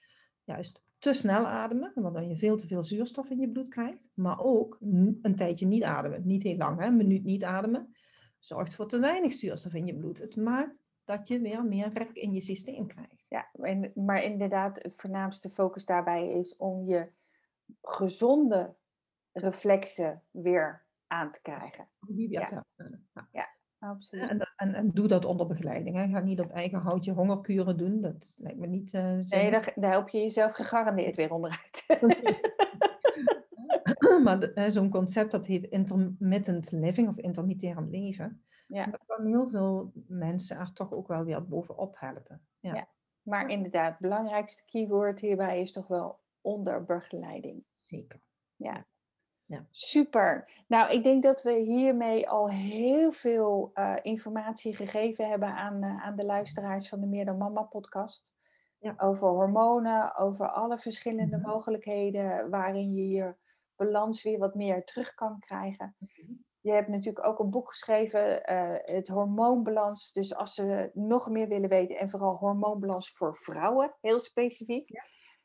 juist 0.44 0.82
te 0.98 1.12
snel 1.12 1.46
ademen, 1.46 1.92
waardoor 1.94 2.22
je 2.22 2.36
veel 2.36 2.56
te 2.56 2.66
veel 2.66 2.82
zuurstof 2.82 3.30
in 3.30 3.38
je 3.38 3.50
bloed 3.50 3.68
krijgt. 3.68 4.10
Maar 4.14 4.40
ook 4.40 4.76
een 5.22 5.34
tijdje 5.36 5.66
niet 5.66 5.82
ademen. 5.82 6.26
Niet 6.26 6.42
heel 6.42 6.56
lang, 6.56 6.80
hè? 6.80 6.86
een 6.86 6.96
minuut 6.96 7.24
niet 7.24 7.44
ademen. 7.44 7.96
Zorgt 8.44 8.74
voor 8.74 8.88
te 8.88 8.98
weinig 8.98 9.32
zuurstof 9.32 9.74
in 9.74 9.86
je 9.86 9.94
bloed. 9.94 10.18
Het 10.18 10.36
maakt 10.36 10.82
dat 11.04 11.28
je 11.28 11.40
weer 11.40 11.64
meer 11.64 11.92
rek 11.92 12.10
in 12.12 12.32
je 12.32 12.40
systeem 12.40 12.86
krijgt. 12.86 13.26
Ja, 13.28 13.48
en, 13.52 13.92
maar 13.94 14.22
inderdaad, 14.22 14.82
het 14.82 14.96
voornaamste 14.96 15.50
focus 15.50 15.84
daarbij 15.84 16.28
is 16.28 16.56
om 16.56 16.84
je 16.88 17.08
gezonde 17.82 18.74
reflexen 19.32 20.22
weer 20.30 20.84
aan 21.06 21.30
te 21.30 21.42
krijgen. 21.42 21.88
Die 22.00 22.28
weer 22.28 22.64
Ja. 23.32 23.50
Nou, 23.78 23.94
Absoluut. 23.94 24.50
En, 24.56 24.74
en 24.74 24.90
doe 24.90 25.08
dat 25.08 25.24
onder 25.24 25.46
begeleiding. 25.46 25.96
Hè. 25.96 26.08
Ga 26.08 26.20
niet 26.20 26.40
op 26.40 26.50
eigen 26.50 26.78
houtje 26.78 27.12
hongerkuren 27.12 27.76
doen. 27.76 28.00
Dat 28.00 28.36
lijkt 28.40 28.58
me 28.58 28.66
niet 28.66 28.92
uh, 28.92 29.18
Nee, 29.18 29.50
daar, 29.50 29.72
daar 29.74 29.90
help 29.90 30.08
je 30.08 30.18
jezelf 30.18 30.52
gegarandeerd 30.52 31.16
weer 31.16 31.32
onderuit. 31.32 31.84
maar 34.24 34.70
zo'n 34.70 34.90
concept 34.90 35.30
dat 35.30 35.46
heet 35.46 35.64
intermittent 35.64 36.72
living 36.72 37.08
of 37.08 37.16
intermitterend 37.16 37.90
leven. 37.90 38.42
Ja. 38.66 38.86
Dat 38.86 39.04
kan 39.06 39.26
heel 39.26 39.46
veel 39.46 39.92
mensen 40.06 40.58
er 40.58 40.72
toch 40.72 40.92
ook 40.92 41.08
wel 41.08 41.24
weer 41.24 41.46
bovenop 41.46 41.96
helpen. 41.98 42.46
Ja. 42.60 42.74
ja. 42.74 42.88
Maar 43.22 43.48
inderdaad, 43.48 43.90
het 43.90 43.98
belangrijkste 43.98 44.64
keyword 44.64 45.20
hierbij 45.20 45.60
is 45.60 45.72
toch 45.72 45.86
wel 45.86 46.20
onder 46.40 46.84
begeleiding. 46.84 47.64
Zeker. 47.76 48.20
Ja. 48.56 48.86
ja. 49.44 49.66
Super. 49.70 50.50
Nou, 50.66 50.92
ik 50.92 51.02
denk 51.02 51.22
dat 51.22 51.42
we 51.42 51.52
hiermee 51.52 52.28
al 52.28 52.50
heel 52.50 53.12
veel 53.12 53.70
uh, 53.74 53.96
informatie 54.02 54.76
gegeven 54.76 55.28
hebben 55.28 55.54
aan, 55.54 55.84
uh, 55.84 56.04
aan 56.04 56.16
de 56.16 56.24
luisteraars 56.24 56.88
van 56.88 57.00
de 57.00 57.06
Meer 57.06 57.24
dan 57.24 57.38
Mama 57.38 57.62
podcast. 57.62 58.34
Ja. 58.78 58.94
Over 58.96 59.28
hormonen, 59.28 60.16
over 60.16 60.48
alle 60.48 60.78
verschillende 60.78 61.36
mhm. 61.36 61.48
mogelijkheden 61.48 62.50
waarin 62.50 62.94
je 62.94 63.08
je 63.08 63.34
balans 63.84 64.22
weer 64.22 64.38
wat 64.38 64.54
meer 64.54 64.84
terug 64.84 65.14
kan 65.14 65.38
krijgen. 65.38 65.96
Mhm. 65.98 66.32
Je 66.60 66.72
hebt 66.72 66.88
natuurlijk 66.88 67.26
ook 67.26 67.38
een 67.38 67.50
boek 67.50 67.68
geschreven, 67.68 68.52
uh, 68.52 68.74
het 68.78 69.08
hormoonbalans. 69.08 70.12
Dus 70.12 70.34
als 70.34 70.54
ze 70.54 70.90
nog 70.94 71.28
meer 71.28 71.48
willen 71.48 71.68
weten, 71.68 71.98
en 71.98 72.10
vooral 72.10 72.36
hormoonbalans 72.36 73.10
voor 73.10 73.36
vrouwen, 73.36 73.94
heel 74.00 74.18
specifiek. 74.18 74.90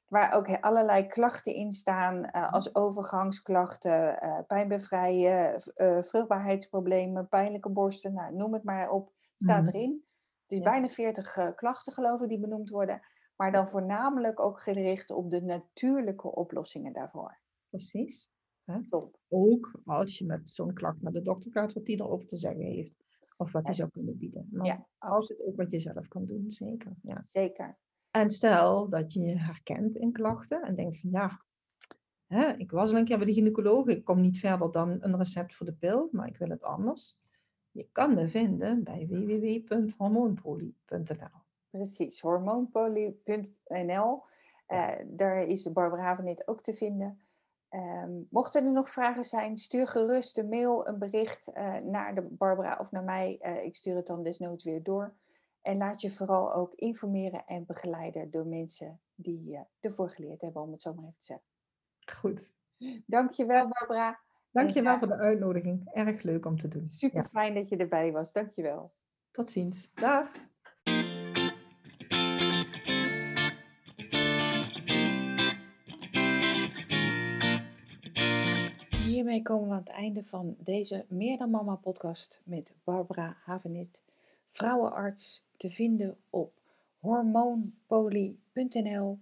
Waar 0.08 0.34
ook 0.34 0.60
allerlei 0.60 1.08
klachten 1.08 1.54
in 1.54 1.72
staan, 1.72 2.16
uh, 2.16 2.54
als 2.54 2.76
overgangsklachten, 2.76 4.24
uh, 4.24 4.40
pijnbevrijen, 4.48 5.62
vruchtbaarheidsproblemen, 6.06 7.28
pijnlijke 7.28 7.70
borsten, 7.70 8.14
nou, 8.14 8.36
noem 8.36 8.54
het 8.54 8.64
maar 8.64 8.90
op, 8.90 9.12
staat 9.36 9.62
mm 9.62 9.68
erin. 9.68 10.06
Het 10.42 10.52
is 10.52 10.60
bijna 10.60 10.88
40 10.88 11.54
klachten, 11.56 11.94
geloof 11.94 12.22
ik, 12.22 12.30
die 12.30 12.40
benoemd 12.40 12.70
worden. 12.70 13.02
Maar 13.36 13.52
dan 13.52 13.70
voornamelijk 13.70 14.40
ook 14.40 14.62
gericht 14.62 15.12
op 15.12 15.30
de 15.30 15.42
natuurlijke 15.42 16.36
oplossingen 16.36 16.94
daarvoor. 16.94 17.40
Precies. 17.70 18.30
Hè? 18.64 18.80
Ook 19.28 19.82
als 19.86 20.18
je 20.18 20.26
met 20.26 20.50
zo'n 20.50 20.74
klacht 20.74 21.02
naar 21.02 21.12
de 21.12 21.22
dokter 21.22 21.52
gaat, 21.52 21.74
wat 21.74 21.86
die 21.86 22.02
erover 22.02 22.28
te 22.28 22.38
zeggen 22.38 22.66
heeft. 22.66 23.06
Of 23.38 23.52
wat 23.52 23.66
hij 23.66 23.74
zou 23.74 23.90
kunnen 23.90 24.18
bieden. 24.18 24.48
Maar 24.52 24.66
ja, 24.66 24.88
het 25.00 25.46
ook 25.46 25.56
wat 25.56 25.72
je 25.72 25.80
zelf 25.80 26.08
kan 26.08 26.26
doen, 26.26 26.52
zeker. 26.52 26.96
Ja. 27.02 27.24
Zeker. 27.24 27.78
En 28.12 28.30
stel 28.30 28.90
dat 28.90 29.14
je 29.14 29.22
je 29.22 29.40
herkent 29.40 29.96
in 29.96 30.12
klachten 30.12 30.62
en 30.62 30.76
denkt 30.76 31.00
van 31.00 31.10
ja, 31.10 31.42
hè, 32.26 32.54
ik 32.58 32.72
was 32.72 32.92
al 32.92 32.98
een 32.98 33.06
keer 33.06 33.18
bij 33.18 33.26
de 33.26 33.34
gynaecoloog, 33.34 33.88
ik 33.88 34.04
kom 34.04 34.22
niet 34.22 34.40
verder 34.40 34.72
dan 34.72 34.98
een 35.00 35.18
recept 35.18 35.56
voor 35.56 35.66
de 35.66 35.74
pil, 35.74 36.10
maar 36.12 36.28
ik 36.28 36.38
wil 36.38 36.50
het 36.50 36.64
anders. 36.64 37.22
Je 37.72 37.88
kan 37.92 38.14
me 38.14 38.28
vinden 38.28 38.84
bij 38.84 39.08
www.hormoonpoly.nl. 39.08 41.42
Precies, 41.70 42.22
hormoonpoly.nl. 42.22 44.24
Uh, 44.68 44.96
daar 45.06 45.44
is 45.44 45.72
Barbara 45.72 46.16
van 46.16 46.26
dit 46.26 46.48
ook 46.48 46.64
te 46.64 46.74
vinden. 46.74 47.27
Um, 47.70 48.28
mochten 48.30 48.66
er 48.66 48.72
nog 48.72 48.90
vragen 48.90 49.26
zijn, 49.26 49.58
stuur 49.58 49.88
gerust 49.88 50.38
een 50.38 50.50
mail, 50.50 50.88
een 50.88 51.00
bericht 51.00 51.50
uh, 51.54 51.76
naar 51.76 52.16
de 52.16 52.22
Barbara 52.22 52.78
of 52.80 52.92
naar 52.92 53.04
mij. 53.04 53.40
Uh, 53.42 53.64
ik 53.64 53.76
stuur 53.76 53.96
het 53.96 54.08
dan 54.08 54.24
desnoods 54.24 54.64
weer 54.64 54.84
door. 54.84 55.16
En 55.62 55.78
laat 55.78 56.02
je 56.02 56.12
vooral 56.12 56.54
ook 56.54 56.74
informeren 56.74 57.46
en 57.46 57.66
begeleiden 57.66 58.32
door 58.32 58.46
mensen 58.46 59.00
die 59.16 59.52
uh, 59.52 59.60
ervoor 59.80 60.10
geleerd 60.10 60.42
hebben, 60.42 60.62
om 60.62 60.72
het 60.72 60.82
zo 60.82 60.94
maar 60.94 61.04
even 61.04 61.16
te 61.20 61.26
zeggen. 61.26 61.46
Goed. 62.12 62.54
Dankjewel, 63.06 63.68
Barbara. 63.68 64.20
Dankjewel 64.52 64.94
en, 64.94 65.00
voor 65.00 65.08
de 65.08 65.18
uitnodiging. 65.18 65.90
Erg 65.94 66.22
leuk 66.22 66.46
om 66.46 66.58
te 66.58 66.68
doen. 66.68 66.90
Super 66.90 67.26
fijn 67.26 67.54
dat 67.54 67.70
je 67.70 67.78
erbij 67.78 68.12
was. 68.12 68.32
Dankjewel. 68.32 68.94
Tot 69.32 69.52
ziens. 69.52 69.94
Dag. 69.94 70.32
Hiermee 79.18 79.42
komen 79.42 79.68
we 79.68 79.74
aan 79.74 79.80
het 79.80 79.90
einde 79.90 80.24
van 80.24 80.56
deze 80.60 81.06
Meer 81.08 81.38
dan 81.38 81.50
Mama 81.50 81.76
podcast 81.76 82.42
met 82.44 82.74
Barbara 82.84 83.38
Havenit, 83.44 84.02
vrouwenarts, 84.48 85.46
te 85.56 85.70
vinden 85.70 86.18
op 86.30 86.54
hormoonpoly.nl 87.00 89.20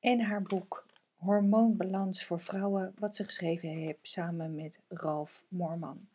en 0.00 0.20
haar 0.20 0.42
boek 0.42 0.86
Hormoonbalans 1.14 2.24
voor 2.24 2.40
vrouwen, 2.40 2.94
wat 2.98 3.16
ze 3.16 3.24
geschreven 3.24 3.68
heeft 3.68 3.98
samen 4.02 4.54
met 4.54 4.80
Ralf 4.88 5.44
Moorman. 5.48 6.08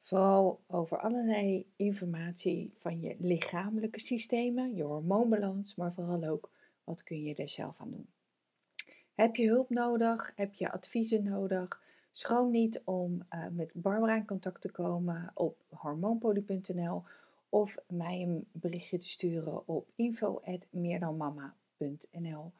Vooral 0.00 0.60
over 0.66 0.98
allerlei 0.98 1.66
informatie 1.76 2.72
van 2.74 3.00
je 3.00 3.16
lichamelijke 3.18 4.00
systemen, 4.00 4.74
je 4.74 4.82
hormoonbalans, 4.82 5.74
maar 5.74 5.92
vooral 5.92 6.24
ook 6.24 6.50
wat 6.84 7.02
kun 7.02 7.22
je 7.22 7.34
er 7.34 7.48
zelf 7.48 7.80
aan 7.80 7.90
doen. 7.90 8.08
Heb 9.14 9.36
je 9.36 9.46
hulp 9.46 9.70
nodig? 9.70 10.32
Heb 10.36 10.54
je 10.54 10.72
adviezen 10.72 11.22
nodig? 11.22 11.86
Schroom 12.10 12.50
niet 12.50 12.82
om 12.84 13.22
uh, 13.34 13.46
met 13.50 13.72
Barbara 13.74 14.16
in 14.16 14.26
contact 14.26 14.60
te 14.60 14.70
komen 14.70 15.30
op 15.34 15.56
hormoonpoly.nl 15.68 17.02
of 17.48 17.76
mij 17.88 18.22
een 18.22 18.46
berichtje 18.52 18.98
te 18.98 19.08
sturen 19.08 19.68
op 19.68 19.88
info.meerdanmama.nl. 19.94 22.52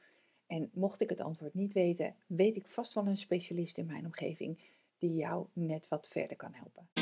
En 0.46 0.70
mocht 0.72 1.00
ik 1.00 1.08
het 1.08 1.20
antwoord 1.20 1.54
niet 1.54 1.72
weten, 1.72 2.14
weet 2.26 2.56
ik 2.56 2.68
vast 2.68 2.94
wel 2.94 3.06
een 3.06 3.16
specialist 3.16 3.78
in 3.78 3.86
mijn 3.86 4.04
omgeving 4.04 4.58
die 4.98 5.14
jou 5.14 5.46
net 5.52 5.88
wat 5.88 6.08
verder 6.08 6.36
kan 6.36 6.54
helpen. 6.54 6.97